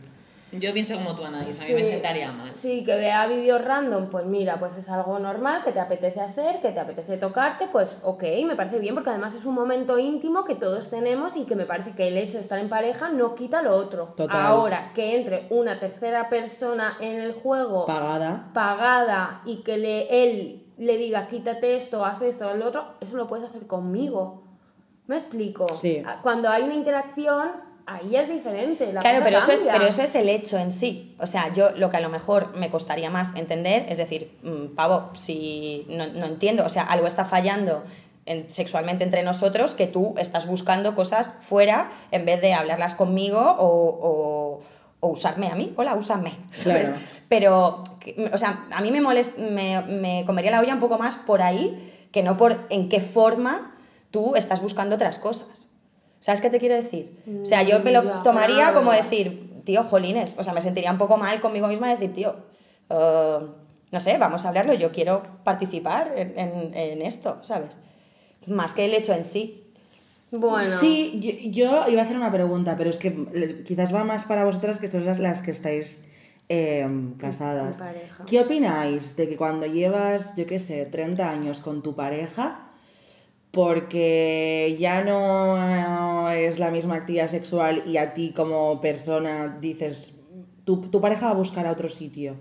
Yo 0.53 0.73
pienso 0.73 0.95
como 0.95 1.15
tú, 1.17 1.23
Anaís, 1.25 1.61
a 1.61 1.65
mí 1.67 1.75
me 1.75 1.85
sentaría 1.85 2.33
mal. 2.33 2.55
Sí, 2.55 2.83
que 2.85 2.95
vea 2.95 3.27
vídeos 3.27 3.63
random, 3.63 4.09
pues 4.09 4.25
mira, 4.25 4.59
pues 4.59 4.77
es 4.79 4.89
algo 4.89 5.19
normal, 5.19 5.61
que 5.65 5.73
te 5.73 5.81
apetece 5.81 6.21
hacer, 6.21 6.61
que 6.61 6.71
te 6.71 6.81
apetece 6.81 7.17
tocarte, 7.19 7.67
pues 7.71 7.99
ok, 8.03 8.23
me 8.47 8.55
parece 8.57 8.79
bien, 8.79 8.95
porque 8.95 9.11
además 9.11 9.35
es 9.35 9.45
un 9.45 9.55
momento 9.55 9.99
íntimo 9.99 10.45
que 10.45 10.55
todos 10.55 10.89
tenemos 10.89 11.37
y 11.37 11.45
que 11.45 11.57
me 11.57 11.67
parece 11.67 11.93
que 11.95 12.09
el 12.09 12.17
hecho 12.17 12.35
de 12.39 12.41
estar 12.45 12.59
en 12.59 12.71
pareja 12.71 13.11
no 13.11 13.35
quita 13.35 13.61
lo 13.63 13.73
otro. 13.73 14.15
Total. 14.17 14.41
Ahora, 14.47 14.93
que 14.95 15.17
entre 15.17 15.47
una 15.51 15.79
tercera 15.79 16.31
persona 16.31 16.97
en 17.01 17.17
el 17.21 17.33
juego 17.35 17.85
Pagada. 17.85 18.49
pagada 18.55 19.43
y 19.45 19.57
que 19.65 19.77
le, 19.77 20.23
él 20.25 20.64
le 20.79 20.97
diga 20.97 21.27
quítate 21.27 21.77
esto, 21.77 22.05
haz 22.05 22.21
esto, 22.23 22.53
lo 22.55 22.67
otro, 22.67 22.85
eso 23.01 23.17
lo 23.17 23.27
puedes 23.27 23.49
hacer 23.49 23.67
conmigo. 23.67 24.43
¿Me 25.07 25.17
explico? 25.17 25.73
Sí. 25.75 26.03
Cuando 26.23 26.49
hay 26.49 26.63
una 26.63 26.75
interacción, 26.75 27.51
ahí 27.87 28.17
es 28.17 28.29
diferente. 28.29 28.91
La 28.93 29.01
Claro, 29.03 29.21
pero 29.23 29.39
eso, 29.39 29.53
es, 29.53 29.59
cambia. 29.59 29.73
pero 29.75 29.85
eso 29.87 30.03
es 30.03 30.15
el 30.15 30.29
hecho 30.31 30.57
en 30.59 30.73
sí. 30.73 31.15
O 31.21 31.27
sea, 31.27 31.53
yo 31.53 31.71
lo 31.73 31.91
que 31.91 31.99
a 31.99 32.01
lo 32.01 32.09
mejor 32.09 32.57
me 32.57 32.71
costaría 32.71 33.11
más 33.11 33.37
entender, 33.37 33.85
es 33.91 33.99
decir, 33.99 34.37
mm, 34.43 34.75
pavo, 34.75 35.11
si 35.15 35.85
no, 35.91 36.07
no 36.07 36.25
entiendo, 36.27 36.65
o 36.65 36.69
sea, 36.71 36.85
algo 36.85 37.07
está 37.07 37.27
fallando 37.27 37.85
en- 38.27 38.51
sexualmente 38.51 39.05
entre 39.05 39.23
nosotros 39.23 39.75
que 39.75 39.87
tú 39.87 40.15
estás 40.17 40.47
buscando 40.47 40.95
cosas 40.95 41.31
fuera 41.43 41.93
en 42.11 42.25
vez 42.25 42.41
de 42.41 42.55
hablarlas 42.55 42.95
conmigo 42.95 43.39
o, 43.59 43.67
o- 43.69 44.61
o 45.05 45.09
usarme 45.09 45.49
a 45.51 45.55
mí. 45.55 45.73
Hola, 45.77 45.95
úsame. 45.95 46.33
¿sabes? 46.53 46.89
Claro. 46.91 47.05
Pero, 47.29 47.85
o 48.33 48.39
sea, 48.39 48.67
a 48.71 48.81
mí 48.81 48.91
me, 48.91 49.01
molest, 49.01 49.39
me, 49.39 49.81
me 49.83 50.25
comería 50.27 50.51
la 50.51 50.61
olla 50.61 50.75
un 50.75 50.81
poco 50.81 50.99
más 50.99 51.17
por 51.17 51.43
ahí 51.43 51.93
que 52.13 52.23
no 52.23 52.37
por 52.37 52.67
en 52.71 52.89
qué 52.89 53.01
forma 53.01 53.77
tú 54.11 54.35
estás 54.37 54.61
buscando 54.63 54.95
otras 54.95 55.19
cosas. 55.19 55.69
¿Sabes 56.21 56.41
qué 56.41 56.49
te 56.49 56.59
quiero 56.59 56.75
decir? 56.77 57.23
O 57.43 57.45
sea, 57.45 57.63
yo 57.65 57.81
me 57.81 57.93
lo 57.93 58.03
Mm, 58.03 58.23
tomaría 58.23 58.73
como 58.73 58.93
decir, 58.93 59.61
tío, 59.65 59.83
jolines, 59.85 60.35
o 60.39 60.43
sea, 60.45 60.55
me 60.55 60.63
sentiría 60.63 60.91
un 60.91 60.99
poco 60.99 61.17
mal 61.19 61.41
conmigo 61.41 61.69
misma 61.69 61.91
decir, 61.91 62.15
tío, 62.15 62.35
eh, 62.89 63.39
no 63.91 64.01
sé, 64.01 64.17
vamos 64.19 64.45
a 64.45 64.49
hablarlo, 64.49 64.73
yo 64.75 64.91
quiero 64.91 65.23
participar 65.45 66.13
en, 66.17 66.39
en- 66.39 66.75
en 66.75 67.03
esto, 67.03 67.39
¿sabes? 67.43 67.77
Más 68.47 68.73
que 68.75 68.85
el 68.87 68.95
hecho 68.95 69.13
en 69.13 69.25
sí. 69.25 69.64
Bueno. 70.39 70.69
Sí, 70.69 71.19
yo, 71.51 71.51
yo 71.83 71.89
iba 71.89 72.03
a 72.03 72.05
hacer 72.05 72.17
una 72.17 72.33
pregunta, 72.33 72.77
pero 72.77 72.91
es 72.91 72.99
que 72.99 73.11
le- 73.33 73.63
quizás 73.63 73.95
va 73.95 74.05
más 74.05 74.25
para 74.25 74.45
vosotras 74.45 74.81
que 74.81 74.89
sois 74.89 75.05
las, 75.05 75.19
las 75.19 75.43
que 75.43 75.51
estáis 75.51 76.05
eh, 76.49 76.87
casadas. 77.19 77.79
¿Qué 78.27 78.41
opináis 78.41 79.17
de 79.17 79.29
que 79.29 79.37
cuando 79.37 79.67
llevas, 79.67 80.35
yo 80.37 80.47
qué 80.47 80.59
sé, 80.59 80.85
30 80.87 81.31
años 81.31 81.61
con 81.61 81.83
tu 81.83 81.95
pareja, 81.95 82.71
porque 83.51 84.77
ya 84.81 85.05
no 85.05 86.29
es 86.31 86.59
la 86.59 86.71
misma 86.71 86.97
actividad 86.97 87.29
sexual 87.29 87.85
y 87.87 87.97
a 87.97 88.13
ti 88.15 88.33
como 88.35 88.81
persona 88.81 89.57
dices, 89.61 90.17
tu, 90.65 90.81
tu 90.91 91.01
pareja 91.01 91.27
va 91.27 91.33
a 91.33 91.35
buscar 91.37 91.67
a 91.67 91.73
otro 91.73 91.89
sitio? 91.89 92.37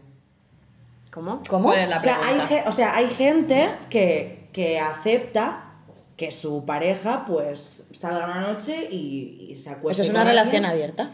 ¿Cómo? 1.12 1.42
¿Cómo? 1.48 1.66
¿Cuál 1.70 1.80
es 1.82 1.90
la 1.90 1.98
O 1.98 2.02
sea, 2.02 2.20
hay, 2.24 2.40
o 2.68 2.72
sea, 2.72 2.96
hay 2.96 3.08
gente 3.08 3.68
que, 3.90 4.48
que 4.52 4.80
acepta 4.80 5.63
que 6.24 6.32
su 6.32 6.64
pareja 6.66 7.26
pues 7.26 7.88
salga 7.92 8.24
una 8.26 8.54
noche 8.54 8.88
y, 8.90 9.50
y 9.50 9.56
se 9.58 9.70
acueste 9.72 10.04
Eso 10.04 10.10
es 10.12 10.16
una 10.16 10.24
relación 10.24 10.64
alguien. 10.64 10.66
abierta. 10.66 11.10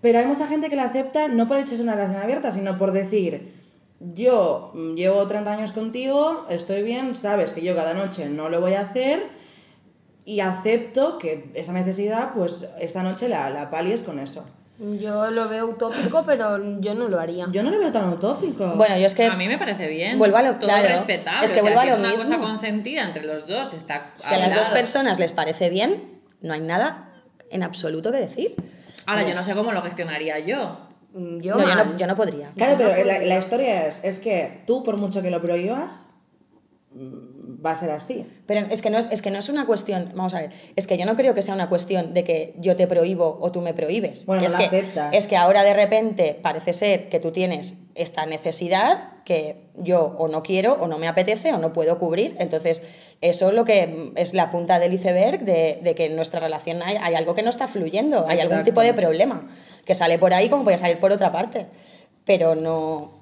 Pero 0.00 0.20
hay 0.20 0.26
mucha 0.26 0.46
gente 0.46 0.68
que 0.68 0.76
la 0.76 0.84
acepta 0.84 1.26
no 1.26 1.48
por 1.48 1.56
el 1.56 1.64
hecho 1.64 1.72
de 1.72 1.78
ser 1.78 1.84
una 1.86 1.96
relación 1.96 2.22
abierta, 2.22 2.52
sino 2.52 2.78
por 2.78 2.92
decir, 2.92 3.52
yo 3.98 4.70
mm, 4.74 4.94
llevo 4.94 5.26
30 5.26 5.52
años 5.52 5.72
contigo, 5.72 6.46
estoy 6.48 6.82
bien, 6.84 7.16
sabes 7.16 7.50
que 7.50 7.62
yo 7.62 7.74
cada 7.74 7.94
noche 7.94 8.28
no 8.28 8.48
lo 8.48 8.60
voy 8.60 8.74
a 8.74 8.82
hacer 8.82 9.26
y 10.24 10.38
acepto 10.40 11.18
que 11.18 11.50
esa 11.54 11.72
necesidad, 11.72 12.32
pues 12.32 12.66
esta 12.78 13.02
noche 13.02 13.28
la, 13.28 13.50
la 13.50 13.68
palies 13.70 14.04
con 14.04 14.20
eso. 14.20 14.44
Yo 14.98 15.30
lo 15.30 15.48
veo 15.48 15.66
utópico, 15.66 16.22
pero 16.24 16.80
yo 16.80 16.94
no 16.94 17.08
lo 17.08 17.20
haría. 17.20 17.46
Yo 17.52 17.62
no 17.62 17.70
lo 17.70 17.78
veo 17.78 17.92
tan 17.92 18.08
utópico. 18.08 18.76
Bueno, 18.76 18.96
yo 18.96 19.04
es 19.04 19.14
que... 19.14 19.26
a 19.26 19.36
mí 19.36 19.46
me 19.46 19.58
parece 19.58 19.86
bien. 19.88 20.18
Vuelvo 20.18 20.38
a 20.38 20.42
lo- 20.42 20.50
Todo 20.56 20.60
claro, 20.68 20.88
respetable. 20.88 21.44
es 21.44 21.52
que 21.52 21.60
o 21.60 21.64
sea, 21.64 21.74
vuelvo 21.74 21.80
a 21.80 21.84
si 21.84 21.88
lo 21.90 21.94
es 21.94 22.00
una 22.00 22.08
mismo. 22.28 22.36
cosa 22.38 22.46
consentida 22.48 23.02
entre 23.04 23.24
los 23.24 23.46
dos, 23.46 23.68
que 23.68 23.76
está 23.76 24.12
si 24.16 24.34
a 24.34 24.38
las 24.38 24.54
dos 24.54 24.68
personas 24.70 25.18
les 25.18 25.32
parece 25.32 25.68
bien, 25.68 26.18
no 26.40 26.54
hay 26.54 26.60
nada 26.60 27.12
en 27.50 27.62
absoluto 27.62 28.10
que 28.10 28.18
decir. 28.18 28.54
Ahora, 29.06 29.28
yo 29.28 29.34
no 29.34 29.42
sé 29.44 29.54
cómo 29.54 29.70
lo 29.72 29.82
gestionaría 29.82 30.38
yo. 30.38 30.78
Yo, 31.12 31.56
no, 31.56 31.68
yo 31.68 31.74
no, 31.74 31.96
yo 31.98 32.06
no 32.06 32.16
podría. 32.16 32.50
Claro, 32.56 32.72
No, 32.72 32.78
pero 32.78 32.88
no 32.90 32.96
la, 33.04 33.12
podría. 33.14 33.28
la 33.34 33.38
historia 33.38 33.86
es, 33.86 34.02
es 34.04 34.18
que 34.20 34.62
tú, 34.66 34.82
por 34.82 34.98
mucho 34.98 35.20
que 35.20 35.30
lo 35.30 35.42
prohíbas, 35.42 36.14
va 37.64 37.72
a 37.72 37.76
ser 37.76 37.90
así. 37.90 38.26
Pero 38.46 38.66
es 38.70 38.82
que, 38.82 38.90
no 38.90 38.98
es, 38.98 39.08
es 39.10 39.22
que 39.22 39.30
no 39.30 39.38
es 39.38 39.48
una 39.48 39.66
cuestión, 39.66 40.10
vamos 40.14 40.34
a 40.34 40.40
ver, 40.40 40.50
es 40.76 40.86
que 40.86 40.96
yo 40.96 41.06
no 41.06 41.16
creo 41.16 41.34
que 41.34 41.42
sea 41.42 41.54
una 41.54 41.68
cuestión 41.68 42.14
de 42.14 42.24
que 42.24 42.54
yo 42.58 42.76
te 42.76 42.86
prohíbo 42.86 43.38
o 43.40 43.52
tú 43.52 43.60
me 43.60 43.74
prohíbes. 43.74 44.26
Bueno, 44.26 44.44
es 44.44 44.52
no 44.52 44.58
que, 44.58 44.64
aceptas. 44.64 45.14
Es 45.14 45.26
que 45.26 45.36
ahora 45.36 45.62
de 45.62 45.74
repente 45.74 46.38
parece 46.40 46.72
ser 46.72 47.08
que 47.08 47.20
tú 47.20 47.32
tienes 47.32 47.74
esta 47.94 48.26
necesidad 48.26 49.10
que 49.24 49.68
yo 49.76 50.14
o 50.18 50.28
no 50.28 50.42
quiero 50.42 50.74
o 50.74 50.86
no 50.86 50.98
me 50.98 51.06
apetece 51.06 51.52
o 51.52 51.58
no 51.58 51.72
puedo 51.72 51.98
cubrir. 51.98 52.34
Entonces, 52.38 52.82
eso 53.20 53.48
es 53.48 53.54
lo 53.54 53.64
que 53.64 54.12
es 54.16 54.34
la 54.34 54.50
punta 54.50 54.78
del 54.78 54.92
iceberg 54.94 55.44
de, 55.44 55.78
de 55.82 55.94
que 55.94 56.06
en 56.06 56.16
nuestra 56.16 56.40
relación 56.40 56.82
hay, 56.82 56.96
hay 56.96 57.14
algo 57.14 57.34
que 57.34 57.42
no 57.42 57.50
está 57.50 57.68
fluyendo, 57.68 58.26
hay 58.26 58.40
algún 58.40 58.58
Exacto. 58.58 58.64
tipo 58.64 58.80
de 58.80 58.94
problema 58.94 59.46
que 59.84 59.94
sale 59.94 60.18
por 60.18 60.34
ahí 60.34 60.48
como 60.48 60.64
puede 60.64 60.78
salir 60.78 60.98
por 60.98 61.12
otra 61.12 61.32
parte. 61.32 61.66
Pero 62.24 62.54
no, 62.54 63.19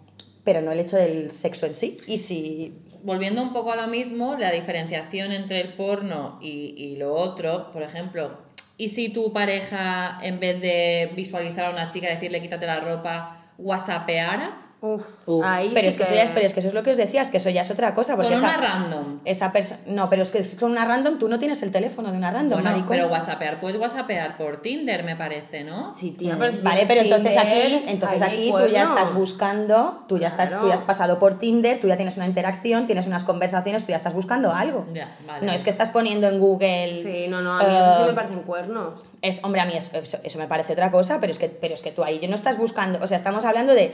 pero 0.49 0.62
no 0.62 0.72
el 0.72 0.80
hecho 0.80 0.96
del 0.96 1.30
sexo 1.30 1.66
en 1.66 1.74
sí. 1.74 1.99
Y 2.07 2.16
si 2.16 2.72
Volviendo 3.03 3.42
un 3.42 3.53
poco 3.53 3.70
a 3.70 3.76
lo 3.76 3.86
mismo, 3.86 4.34
la 4.38 4.51
diferenciación 4.51 5.30
entre 5.30 5.61
el 5.61 5.74
porno 5.74 6.38
y, 6.40 6.74
y 6.74 6.96
lo 6.96 7.14
otro, 7.14 7.70
por 7.70 7.82
ejemplo, 7.82 8.38
¿y 8.78 8.88
si 8.88 9.11
tu 9.11 9.30
pareja, 9.34 10.18
en 10.22 10.40
vez 10.40 10.59
de 10.62 11.12
visualizar 11.14 11.66
a 11.66 11.70
una 11.70 11.90
chica, 11.90 12.09
decirle 12.09 12.40
quítate 12.40 12.64
la 12.64 12.80
ropa, 12.80 13.53
whatsappeara? 13.59 14.67
Uf, 14.81 15.26
Uf. 15.26 15.45
ahí 15.45 15.70
Pero 15.74 15.83
sí 15.83 15.89
es 15.89 15.97
que, 15.97 16.03
eso 16.05 16.14
ya 16.14 16.22
es, 16.22 16.31
pero 16.31 16.47
es 16.47 16.55
que 16.55 16.61
eso 16.61 16.68
es 16.68 16.74
lo 16.74 16.85
que 16.85 16.93
os 16.93 16.97
decía, 16.97 17.20
es 17.20 17.31
que 17.31 17.39
eso 17.39 17.51
ya 17.51 17.62
es 17.62 17.70
otra 17.70 17.97
cosa. 17.97 18.14
Porque 18.14 18.31
Con 18.31 18.39
una 18.39 18.49
esa, 18.49 18.61
random. 18.61 19.20
esa 19.24 19.51
persona. 19.53 19.81
No, 19.89 20.09
pero 20.09 20.22
es 20.22 20.31
que 20.31 20.45
con 20.57 20.70
una 20.70 20.85
random, 20.85 21.18
tú 21.18 21.29
no 21.29 21.41
tienes 21.41 21.62
el 21.64 21.72
teléfono 21.72 22.12
de 22.12 22.16
una 22.18 22.31
random, 22.31 22.62
Bueno, 22.62 22.87
pero 22.89 23.09
whatsappear, 23.09 23.59
puedes 23.59 23.81
whatsappear 23.81 24.37
por 24.37 24.62
Tinder, 24.62 25.03
me 25.03 25.16
parece, 25.16 25.64
¿no? 25.64 25.93
Sí, 25.93 26.16
pero 26.16 26.53
si 26.53 26.61
Vale, 26.61 26.87
tienes 26.87 26.89
pero 26.89 27.01
entonces 27.01 27.35
Tinder, 27.35 27.66
aquí, 27.66 27.83
entonces 27.89 28.22
aquí 28.22 28.53
tú 28.53 28.68
ya 28.68 28.85
estás 28.85 29.14
buscando, 29.14 30.05
tú 30.07 30.18
ya 30.18 30.29
estás, 30.29 30.57
tú 30.61 30.68
ya 30.68 30.74
has 30.74 30.83
pasado 30.83 31.18
por 31.18 31.41
Tinder, 31.41 31.81
tú 31.81 31.89
ya 31.89 31.97
tienes 31.97 32.16
una 32.16 32.26
interacción, 32.26 32.87
tienes 32.87 33.09
unas 33.09 33.24
conversaciones, 33.24 33.83
tú 33.83 33.91
ya 33.91 33.97
estás 33.97 34.14
buscando 34.14 34.53
algo. 34.53 34.87
Ya, 34.93 35.16
vale. 35.26 35.45
No 35.45 35.53
es 35.53 35.64
que 35.64 35.70
estás 35.70 35.91
poniendo 35.91 36.29
en 36.29 36.39
Google. 36.39 37.03
Sí, 37.03 37.26
no, 37.29 37.43
no, 37.43 37.53
a 37.53 37.64
mí 37.64 37.74
eso 37.74 37.97
sí 37.97 38.03
eh, 38.03 38.07
me 38.07 38.12
parecen 38.12 38.43
cuernos. 38.43 39.01
Es, 39.22 39.43
hombre, 39.43 39.61
a 39.61 39.64
mí 39.64 39.72
eso, 39.76 39.99
eso, 39.99 40.18
eso 40.22 40.39
me 40.39 40.47
parece 40.47 40.74
otra 40.74 40.93
cosa, 40.93 41.18
pero 41.18 41.33
es, 41.33 41.41
que, 41.41 41.49
pero 41.49 41.74
es 41.74 41.83
que 41.83 41.91
tú 41.91 42.05
ahí 42.05 42.24
no 42.29 42.37
estás 42.37 42.57
buscando, 42.57 43.01
o 43.03 43.07
sea, 43.09 43.16
estamos 43.16 43.45
hablando 43.45 43.74
de 43.74 43.93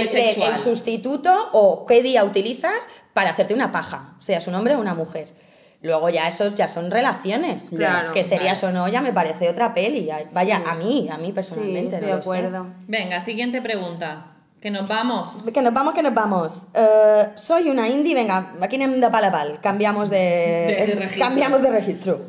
el- 0.00 0.08
el- 0.16 0.42
el 0.42 0.56
sustituto 0.56 1.48
o 1.52 1.86
qué 1.86 2.02
día 2.02 2.24
utilizas 2.24 2.88
para 3.14 3.30
hacerte 3.30 3.54
una 3.54 3.72
paja, 3.72 4.14
seas 4.20 4.46
un 4.46 4.54
hombre 4.54 4.74
o 4.76 4.80
una 4.80 4.94
mujer. 4.94 5.28
Luego 5.80 6.08
ya 6.10 6.26
eso 6.26 6.54
ya 6.56 6.66
son 6.66 6.90
relaciones. 6.90 7.68
Claro, 7.70 8.12
que 8.12 8.24
serías 8.24 8.62
o 8.64 8.72
no 8.72 8.88
ya 8.88 9.00
me 9.00 9.12
parece 9.12 9.48
otra 9.48 9.74
peli. 9.74 10.06
ya- 10.06 10.24
Vaya, 10.32 10.58
Sí. 10.58 10.64
a 10.66 10.74
mí, 10.74 11.08
a 11.10 11.18
mí 11.18 11.26
Sí, 11.26 11.32
personalmente. 11.32 11.96
estoy 11.96 12.00
no 12.00 12.06
de 12.06 12.12
lo 12.16 12.22
sé. 12.22 12.28
acuerdo. 12.28 12.66
Venga, 12.88 13.20
siguiente 13.20 13.62
pregunta. 13.62 14.32
Que 14.60 14.72
nos 14.72 14.88
vamos. 14.88 15.28
Que 15.54 15.62
nos 15.62 15.72
vamos, 15.72 15.94
que 15.94 16.02
nos 16.02 16.12
vamos. 16.14 16.66
Eh, 16.74 17.28
soy 17.36 17.68
una 17.70 17.86
indie, 17.86 18.12
venga, 18.12 18.54
aquí 18.60 18.74
anem 18.74 18.98
de 19.00 19.08
pal 19.08 19.24
a 19.26 19.30
pal, 19.30 19.60
cambiamos 19.62 20.10
de, 20.10 20.16
De 20.88 20.94
registro. 20.98 21.24
cambiamos 21.26 21.62
de 21.62 21.70
registro. 21.70 22.20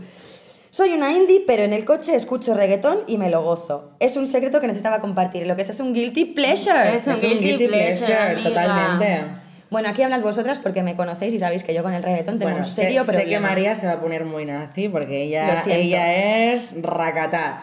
Soy 0.71 0.91
una 0.93 1.11
indie, 1.11 1.43
pero 1.47 1.63
en 1.63 1.73
el 1.73 1.83
coche 1.83 2.15
escucho 2.15 2.53
reggaetón 2.53 2.99
y 3.07 3.17
me 3.17 3.29
lo 3.29 3.41
gozo. 3.41 3.91
Es 3.99 4.17
un 4.17 4.27
secreto 4.27 4.59
que 4.59 4.67
necesitaba 4.67 5.01
compartir. 5.01 5.47
Lo 5.47 5.55
que 5.55 5.63
es 5.63 5.69
es 5.69 5.79
un 5.79 5.93
guilty 5.93 6.25
pleasure. 6.25 6.97
Es 6.97 7.07
un 7.07 7.13
Es 7.13 7.23
un 7.23 7.39
guilty 7.39 7.67
pleasure, 7.67 8.43
totalmente. 8.43 9.23
Bueno, 9.71 9.89
aquí 9.89 10.01
hablad 10.01 10.21
vosotras 10.21 10.57
porque 10.61 10.81
me 10.83 10.95
conocéis 10.95 11.33
y 11.33 11.39
sabéis 11.39 11.63
que 11.63 11.73
yo 11.73 11.83
con 11.83 11.93
el 11.93 12.01
reggaetón 12.01 12.39
tengo 12.39 12.51
Bueno, 12.51 12.65
un 12.65 12.71
sé, 12.71 12.83
serio 12.83 13.05
sé 13.05 13.13
problema. 13.13 13.29
que 13.29 13.39
María 13.39 13.75
se 13.75 13.85
va 13.85 13.93
a 13.93 14.01
poner 14.01 14.25
muy 14.25 14.45
nazi 14.45 14.89
porque 14.89 15.23
ella, 15.23 15.55
ella 15.67 16.51
es 16.53 16.81
racatá. 16.81 17.61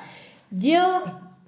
Yo 0.50 1.02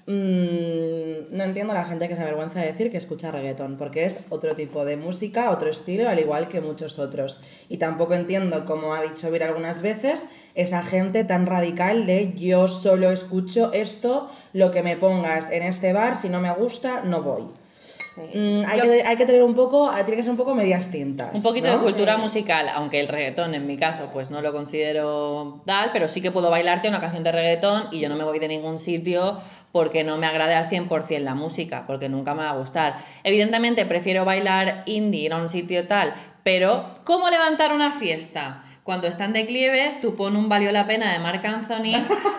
mm, 0.09 1.37
no 1.37 1.45
entiendo 1.45 1.73
a 1.73 1.77
la 1.77 1.85
gente 1.85 2.09
que 2.09 2.17
se 2.17 2.23
avergüenza 2.23 2.61
de 2.61 2.67
decir 2.67 2.91
que 2.91 2.97
escucha 2.97 3.31
reggaetón, 3.31 3.77
porque 3.77 4.05
es 4.05 4.21
otro 4.31 4.55
tipo 4.55 4.85
de 4.85 4.97
música, 4.97 5.51
otro 5.51 5.71
estilo, 5.71 6.09
al 6.09 6.19
igual 6.19 6.49
que 6.49 6.61
muchos 6.61 6.99
otros. 6.99 7.41
Y 7.69 7.77
tampoco 7.77 8.15
entiendo, 8.15 8.65
como 8.65 8.95
ha 8.95 9.03
dicho 9.03 9.31
Vir 9.31 9.45
algunas 9.45 9.83
veces, 9.83 10.27
esa 10.55 10.83
gente 10.83 11.25
tan 11.25 11.47
radical 11.47 12.07
de 12.07 12.33
yo 12.35 12.69
solo 12.69 13.11
escucho 13.11 13.73
esto, 13.73 14.29
lo 14.53 14.71
que 14.71 14.83
me 14.83 14.97
pongas 14.97 15.51
en 15.51 15.63
este 15.63 15.93
bar, 15.93 16.17
si 16.17 16.29
no 16.29 16.41
me 16.41 16.53
gusta, 16.53 17.03
no 17.05 17.23
voy. 17.23 17.45
Sí. 18.15 18.23
Mm, 18.37 18.65
hay, 18.67 18.79
Yo- 18.79 18.85
que, 18.85 19.03
hay 19.07 19.17
que 19.17 19.27
tener 19.27 19.45
un 19.45 19.55
poco, 19.55 19.91
tiene 20.05 20.17
que 20.17 20.23
ser 20.25 20.33
un 20.33 20.37
poco 20.37 20.53
medias 20.55 20.91
tintas. 20.91 21.35
Un 21.35 21.43
poquito 21.43 21.69
¿no? 21.69 21.79
de 21.79 21.85
cultura 21.85 22.17
musical, 22.17 22.69
aunque 22.75 22.99
el 22.99 23.07
reggaetón 23.07 23.55
en 23.55 23.67
mi 23.67 23.77
caso 23.77 24.11
pues 24.13 24.31
no 24.31 24.43
lo 24.43 24.53
considero 24.53 25.61
tal, 25.65 25.91
pero 25.93 26.09
sí 26.09 26.21
que 26.21 26.33
puedo 26.33 26.51
bailarte 26.51 26.89
una 26.89 27.01
canción 27.01 27.23
de 27.23 27.31
reggaetón 27.31 27.85
y 27.93 28.01
yo 28.01 28.09
no 28.09 28.17
me 28.17 28.25
voy 28.25 28.41
de 28.41 28.49
ningún 28.49 28.79
sitio 28.79 29.39
porque 29.79 30.03
no 30.03 30.19
me 30.19 30.27
agrade 30.27 30.57
al 30.57 30.69
100% 30.69 31.21
la 31.21 31.37
música, 31.37 31.85
porque 31.87 32.09
nunca 32.09 32.35
me 32.35 32.43
va 32.43 32.51
a 32.51 32.57
gustar. 32.57 32.97
Evidentemente 33.23 33.87
prefiero 33.87 34.25
bailar 34.25 34.83
indie, 34.87 35.27
ir 35.27 35.33
a 35.33 35.37
un 35.37 35.49
sitio 35.49 35.87
tal, 35.87 36.15
pero 36.43 36.91
¿cómo 37.05 37.31
levantar 37.31 37.73
una 37.73 37.93
fiesta? 37.93 38.65
Cuando 38.89 39.07
está 39.07 39.27
en 39.27 39.35
declive, 39.35 39.99
tú 40.01 40.15
pon 40.15 40.35
un 40.35 40.49
valió 40.49 40.73
la 40.73 40.87
pena 40.87 41.13
de 41.13 41.19
Marc 41.19 41.45
Anthony, 41.45 41.93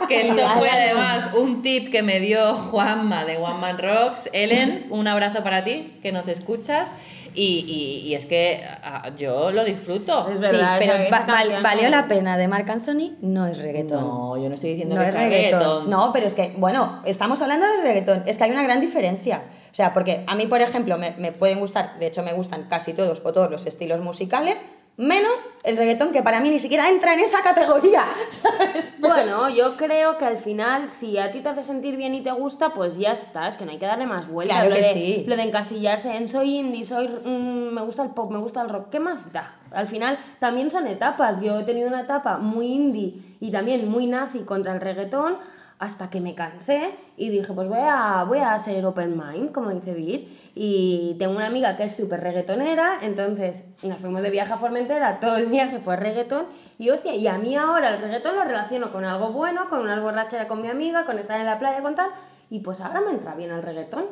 que 0.08 0.22
esto 0.28 0.42
fue 0.58 0.68
además 0.68 1.30
un 1.38 1.62
tip 1.62 1.92
que 1.92 2.02
me 2.02 2.20
dio 2.20 2.56
Juanma 2.56 3.24
de 3.24 3.38
One 3.38 3.60
Man 3.60 3.78
Rocks. 3.78 4.32
Ellen, 4.34 4.88
un 4.90 5.08
abrazo 5.08 5.44
para 5.44 5.64
ti, 5.64 6.00
que 6.02 6.12
nos 6.12 6.28
escuchas. 6.28 6.96
Y, 7.36 7.44
y- 7.44 8.08
y 8.10 8.16
es 8.16 8.26
que 8.26 8.64
ah, 8.84 9.12
yo 9.16 9.52
lo 9.52 9.64
disfruto. 9.64 10.28
Es 10.28 10.38
Sí, 10.38 10.42
verdad, 10.42 10.78
pero 10.80 10.94
esa- 10.94 11.04
esa 11.06 11.20
va- 11.20 11.26
val- 11.28 11.36
canción 11.44 11.62
valió 11.64 11.90
la 11.90 12.08
pena 12.08 12.36
de 12.40 12.48
Marc 12.48 12.68
Anthony, 12.68 13.12
no 13.22 13.46
es 13.46 13.60
reggaetón. 13.60 14.00
No, 14.04 14.36
yo 14.42 14.50
no 14.50 14.56
estoy 14.56 14.72
diciendo 14.72 14.96
No 14.96 15.02
que 15.02 15.08
es 15.10 15.14
reggaetón. 15.14 15.60
reggaetón. 15.60 15.90
No, 15.92 16.10
pero 16.12 16.26
es 16.26 16.34
que, 16.34 16.52
bueno, 16.58 17.04
estamos 17.06 17.40
hablando 17.44 17.68
del 17.68 17.84
reggaetón. 17.84 18.24
Es 18.26 18.40
que 18.40 18.46
hay 18.46 18.50
una 18.52 18.64
gran 18.64 18.82
diferencia. 18.82 19.44
O 19.72 19.76
sea, 19.76 19.94
porque 19.94 20.24
a 20.26 20.34
mí, 20.34 20.48
por 20.48 20.62
ejemplo, 20.62 20.98
me, 20.98 21.12
me 21.20 21.32
pueden 21.32 21.60
gustar, 21.60 22.00
de 22.00 22.08
hecho 22.08 22.24
me 22.24 22.34
gustan 22.34 22.64
casi 22.68 22.94
todos 22.94 23.22
o 23.24 23.32
todos 23.34 23.52
los 23.52 23.68
estilos 23.68 24.00
musicales, 24.02 24.66
menos 25.00 25.40
el 25.64 25.78
reggaetón, 25.78 26.12
que 26.12 26.22
para 26.22 26.42
mí 26.42 26.50
ni 26.50 26.60
siquiera 26.60 26.90
entra 26.90 27.14
en 27.14 27.22
esa 27.22 27.42
categoría, 27.42 28.04
¿sabes? 28.32 28.98
Pero- 29.02 29.14
Bueno, 29.14 29.50
yo 29.50 29.78
creo 29.78 30.18
que 30.18 30.26
al 30.26 30.38
final, 30.38 30.90
si 30.90 31.18
a 31.18 31.32
ti 31.32 31.40
te 31.40 31.48
hace 31.48 31.64
sentir 31.64 31.96
bien 31.96 32.14
y 32.16 32.22
te 32.22 32.32
gusta, 32.32 32.74
pues 32.74 32.98
ya 32.98 33.14
está, 33.14 33.48
es 33.48 33.56
que 33.56 33.64
no 33.66 33.72
hay 33.72 33.78
que 33.80 33.86
darle 33.86 34.06
más 34.06 34.28
vueltas. 34.28 34.58
Claro 34.58 34.70
lo 34.70 34.76
que 34.76 34.82
de, 34.82 34.94
sí. 34.94 35.24
Lo 35.26 35.38
de 35.38 35.44
encasillarse 35.44 36.16
en 36.18 36.28
soy 36.28 36.58
indie, 36.58 36.84
soy 36.84 37.08
mm, 37.08 37.74
me 37.74 37.82
gusta 37.82 38.04
el 38.04 38.10
pop, 38.10 38.30
me 38.30 38.40
gusta 38.40 38.62
el 38.62 38.68
rock, 38.70 38.90
¿qué 38.90 39.00
más 39.00 39.32
da? 39.32 39.56
Al 39.72 39.88
final 39.88 40.20
también 40.40 40.70
son 40.70 40.86
etapas. 40.88 41.42
Yo 41.42 41.60
he 41.60 41.64
tenido 41.64 41.88
una 41.88 42.02
etapa 42.02 42.38
muy 42.40 42.68
indie 42.68 43.14
y 43.40 43.52
también 43.52 43.88
muy 43.88 44.06
nazi 44.08 44.40
contra 44.40 44.74
el 44.74 44.82
reggaetón 44.82 45.38
hasta 45.80 46.10
que 46.10 46.20
me 46.20 46.36
cansé 46.36 46.94
y 47.16 47.30
dije, 47.30 47.54
pues 47.54 47.68
voy 47.70 47.80
a, 47.82 48.26
voy 48.26 48.40
a 48.40 48.60
ser 48.60 48.86
open 48.86 49.18
mind, 49.18 49.52
como 49.54 49.72
dice 49.72 49.94
Vir. 49.94 50.28
Y 50.54 51.16
tengo 51.20 51.38
una 51.38 51.46
amiga 51.46 51.78
que 51.78 51.86
es 51.86 51.96
súper 51.96 52.20
reggaetonera, 52.20 52.98
entonces 53.02 53.64
nos 53.82 54.02
fuimos 54.02 54.22
de 54.22 54.30
viaje 54.30 54.52
a 54.52 54.58
Formentera, 54.58 55.22
todo 55.22 55.38
el 55.38 55.46
viaje 55.46 55.80
fue 55.80 55.96
reggaetón. 55.96 56.48
Y 56.78 56.90
hostia, 56.90 57.16
y 57.16 57.28
a 57.28 57.38
mí 57.38 57.56
ahora 57.56 57.96
el 57.96 58.02
reggaetón 58.02 58.36
lo 58.36 58.44
relaciono 58.44 58.92
con 58.92 59.06
algo 59.06 59.32
bueno, 59.32 59.70
con 59.70 59.80
una 59.80 60.00
borrachera 60.02 60.50
con 60.50 60.62
mi 60.62 60.68
amiga, 60.68 61.06
con 61.06 61.18
estar 61.18 61.40
en 61.40 61.46
la 61.46 61.60
playa, 61.60 61.82
con 61.82 61.96
tal. 61.96 62.10
Y 62.50 62.60
pues 62.60 62.82
ahora 62.82 63.00
me 63.00 63.12
entra 63.12 63.36
bien 63.36 63.52
el 63.52 63.64
reggaetón. 63.64 64.06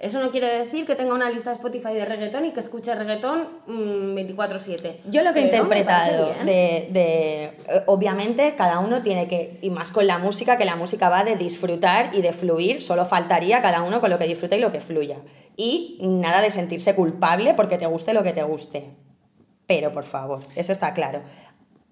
Eso 0.00 0.18
no 0.18 0.30
quiere 0.30 0.46
decir 0.60 0.86
que 0.86 0.94
tenga 0.94 1.12
una 1.14 1.28
lista 1.28 1.50
de 1.50 1.56
Spotify 1.56 1.92
de 1.92 2.06
reggaetón 2.06 2.46
y 2.46 2.52
que 2.52 2.60
escuche 2.60 2.94
reggaetón 2.94 3.46
mm, 3.66 4.14
24/7. 4.16 4.94
Yo 5.10 5.22
lo 5.22 5.34
que 5.34 5.40
he 5.40 5.42
interpretado 5.44 6.26
de, 6.46 6.88
de- 6.90 7.44
eh, 7.68 7.82
obviamente 7.86 8.54
cada 8.56 8.78
uno 8.78 9.02
tiene 9.02 9.28
que, 9.28 9.58
y 9.60 9.68
más 9.68 9.92
con 9.92 10.06
la 10.06 10.18
música, 10.18 10.56
que 10.56 10.64
la 10.64 10.76
música 10.76 11.10
va 11.10 11.22
de 11.22 11.36
disfrutar 11.36 12.14
y 12.14 12.22
de 12.22 12.32
fluir, 12.32 12.80
solo 12.80 13.04
faltaría 13.04 13.60
cada 13.60 13.82
uno 13.82 14.00
con 14.00 14.08
lo 14.08 14.18
que 14.18 14.24
disfruta 14.26 14.56
y 14.56 14.60
lo 14.60 14.72
que 14.72 14.80
fluya. 14.80 15.18
Y 15.56 15.98
nada 16.00 16.40
de 16.40 16.50
sentirse 16.50 16.94
culpable 16.94 17.52
porque 17.52 17.76
te 17.76 17.84
guste 17.86 18.14
lo 18.14 18.22
que 18.22 18.32
te 18.32 18.42
guste. 18.42 18.90
Pero 19.66 19.92
por 19.92 20.04
favor, 20.04 20.40
eso 20.56 20.72
está 20.72 20.94
claro. 20.94 21.20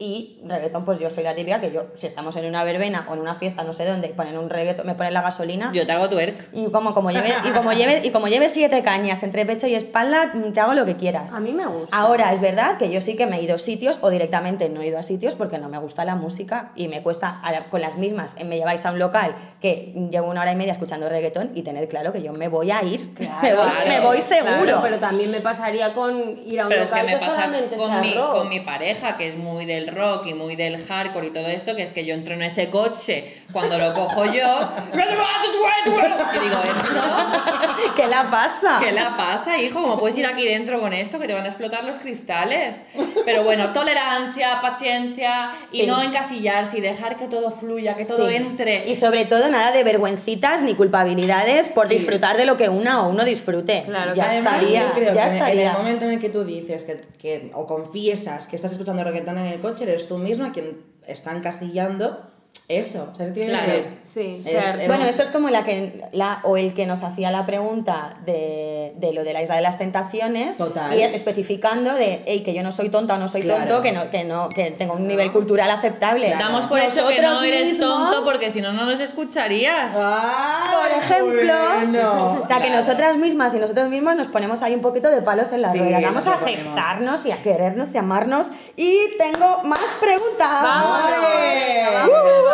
Y 0.01 0.39
reggaetón, 0.45 0.85
pues 0.85 1.01
yo 1.01 1.11
soy 1.11 1.25
la 1.25 1.35
típica 1.35 1.61
que 1.61 1.73
yo, 1.73 1.87
si 1.95 2.07
estamos 2.07 2.37
en 2.37 2.47
una 2.47 2.63
verbena 2.63 3.05
o 3.09 3.15
en 3.15 3.21
una 3.21 3.35
fiesta, 3.35 3.65
no 3.65 3.73
sé 3.73 3.85
dónde, 3.85 4.07
y 4.07 4.13
ponen 4.13 4.39
un 4.39 4.49
reggaetón, 4.49 4.87
me 4.87 4.95
ponen 4.95 5.13
la 5.13 5.23
gasolina. 5.23 5.73
Yo 5.75 5.85
te 5.87 5.93
hago 5.93 6.09
twerk. 6.09 6.51
Y 6.53 6.71
como, 6.71 6.95
como 6.95 7.11
lleve, 7.11 7.35
y 7.45 7.51
como 7.51 7.73
lleve, 7.73 8.03
y 8.05 8.11
como 8.11 8.29
lleve 8.29 8.49
siete 8.49 8.85
cañas 8.85 9.25
entre 9.25 9.45
pecho 9.45 9.67
y 9.67 9.75
espalda, 9.75 10.33
te 10.55 10.61
hago 10.61 10.75
lo 10.75 10.85
que 10.85 10.95
quieras. 10.95 11.33
A 11.33 11.41
mí 11.41 11.53
me 11.53 11.67
gusta. 11.67 11.97
Ahora, 11.97 12.33
es 12.33 12.41
verdad 12.41 12.79
que 12.79 12.91
yo 12.91 13.01
sí 13.01 13.17
que 13.17 13.27
me 13.27 13.39
he 13.39 13.43
ido 13.43 13.57
a 13.57 13.59
sitios 13.59 13.99
o 14.01 14.11
directamente 14.11 14.69
no 14.69 14.83
he 14.83 14.87
ido 14.87 14.99
a 14.99 15.03
sitios 15.03 15.35
porque 15.35 15.59
no 15.59 15.69
me 15.69 15.79
gusta 15.79 16.05
la 16.05 16.15
música 16.15 16.71
y 16.77 16.87
me 16.87 17.03
cuesta, 17.03 17.41
con 17.69 17.81
las 17.81 17.97
mismas, 17.97 18.37
me 18.45 18.57
lleváis 18.57 18.87
a 18.87 18.93
un 18.93 19.01
local 19.01 19.35
que 19.61 19.93
llevo 20.13 20.29
una 20.29 20.43
hora 20.43 20.53
y 20.53 20.57
media 20.57 20.73
escuchando 20.73 21.09
reggaetón 21.09 21.51
y 21.55 21.63
tened 21.63 21.89
claro 21.89 22.13
que 22.13 22.23
yo 22.23 22.33
me 22.35 22.47
voy 22.47 22.71
a 22.71 22.85
ir, 22.85 23.01
me, 23.43 23.55
voy, 23.55 23.69
claro, 23.69 23.89
me 23.89 24.01
voy 24.01 24.21
seguro. 24.21 24.63
Claro, 24.63 24.81
pero 24.83 24.99
también 24.99 25.33
me 25.33 25.41
pasaría 25.41 25.93
con 25.93 26.39
ir 26.47 26.61
a 26.61 26.65
un 26.65 26.69
Pero 26.69 26.85
es 26.85 26.91
que 26.91 27.03
local 27.03 27.07
me 27.07 27.13
que, 27.15 27.19
pasa 27.19 27.33
solamente 27.33 27.77
sea 27.77 27.85
con 27.85 28.01
mi, 28.01 28.15
rock. 28.15 28.31
con 28.31 28.49
mi 28.49 28.61
pareja, 28.61 29.17
que 29.17 29.27
es 29.27 29.37
muy 29.37 29.67
del 29.67 29.88
rock 29.91 30.27
y 30.27 30.35
muy 30.35 30.57
del 30.57 30.85
hardcore 30.85 31.27
y 31.29 31.31
todo 31.31 31.47
esto, 31.49 31.75
que 31.77 31.83
es 31.83 31.93
que 31.93 32.05
yo 32.05 32.15
entro 32.15 32.35
en 32.35 32.43
ese 32.43 32.71
coche 32.71 33.35
cuando 33.53 33.79
lo 33.79 33.93
cojo 33.95 34.25
yo 34.27 34.33
y 34.95 36.39
digo, 36.45 36.61
¿esto? 36.65 37.01
¿Qué 37.97 38.07
la 38.07 38.31
pasa? 38.31 38.81
¿Qué 38.83 38.93
la 38.93 39.17
pasa, 39.17 39.59
hijo? 39.59 39.81
¿Cómo 39.83 39.99
puedes 39.99 40.17
ir 40.19 40.27
aquí 40.27 40.45
dentro 40.45 40.81
con 40.81 40.93
esto? 40.93 41.19
Que 41.19 41.27
te 41.27 41.35
van 41.35 41.45
a 41.45 41.49
explotar 41.49 41.85
los 41.85 41.99
cristales. 41.99 42.85
Pero 43.25 43.43
bueno, 43.45 43.73
tolerancia, 43.73 44.61
paciencia 44.61 45.51
y 45.73 45.81
Sí. 45.83 45.87
no 45.87 46.03
encasillarse 46.03 46.79
y 46.79 46.81
dejar 46.81 47.17
que 47.17 47.27
todo 47.27 47.51
fluya, 47.51 47.95
que 47.95 48.05
todo 48.05 48.29
Sí. 48.29 48.35
entre. 48.37 48.89
Y 48.89 48.97
sobre 48.97 49.25
todo 49.25 49.49
nada 49.51 49.73
de 49.73 49.85
vergüencitas 49.85 50.63
ni 50.63 50.75
culpabilidades 50.75 51.69
por 51.69 51.89
disfrutar 51.89 52.37
de 52.37 52.47
lo 52.47 52.57
que 52.57 52.69
una 52.69 53.03
o 53.03 53.09
uno 53.09 53.25
disfrute. 53.25 53.83
Claro, 53.87 54.15
ya 54.15 54.23
que 54.25 54.29
Además, 54.31 54.55
estaría, 54.57 54.83
yo 54.83 54.93
creo 54.93 55.15
ya 55.15 55.23
que 55.25 55.29
en 55.31 55.35
estaría. 55.37 55.71
el 55.73 55.77
momento 55.79 56.05
en 56.05 56.11
el 56.13 56.19
que 56.19 56.29
tú 56.29 56.45
dices 56.45 56.85
que, 56.85 57.01
que- 57.19 57.51
o 57.55 57.67
confiesas 57.67 58.47
que 58.49 58.57
estás 58.57 58.73
escuchando 58.73 59.03
reggaetón 59.05 59.39
en 59.39 59.47
el 59.47 59.61
coche, 59.61 59.78
eres 59.81 60.07
tú 60.07 60.19
misma 60.19 60.53
quien 60.53 60.83
está 61.07 61.33
encasillando 61.37 62.31
eso. 62.69 63.09
O 63.13 63.15
sea, 63.15 63.27
se 63.27 63.33
tiene 63.33 63.51
Claro. 63.51 63.67
que- 63.67 63.99
Sí, 64.09 64.43
Bueno, 64.87 65.05
esto 65.05 65.23
es 65.23 65.31
como 65.31 65.49
la 65.49 65.65
que 65.65 66.03
la 66.13 66.41
o 66.43 66.57
el 66.57 66.75
que 66.75 66.87
nos 66.87 67.03
hacía 67.05 67.31
la 67.31 67.47
pregunta 67.47 68.17
de, 68.27 68.95
de 68.97 69.13
lo 69.13 69.23
de 69.23 69.33
la 69.33 69.43
isla 69.43 69.55
de 69.57 69.61
las 69.61 69.79
tentaciones 69.79 70.57
Total. 70.57 70.99
y 70.99 71.03
especificando 71.03 71.95
de 71.95 72.23
"Ey, 72.27 72.43
que 72.43 72.53
yo 72.53 72.63
no 72.65 72.73
soy 72.73 72.89
tonta 72.89 73.15
o 73.15 73.19
no 73.19 73.29
soy 73.29 73.43
Claro. 73.43 73.61
tonto, 73.69 73.83
que 73.83 73.93
no, 73.93 74.11
que 74.11 74.25
no, 74.25 74.49
que 74.49 74.71
tengo 74.73 74.95
un 74.95 75.07
nivel 75.07 75.31
cultural 75.31 75.71
aceptable. 75.71 76.31
Damos 76.37 76.67
por 76.67 76.81
hecho 76.81 77.07
que 77.07 77.21
no 77.23 77.43
eres 77.43 77.67
mismos- 77.79 78.11
tonto 78.11 78.23
porque 78.25 78.51
si 78.51 78.61
no, 78.61 78.73
no 78.73 78.87
nos 78.87 78.99
escucharías. 78.99 79.93
¡Ay, 79.95 80.75
Por 80.83 80.99
ejemplo, 81.03 81.53
bueno! 81.77 82.41
o 82.43 82.47
sea, 82.47 82.61
que 82.61 82.71
nosotras 82.71 83.17
mismas 83.19 83.55
y 83.55 83.59
nosotros 83.59 83.89
mismos 83.89 84.17
nos 84.17 84.27
ponemos 84.29 84.63
ahí 84.63 84.75
un 84.75 84.81
poquito 84.81 85.11
de 85.11 85.23
palos 85.23 85.53
en 85.53 85.63
las 85.63 85.73
Sí, 85.73 85.79
ruedas. 85.79 86.03
Vamos 86.03 86.27
a 86.27 86.35
aceptarnos 86.35 87.25
y 87.27 87.31
a 87.33 87.41
querernos 87.41 87.91
y 87.95 87.99
amarnos. 87.99 88.47
Y 88.75 88.97
tengo 89.19 89.63
más 89.65 89.85
preguntas. 90.01 90.63
Vamos, 90.63 91.01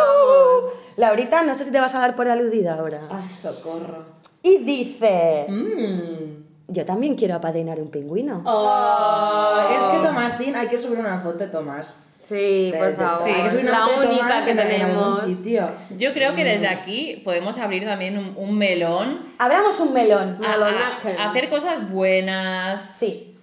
vamos. 0.07 0.73
Laurita, 0.97 1.43
no 1.43 1.55
sé 1.55 1.65
si 1.65 1.71
te 1.71 1.79
vas 1.79 1.93
a 1.95 1.99
dar 1.99 2.15
por 2.15 2.27
aludida 2.29 2.75
ahora. 2.75 3.01
¡Ay, 3.11 3.29
socorro! 3.29 4.05
Y 4.41 4.59
dice, 4.59 5.45
Mm. 5.49 6.73
yo 6.73 6.85
también 6.85 7.15
quiero 7.15 7.35
apadrinar 7.35 7.79
un 7.79 7.89
pingüino. 7.89 8.43
Oh, 8.45 9.59
es 9.71 9.83
que 9.85 10.05
Tomásín, 10.07 10.55
hay 10.55 10.67
que 10.67 10.77
subir 10.77 10.99
una 10.99 11.19
foto 11.19 11.37
de 11.39 11.47
Tomás. 11.47 12.01
Sí, 12.27 12.71
De- 12.71 12.77
por 12.77 12.87
de- 12.87 12.95
favor. 12.95 13.29
Hay 13.29 13.43
que 13.43 13.49
subir 13.51 13.63
una 13.65 13.79
la 13.79 13.85
foto 13.85 14.01
de 14.01 14.07
única 14.07 14.27
Tomás 14.27 14.45
que 14.45 14.51
en, 14.51 14.59
en 14.59 14.81
algún 14.81 15.11
tenemos. 15.11 15.19
sitio. 15.19 15.69
Yo 15.97 16.11
creo 16.13 16.35
que 16.35 16.43
desde 16.43 16.67
aquí 16.67 17.21
podemos 17.23 17.57
abrir 17.59 17.85
también 17.85 18.17
un, 18.17 18.33
un 18.35 18.57
melón 18.57 19.19
Abramos 19.37 19.79
un 19.79 19.93
melón. 19.93 20.39
a, 20.43 20.49
Melonaken. 20.51 21.19
a 21.19 21.29
hacer 21.29 21.49
cosas 21.49 21.87
buenas. 21.91 22.81
Sí. 22.81 23.34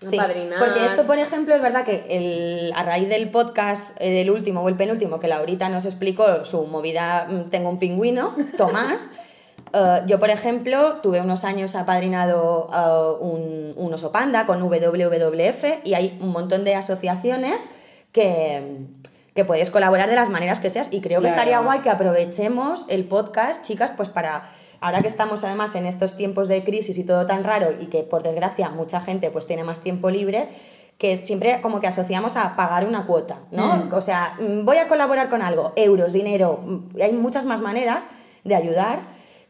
Sí, 0.00 0.18
porque 0.58 0.84
esto, 0.84 1.06
por 1.06 1.18
ejemplo, 1.18 1.54
es 1.54 1.60
verdad 1.60 1.84
que 1.84 2.06
el, 2.08 2.72
a 2.74 2.82
raíz 2.82 3.06
del 3.10 3.28
podcast, 3.28 4.00
eh, 4.00 4.10
del 4.10 4.30
último 4.30 4.62
o 4.62 4.68
el 4.70 4.74
penúltimo, 4.74 5.20
que 5.20 5.28
Laurita 5.28 5.68
nos 5.68 5.84
explicó 5.84 6.46
su 6.46 6.66
movida, 6.68 7.26
mm, 7.28 7.50
tengo 7.50 7.68
un 7.68 7.78
pingüino, 7.78 8.34
Tomás, 8.56 9.10
eh, 9.74 10.00
yo, 10.06 10.18
por 10.18 10.30
ejemplo, 10.30 11.00
tuve 11.02 11.20
unos 11.20 11.44
años 11.44 11.74
apadrinado 11.74 12.68
eh, 12.72 13.24
un, 13.24 13.74
un 13.76 13.92
oso 13.92 14.10
panda 14.10 14.46
con 14.46 14.62
WWF 14.62 15.84
y 15.84 15.92
hay 15.92 16.18
un 16.22 16.30
montón 16.30 16.64
de 16.64 16.76
asociaciones 16.76 17.68
que, 18.12 18.86
que 19.34 19.44
puedes 19.44 19.70
colaborar 19.70 20.08
de 20.08 20.16
las 20.16 20.30
maneras 20.30 20.60
que 20.60 20.70
seas 20.70 20.88
y 20.92 21.02
creo 21.02 21.20
que 21.20 21.28
estaría 21.28 21.60
guay 21.60 21.80
que 21.80 21.90
aprovechemos 21.90 22.86
el 22.88 23.04
podcast, 23.04 23.66
chicas, 23.66 23.92
pues 23.98 24.08
para... 24.08 24.50
Ahora 24.80 25.00
que 25.00 25.06
estamos 25.06 25.44
además 25.44 25.74
en 25.74 25.86
estos 25.86 26.16
tiempos 26.16 26.48
de 26.48 26.64
crisis 26.64 26.96
y 26.98 27.04
todo 27.04 27.26
tan 27.26 27.44
raro 27.44 27.68
y 27.78 27.86
que 27.86 28.02
por 28.02 28.22
desgracia 28.22 28.70
mucha 28.70 29.00
gente 29.00 29.30
pues 29.30 29.46
tiene 29.46 29.64
más 29.64 29.80
tiempo 29.80 30.10
libre, 30.10 30.48
que 30.98 31.16
siempre 31.16 31.60
como 31.60 31.80
que 31.80 31.86
asociamos 31.86 32.36
a 32.36 32.56
pagar 32.56 32.86
una 32.86 33.06
cuota, 33.06 33.40
¿no? 33.50 33.76
Mm. 33.76 33.94
O 33.94 34.00
sea, 34.00 34.36
voy 34.64 34.78
a 34.78 34.88
colaborar 34.88 35.28
con 35.28 35.42
algo, 35.42 35.72
euros, 35.76 36.12
dinero, 36.12 36.60
hay 37.00 37.12
muchas 37.12 37.44
más 37.44 37.60
maneras 37.60 38.08
de 38.44 38.54
ayudar 38.54 39.00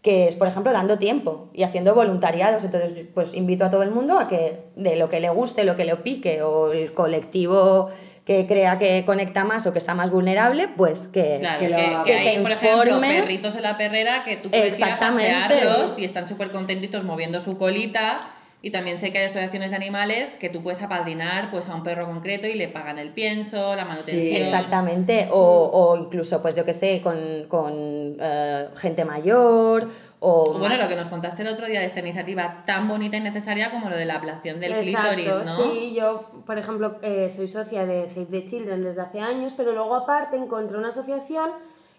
que 0.02 0.28
es, 0.28 0.36
por 0.36 0.48
ejemplo, 0.48 0.72
dando 0.72 0.98
tiempo 0.98 1.48
y 1.52 1.62
haciendo 1.62 1.94
voluntariados. 1.94 2.64
Entonces, 2.64 3.06
pues 3.12 3.34
invito 3.34 3.64
a 3.66 3.70
todo 3.70 3.82
el 3.82 3.90
mundo 3.90 4.18
a 4.18 4.28
que 4.28 4.64
de 4.76 4.96
lo 4.96 5.10
que 5.10 5.20
le 5.20 5.28
guste, 5.28 5.64
lo 5.64 5.76
que 5.76 5.84
le 5.84 5.96
pique 5.96 6.42
o 6.42 6.72
el 6.72 6.94
colectivo 6.94 7.90
que 8.30 8.46
crea 8.46 8.78
que 8.78 9.02
conecta 9.04 9.42
más 9.42 9.66
o 9.66 9.72
que 9.72 9.78
está 9.80 9.92
más 9.94 10.08
vulnerable, 10.12 10.68
pues 10.76 11.08
que, 11.08 11.38
Claro, 11.40 11.58
que 11.58 11.68
lo- 11.68 12.04
que 12.04 12.14
hay, 12.14 12.38
por 12.38 12.52
ejemplo, 12.52 13.00
perritos 13.00 13.56
en 13.56 13.62
la 13.62 13.76
perrera 13.76 14.22
que 14.22 14.36
tú 14.36 14.50
puedes 14.52 14.78
ir 14.78 14.84
a 14.84 14.86
Exactamente. 14.86 15.32
pasearlos 15.32 15.98
y 15.98 16.04
están 16.04 16.28
súper 16.28 16.52
contentitos 16.52 17.02
moviendo 17.02 17.40
su 17.40 17.58
colita. 17.58 18.20
Y 18.62 18.70
también 18.70 18.98
sé 18.98 19.10
que 19.10 19.18
hay 19.18 19.24
asociaciones 19.24 19.70
de 19.70 19.76
animales 19.76 20.36
que 20.38 20.48
tú 20.48 20.62
puedes 20.62 20.80
apadrinar 20.80 21.50
pues, 21.50 21.68
a 21.70 21.74
un 21.74 21.82
perro 21.82 22.06
concreto 22.06 22.46
y 22.46 22.54
le 22.54 22.68
pagan 22.68 22.98
el 22.98 23.08
pienso, 23.10 23.74
la 23.74 23.84
manutención. 23.84 24.36
Exactamente, 24.36 25.26
o, 25.32 25.70
o 25.72 25.96
incluso, 25.96 26.40
pues 26.40 26.54
yo 26.54 26.64
que 26.64 26.74
sé, 26.74 27.00
con, 27.02 27.18
con 27.48 27.72
eh, 28.20 28.66
gente 28.76 29.04
mayor, 29.04 29.88
o... 30.20 30.50
O 30.50 30.58
Bueno, 30.58 30.76
lo 30.76 30.88
que 30.88 30.96
nos 30.96 31.08
contaste 31.08 31.42
el 31.42 31.48
otro 31.48 31.66
día 31.66 31.80
de 31.80 31.86
esta 31.86 32.00
iniciativa 32.00 32.62
tan 32.66 32.88
bonita 32.88 33.16
y 33.16 33.20
necesaria 33.20 33.70
como 33.70 33.90
lo 33.90 33.96
de 33.96 34.04
la 34.04 34.14
ablación 34.14 34.60
del 34.60 34.72
Exacto, 34.72 35.14
clítoris, 35.14 35.44
¿no? 35.46 35.56
Sí, 35.72 35.94
yo, 35.94 36.30
por 36.46 36.58
ejemplo, 36.58 36.98
eh, 37.02 37.30
soy 37.30 37.48
socia 37.48 37.86
de 37.86 38.08
Save 38.08 38.26
the 38.26 38.44
Children 38.44 38.82
desde 38.82 39.00
hace 39.00 39.20
años, 39.20 39.54
pero 39.56 39.72
luego 39.72 39.94
aparte 39.94 40.36
encontré 40.36 40.78
una 40.78 40.88
asociación 40.88 41.50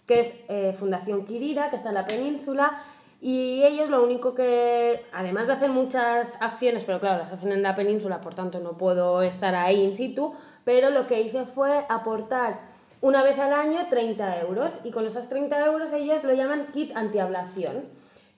que 0.07 0.19
es 0.19 0.33
eh, 0.49 0.73
Fundación 0.73 1.25
Kirira, 1.25 1.69
que 1.69 1.75
está 1.75 1.89
en 1.89 1.95
la 1.95 2.05
península, 2.05 2.81
y 3.21 3.63
ellos 3.63 3.89
lo 3.89 4.03
único 4.03 4.33
que, 4.33 5.05
además 5.13 5.45
de 5.47 5.53
hacer 5.53 5.69
muchas 5.69 6.37
acciones, 6.41 6.83
pero 6.85 6.99
claro, 6.99 7.19
las 7.19 7.31
hacen 7.31 7.51
en 7.51 7.61
la 7.61 7.75
península, 7.75 8.19
por 8.19 8.33
tanto 8.33 8.59
no 8.59 8.77
puedo 8.77 9.21
estar 9.21 9.53
ahí 9.53 9.83
in 9.83 9.95
situ, 9.95 10.33
pero 10.63 10.89
lo 10.89 11.05
que 11.05 11.21
hice 11.21 11.45
fue 11.45 11.85
aportar 11.87 12.61
una 13.01 13.23
vez 13.23 13.37
al 13.39 13.53
año 13.53 13.87
30 13.89 14.41
euros 14.41 14.79
y 14.83 14.91
con 14.91 15.05
esos 15.05 15.27
30 15.27 15.65
euros 15.65 15.91
ellos 15.91 16.23
lo 16.23 16.33
llaman 16.33 16.67
kit 16.71 16.95
antiablación. 16.95 17.85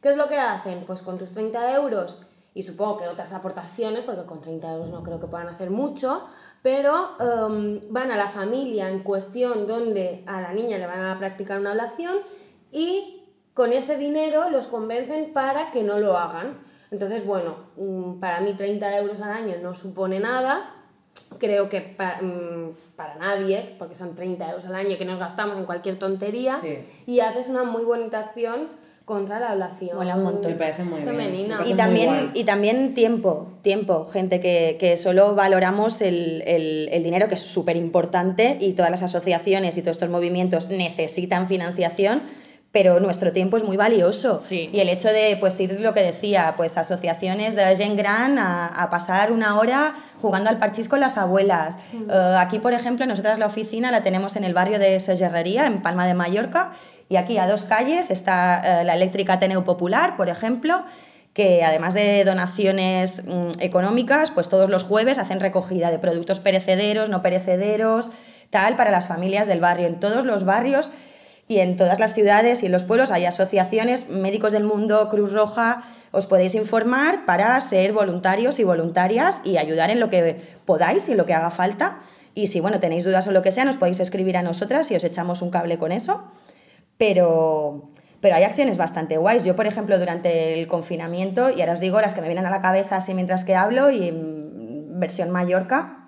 ¿Qué 0.04 0.10
es 0.10 0.18
lo 0.18 0.28
que 0.28 0.38
hacen? 0.38 0.84
Pues 0.86 1.02
con 1.02 1.18
tus 1.18 1.32
30 1.32 1.74
euros 1.76 2.20
y 2.54 2.62
supongo 2.64 2.98
que 2.98 3.08
otras 3.08 3.32
aportaciones, 3.32 4.04
porque 4.04 4.26
con 4.26 4.42
30 4.42 4.74
euros 4.74 4.90
no 4.90 5.02
creo 5.02 5.18
que 5.22 5.28
puedan 5.28 5.48
hacer 5.48 5.70
mucho, 5.72 6.26
pero 6.62 7.12
em, 7.22 7.80
van 7.90 8.12
a 8.12 8.18
la 8.18 8.28
familia 8.28 8.90
en 8.90 9.00
cuestión 9.00 9.66
donde 9.66 10.22
a 10.28 10.42
la 10.42 10.52
niña 10.52 10.78
le 10.78 10.86
van 10.88 11.06
a 11.06 11.18
practicar 11.18 11.58
una 11.58 11.72
ablación 11.72 12.18
y 12.70 13.24
con 13.54 13.72
ese 13.72 13.98
dinero 13.98 14.50
los 14.50 14.68
convencen 14.68 15.32
para 15.32 15.72
que 15.72 15.84
no 15.84 15.98
lo 16.00 16.18
hagan. 16.18 16.60
Entonces, 16.92 17.26
bueno, 17.26 17.56
mm, 17.78 18.20
para 18.20 18.42
mí 18.42 18.54
30 18.58 18.96
euros 18.98 19.22
al 19.22 19.32
año 19.32 19.56
no 19.62 19.74
supone 19.74 20.20
nada, 20.20 20.76
creo 21.40 21.70
que 21.70 21.80
pa- 21.82 22.20
mm, 22.22 22.74
para 22.98 23.16
nadie, 23.16 23.74
porque 23.80 23.96
son 23.96 24.16
30 24.16 24.50
euros 24.50 24.66
al 24.66 24.76
año 24.76 24.98
que 24.98 25.06
nos 25.06 25.18
gastamos 25.18 25.58
en 25.58 25.66
cualquier 25.66 25.98
tontería, 25.98 26.60
Sí. 26.62 26.86
y 27.08 27.22
haces 27.22 27.48
una 27.48 27.64
muy 27.64 27.84
bonita 27.86 28.20
acción 28.20 28.68
contra 29.06 29.40
la 29.40 29.50
ablación 29.52 29.98
Mola 29.98 30.16
un 30.16 30.24
montón. 30.24 30.52
Me 30.52 30.58
parece 30.58 30.84
muy 30.86 31.02
bien. 31.02 31.08
femenina. 31.10 31.58
También, 31.76 32.32
y 32.34 32.44
también 32.46 32.94
tiempo, 32.94 33.48
tiempo, 33.62 34.06
gente 34.06 34.40
que, 34.40 34.78
que 34.80 34.96
solo 34.98 35.36
valoramos 35.36 36.02
el, 36.02 36.42
el- 36.46 36.90
el 36.92 37.04
dinero, 37.04 37.28
que 37.28 37.36
es 37.36 37.42
súper 37.42 37.76
importante, 37.76 38.58
y 38.62 38.74
todas 38.74 38.92
las 38.92 39.04
asociaciones 39.04 39.78
y 39.78 39.82
todos 39.82 39.98
estos 39.98 40.10
movimientos 40.10 40.70
necesitan 40.70 41.48
financiación, 41.48 42.22
pero 42.74 43.00
nuestro 43.00 43.32
tiempo 43.32 43.56
es 43.56 43.64
muy 43.64 43.78
valioso. 43.78 44.40
Sí. 44.40 44.70
Y 44.74 44.80
el 44.80 44.90
hecho 44.90 45.08
de, 45.10 45.38
pues, 45.40 45.60
ir 45.60 45.80
lo 45.80 45.94
que 45.94 46.02
decía, 46.02 46.56
pues, 46.58 46.76
asociaciones 46.76 47.56
de 47.56 47.76
Gen 47.78 47.96
Gran 47.96 48.40
a, 48.40 48.66
a 48.66 48.90
pasar 48.90 49.32
una 49.32 49.60
hora 49.60 49.96
jugando 50.20 50.50
al 50.50 50.58
parchís 50.58 50.90
con 50.90 51.00
las 51.00 51.20
abuelas. 51.20 51.78
Eh, 51.94 52.36
aquí, 52.40 52.58
por 52.58 52.74
ejemplo, 52.74 53.06
nosotras 53.06 53.38
la 53.38 53.46
oficina 53.46 53.92
la 53.92 54.02
tenemos 54.02 54.36
en 54.38 54.44
el 54.44 54.56
barrio 54.56 54.80
de 54.80 55.00
Sellerrería, 55.00 55.68
en 55.68 55.84
Palma 55.84 56.08
de 56.08 56.16
Mallorca, 56.16 56.72
y 57.10 57.18
aquí 57.18 57.38
a 57.38 57.46
dos 57.46 57.66
calles 57.66 58.10
está 58.10 58.82
eh, 58.82 58.84
la 58.84 58.96
eléctrica 58.96 59.34
Ateneu 59.34 59.64
Popular, 59.64 60.18
por 60.18 60.28
ejemplo, 60.30 60.84
que 61.36 61.64
además 61.64 61.94
de 61.94 62.24
donaciones 62.24 63.24
mm, 63.24 63.60
económicas, 63.60 64.32
pues 64.32 64.50
todos 64.50 64.72
los 64.72 64.84
jueves 64.84 65.20
hacen 65.20 65.40
recogida 65.40 65.92
de 65.92 66.00
productos 66.00 66.40
perecederos, 66.40 67.10
no 67.10 67.22
perecederos, 67.22 68.10
tal, 68.50 68.76
para 68.76 68.90
las 68.90 69.08
familias 69.08 69.46
del 69.46 69.60
barrio. 69.60 69.86
En 69.86 70.00
todos 70.00 70.26
los 70.26 70.44
barrios 70.44 70.90
y 71.48 71.60
en 71.60 71.78
todas 71.78 72.00
las 72.00 72.14
ciudades 72.14 72.64
y 72.64 72.68
en 72.68 72.72
los 72.72 72.84
pueblos 72.84 73.12
hay 73.12 73.26
asociaciones, 73.26 74.10
médicos 74.10 74.54
del 74.54 74.64
mundo, 74.64 75.10
Cruz 75.10 75.32
Roja, 75.32 75.84
os 76.12 76.26
podéis 76.26 76.56
informar 76.56 77.26
para 77.26 77.60
ser 77.62 77.94
voluntarios 77.94 78.60
y 78.60 78.64
voluntarias 78.64 79.42
y 79.44 79.58
ayudar 79.58 79.92
en 79.92 80.00
lo 80.00 80.10
que 80.10 80.42
podáis 80.66 81.10
y 81.10 81.16
lo 81.16 81.26
que 81.26 81.34
haga 81.34 81.50
falta. 81.50 82.00
Y 82.36 82.48
si 82.48 82.60
bueno, 82.60 82.80
tenéis 82.80 83.04
dudas 83.04 83.28
o 83.28 83.32
lo 83.32 83.42
que 83.42 83.52
sea, 83.52 83.66
nos 83.66 83.78
podéis 83.78 84.00
escribir 84.00 84.38
a 84.38 84.42
nosotras 84.42 84.90
y 84.92 84.96
os 84.96 85.04
echamos 85.04 85.42
un 85.42 85.52
cable 85.52 85.78
con 85.78 85.92
eso 85.92 86.32
pero, 86.98 87.90
pero 88.22 88.36
hay 88.36 88.44
acciones 88.44 88.78
bastante 88.78 89.18
guays. 89.18 89.44
Yo, 89.44 89.56
por 89.56 89.68
ejemplo, 89.68 90.00
durante 90.00 90.60
el 90.60 90.68
confinamiento, 90.68 91.50
y 91.50 91.62
ahora 91.62 91.74
os 91.74 91.80
digo 91.80 92.00
las 92.02 92.14
que 92.14 92.22
me 92.22 92.28
vienen 92.28 92.46
a 92.46 92.50
la 92.50 92.62
cabeza 92.62 92.98
así 92.98 93.14
mientras 93.14 93.44
que 93.44 93.56
hablo, 93.56 93.92
y 93.92 94.08
en 94.08 95.00
versión 95.00 95.32
Mallorca, 95.32 96.03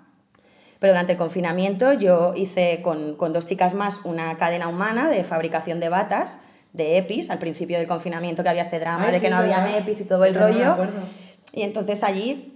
pero 0.78 0.92
durante 0.92 1.12
el 1.12 1.18
confinamiento 1.18 1.92
yo 1.92 2.34
hice 2.36 2.80
con, 2.82 3.16
con 3.16 3.32
dos 3.32 3.46
chicas 3.46 3.74
más 3.74 4.02
una 4.04 4.36
cadena 4.36 4.68
humana 4.68 5.08
de 5.08 5.24
fabricación 5.24 5.80
de 5.80 5.88
batas, 5.88 6.40
de 6.72 6.98
EPIs, 6.98 7.30
al 7.30 7.38
principio 7.38 7.78
del 7.78 7.88
confinamiento 7.88 8.42
que 8.42 8.50
había 8.50 8.62
este 8.62 8.78
drama 8.78 9.04
Ay, 9.06 9.12
de 9.12 9.18
sí, 9.18 9.24
que 9.24 9.30
no 9.30 9.36
había 9.36 9.60
verdad. 9.60 9.78
EPIs 9.78 10.00
y 10.02 10.04
todo 10.04 10.24
el 10.24 10.34
rollo. 10.34 10.76
Y 11.52 11.62
entonces 11.62 12.02
allí 12.02 12.52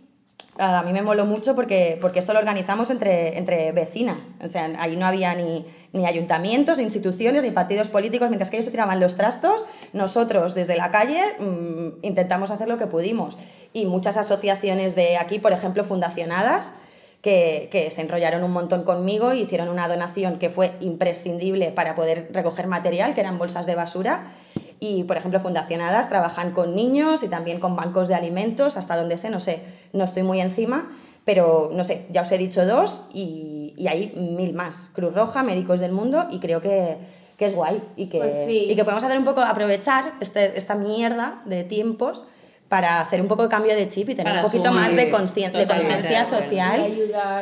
a 0.58 0.82
mí 0.82 0.92
me 0.92 1.00
moló 1.00 1.24
mucho 1.24 1.54
porque, 1.54 1.96
porque 2.00 2.18
esto 2.18 2.34
lo 2.34 2.38
organizamos 2.38 2.90
entre, 2.90 3.38
entre 3.38 3.72
vecinas. 3.72 4.34
O 4.44 4.48
sea, 4.48 4.70
ahí 4.78 4.96
no 4.96 5.06
había 5.06 5.34
ni, 5.34 5.64
ni 5.92 6.06
ayuntamientos, 6.06 6.76
ni 6.76 6.84
instituciones, 6.84 7.42
ni 7.42 7.50
partidos 7.50 7.88
políticos. 7.88 8.28
Mientras 8.28 8.50
que 8.50 8.56
ellos 8.56 8.66
se 8.66 8.70
tiraban 8.70 9.00
los 9.00 9.16
trastos, 9.16 9.64
nosotros 9.94 10.54
desde 10.54 10.76
la 10.76 10.90
calle 10.90 11.22
mm, 11.38 12.04
intentamos 12.04 12.50
hacer 12.50 12.68
lo 12.68 12.76
que 12.76 12.86
pudimos. 12.86 13.38
Y 13.72 13.86
muchas 13.86 14.18
asociaciones 14.18 14.94
de 14.94 15.16
aquí, 15.16 15.38
por 15.38 15.52
ejemplo, 15.52 15.82
fundacionadas, 15.84 16.74
que, 17.22 17.68
que 17.70 17.90
se 17.90 18.00
enrollaron 18.00 18.42
un 18.44 18.52
montón 18.52 18.84
conmigo 18.84 19.34
y 19.34 19.40
hicieron 19.42 19.68
una 19.68 19.88
donación 19.88 20.38
que 20.38 20.48
fue 20.48 20.72
imprescindible 20.80 21.70
para 21.70 21.94
poder 21.94 22.28
recoger 22.32 22.66
material, 22.66 23.14
que 23.14 23.20
eran 23.20 23.38
bolsas 23.38 23.66
de 23.66 23.74
basura. 23.74 24.32
Y, 24.78 25.04
por 25.04 25.18
ejemplo, 25.18 25.40
fundacionadas 25.40 26.08
trabajan 26.08 26.52
con 26.52 26.74
niños 26.74 27.22
y 27.22 27.28
también 27.28 27.60
con 27.60 27.76
bancos 27.76 28.08
de 28.08 28.14
alimentos, 28.14 28.78
hasta 28.78 28.96
donde 28.96 29.18
sé, 29.18 29.28
no 29.28 29.38
sé, 29.40 29.60
no 29.92 30.04
estoy 30.04 30.22
muy 30.22 30.40
encima, 30.40 30.90
pero 31.26 31.70
no 31.74 31.84
sé, 31.84 32.06
ya 32.10 32.22
os 32.22 32.32
he 32.32 32.38
dicho 32.38 32.64
dos 32.64 33.04
y, 33.12 33.74
y 33.76 33.88
hay 33.88 34.14
mil 34.16 34.54
más. 34.54 34.90
Cruz 34.94 35.14
Roja, 35.14 35.42
Médicos 35.42 35.80
del 35.80 35.92
Mundo, 35.92 36.26
y 36.30 36.38
creo 36.38 36.62
que, 36.62 36.96
que 37.36 37.44
es 37.44 37.54
guay 37.54 37.82
y 37.96 38.06
que, 38.06 38.18
Pues 38.18 38.32
sí. 38.46 38.68
y 38.70 38.74
que 38.74 38.84
podemos 38.84 39.04
hacer 39.04 39.18
un 39.18 39.26
poco, 39.26 39.42
aprovechar 39.42 40.14
este, 40.22 40.56
esta 40.56 40.74
mierda 40.74 41.42
de 41.44 41.64
tiempos 41.64 42.24
para 42.70 43.00
hacer 43.00 43.20
un 43.20 43.26
poco 43.26 43.42
de 43.42 43.48
cambio 43.48 43.74
de 43.74 43.88
chip 43.88 44.08
y 44.10 44.14
tener 44.14 44.32
Para 44.32 44.44
un 44.46 44.50
poquito 44.50 44.70
más 44.70 44.94
de 44.94 45.10
conciencia 45.10 46.24
social 46.24 46.80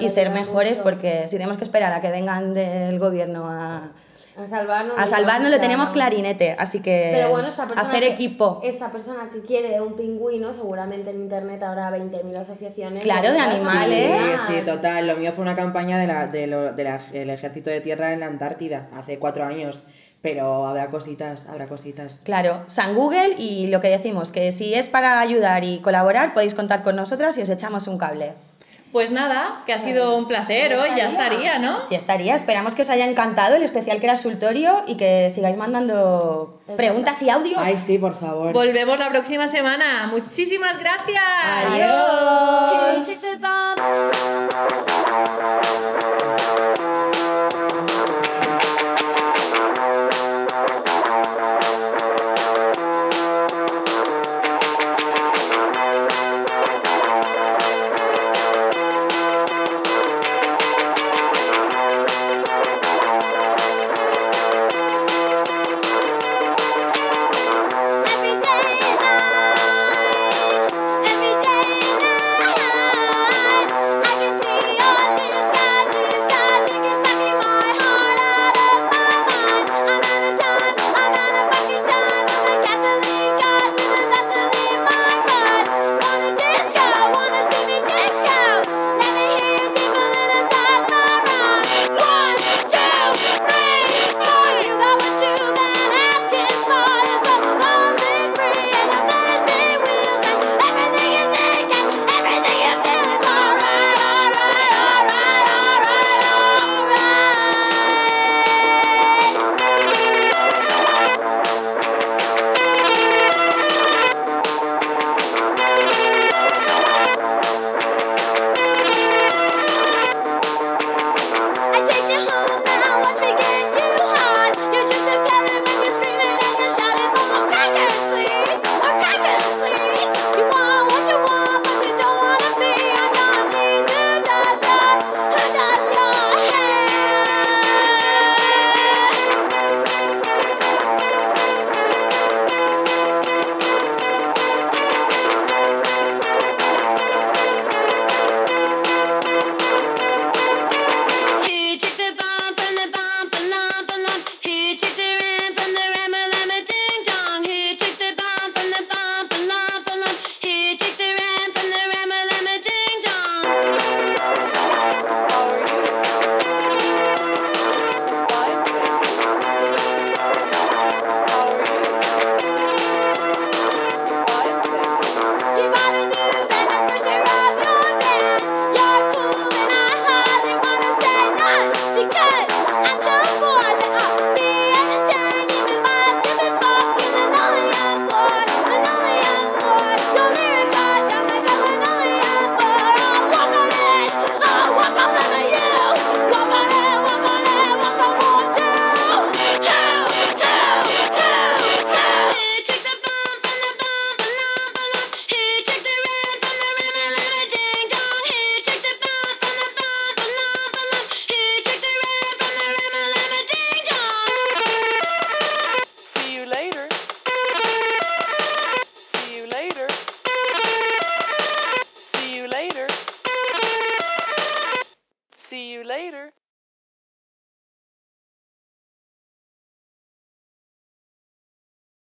Y 0.01 0.05
y 0.07 0.09
ser 0.09 0.31
mejores 0.31 0.73
mucho. 0.73 0.83
porque 0.85 1.25
si 1.29 1.37
tenemos 1.37 1.59
que 1.59 1.65
esperar 1.65 1.93
a 1.93 2.01
que 2.01 2.11
vengan 2.11 2.55
del 2.55 2.99
gobierno 2.99 3.47
a, 3.47 3.93
A 4.39 4.47
salvarnos. 4.47 4.95
a 4.99 5.07
salvarnos 5.07 5.51
lo 5.51 5.57
lo 5.57 5.61
tenemos 5.61 5.91
clarinete, 5.91 6.57
así 6.59 6.81
que 6.81 7.11
Pero 7.15 7.29
bueno, 7.29 7.47
esta 7.49 7.65
hacer 7.65 8.01
que- 8.01 8.09
equipo. 8.09 8.61
Esta 8.65 8.91
persona 8.91 9.29
que 9.31 9.43
quiere 9.43 9.79
un 9.83 9.97
pingüino, 9.97 10.55
seguramente 10.55 11.11
en 11.11 11.21
internet 11.21 11.63
habrá 11.63 11.91
20.000 11.91 12.35
asociaciones. 12.35 13.03
Claro, 13.03 13.31
de 13.31 13.39
animales. 13.39 14.11
Sí, 14.47 14.55
sí, 14.55 14.63
total. 14.65 15.09
Lo 15.09 15.17
mío 15.19 15.31
fue 15.33 15.43
una 15.43 15.55
campaña 15.57 15.99
de 15.99 16.07
la, 16.07 16.29
de 16.29 16.47
lo- 16.47 16.73
de 16.73 16.85
la- 16.85 17.03
del 17.13 17.29
ejército 17.29 17.69
de 17.69 17.83
tierra 17.83 18.15
en 18.15 18.21
la 18.21 18.27
Antártida 18.29 18.89
hace 18.95 19.19
cuatro 19.19 19.45
años. 19.45 19.83
Pero 20.21 20.67
habrá 20.67 20.89
cositas, 20.89 21.47
habrá 21.47 21.69
cositas. 21.69 22.23
Claro, 22.25 22.65
San 22.67 22.95
Google 22.95 23.37
y 23.39 23.69
lo 23.69 23.81
que 23.81 23.89
decimos, 23.89 24.33
que 24.33 24.51
si 24.51 24.75
es 24.75 24.89
para 24.89 25.21
ayudar 25.21 25.63
y 25.65 25.79
colaborar, 25.79 26.35
podéis 26.35 26.55
contar 26.55 26.83
con 26.83 26.97
nosotras 26.97 27.39
y 27.39 27.43
os 27.43 27.49
echamos 27.49 27.87
un 27.87 27.99
cable. 27.99 28.35
Pues 28.91 29.11
nada, 29.11 29.63
que 29.67 29.75
ha 29.75 29.79
sido 29.79 30.17
un 30.17 30.27
placer 30.27 30.75
hoy, 30.75 30.89
ya 30.97 31.09
estaría. 31.09 31.59
¿no? 31.59 31.79
Si 31.87 31.95
estaría, 31.95 32.35
esperamos 32.35 32.75
que 32.75 32.81
os 32.83 32.89
haya 32.89 33.05
encantado 33.05 33.57
el 33.57 33.63
especial 33.63 34.01
que 34.01 34.07
era 34.07 34.17
Sultorio 34.17 34.83
y 34.87 34.97
que 34.97 35.31
sigáis 35.31 35.59
mandando 35.59 36.63
preguntas 36.77 37.21
y 37.21 37.29
audios. 37.29 37.61
Ay, 37.63 37.77
sí, 37.77 37.99
por 37.99 38.15
favor. 38.15 38.55
Volvemos 38.55 38.99
la 38.99 39.11
próxima 39.11 39.47
semana. 39.47 40.09
Muchísimas 40.11 40.79
gracias. 40.79 41.23
Adiós. 41.67 42.09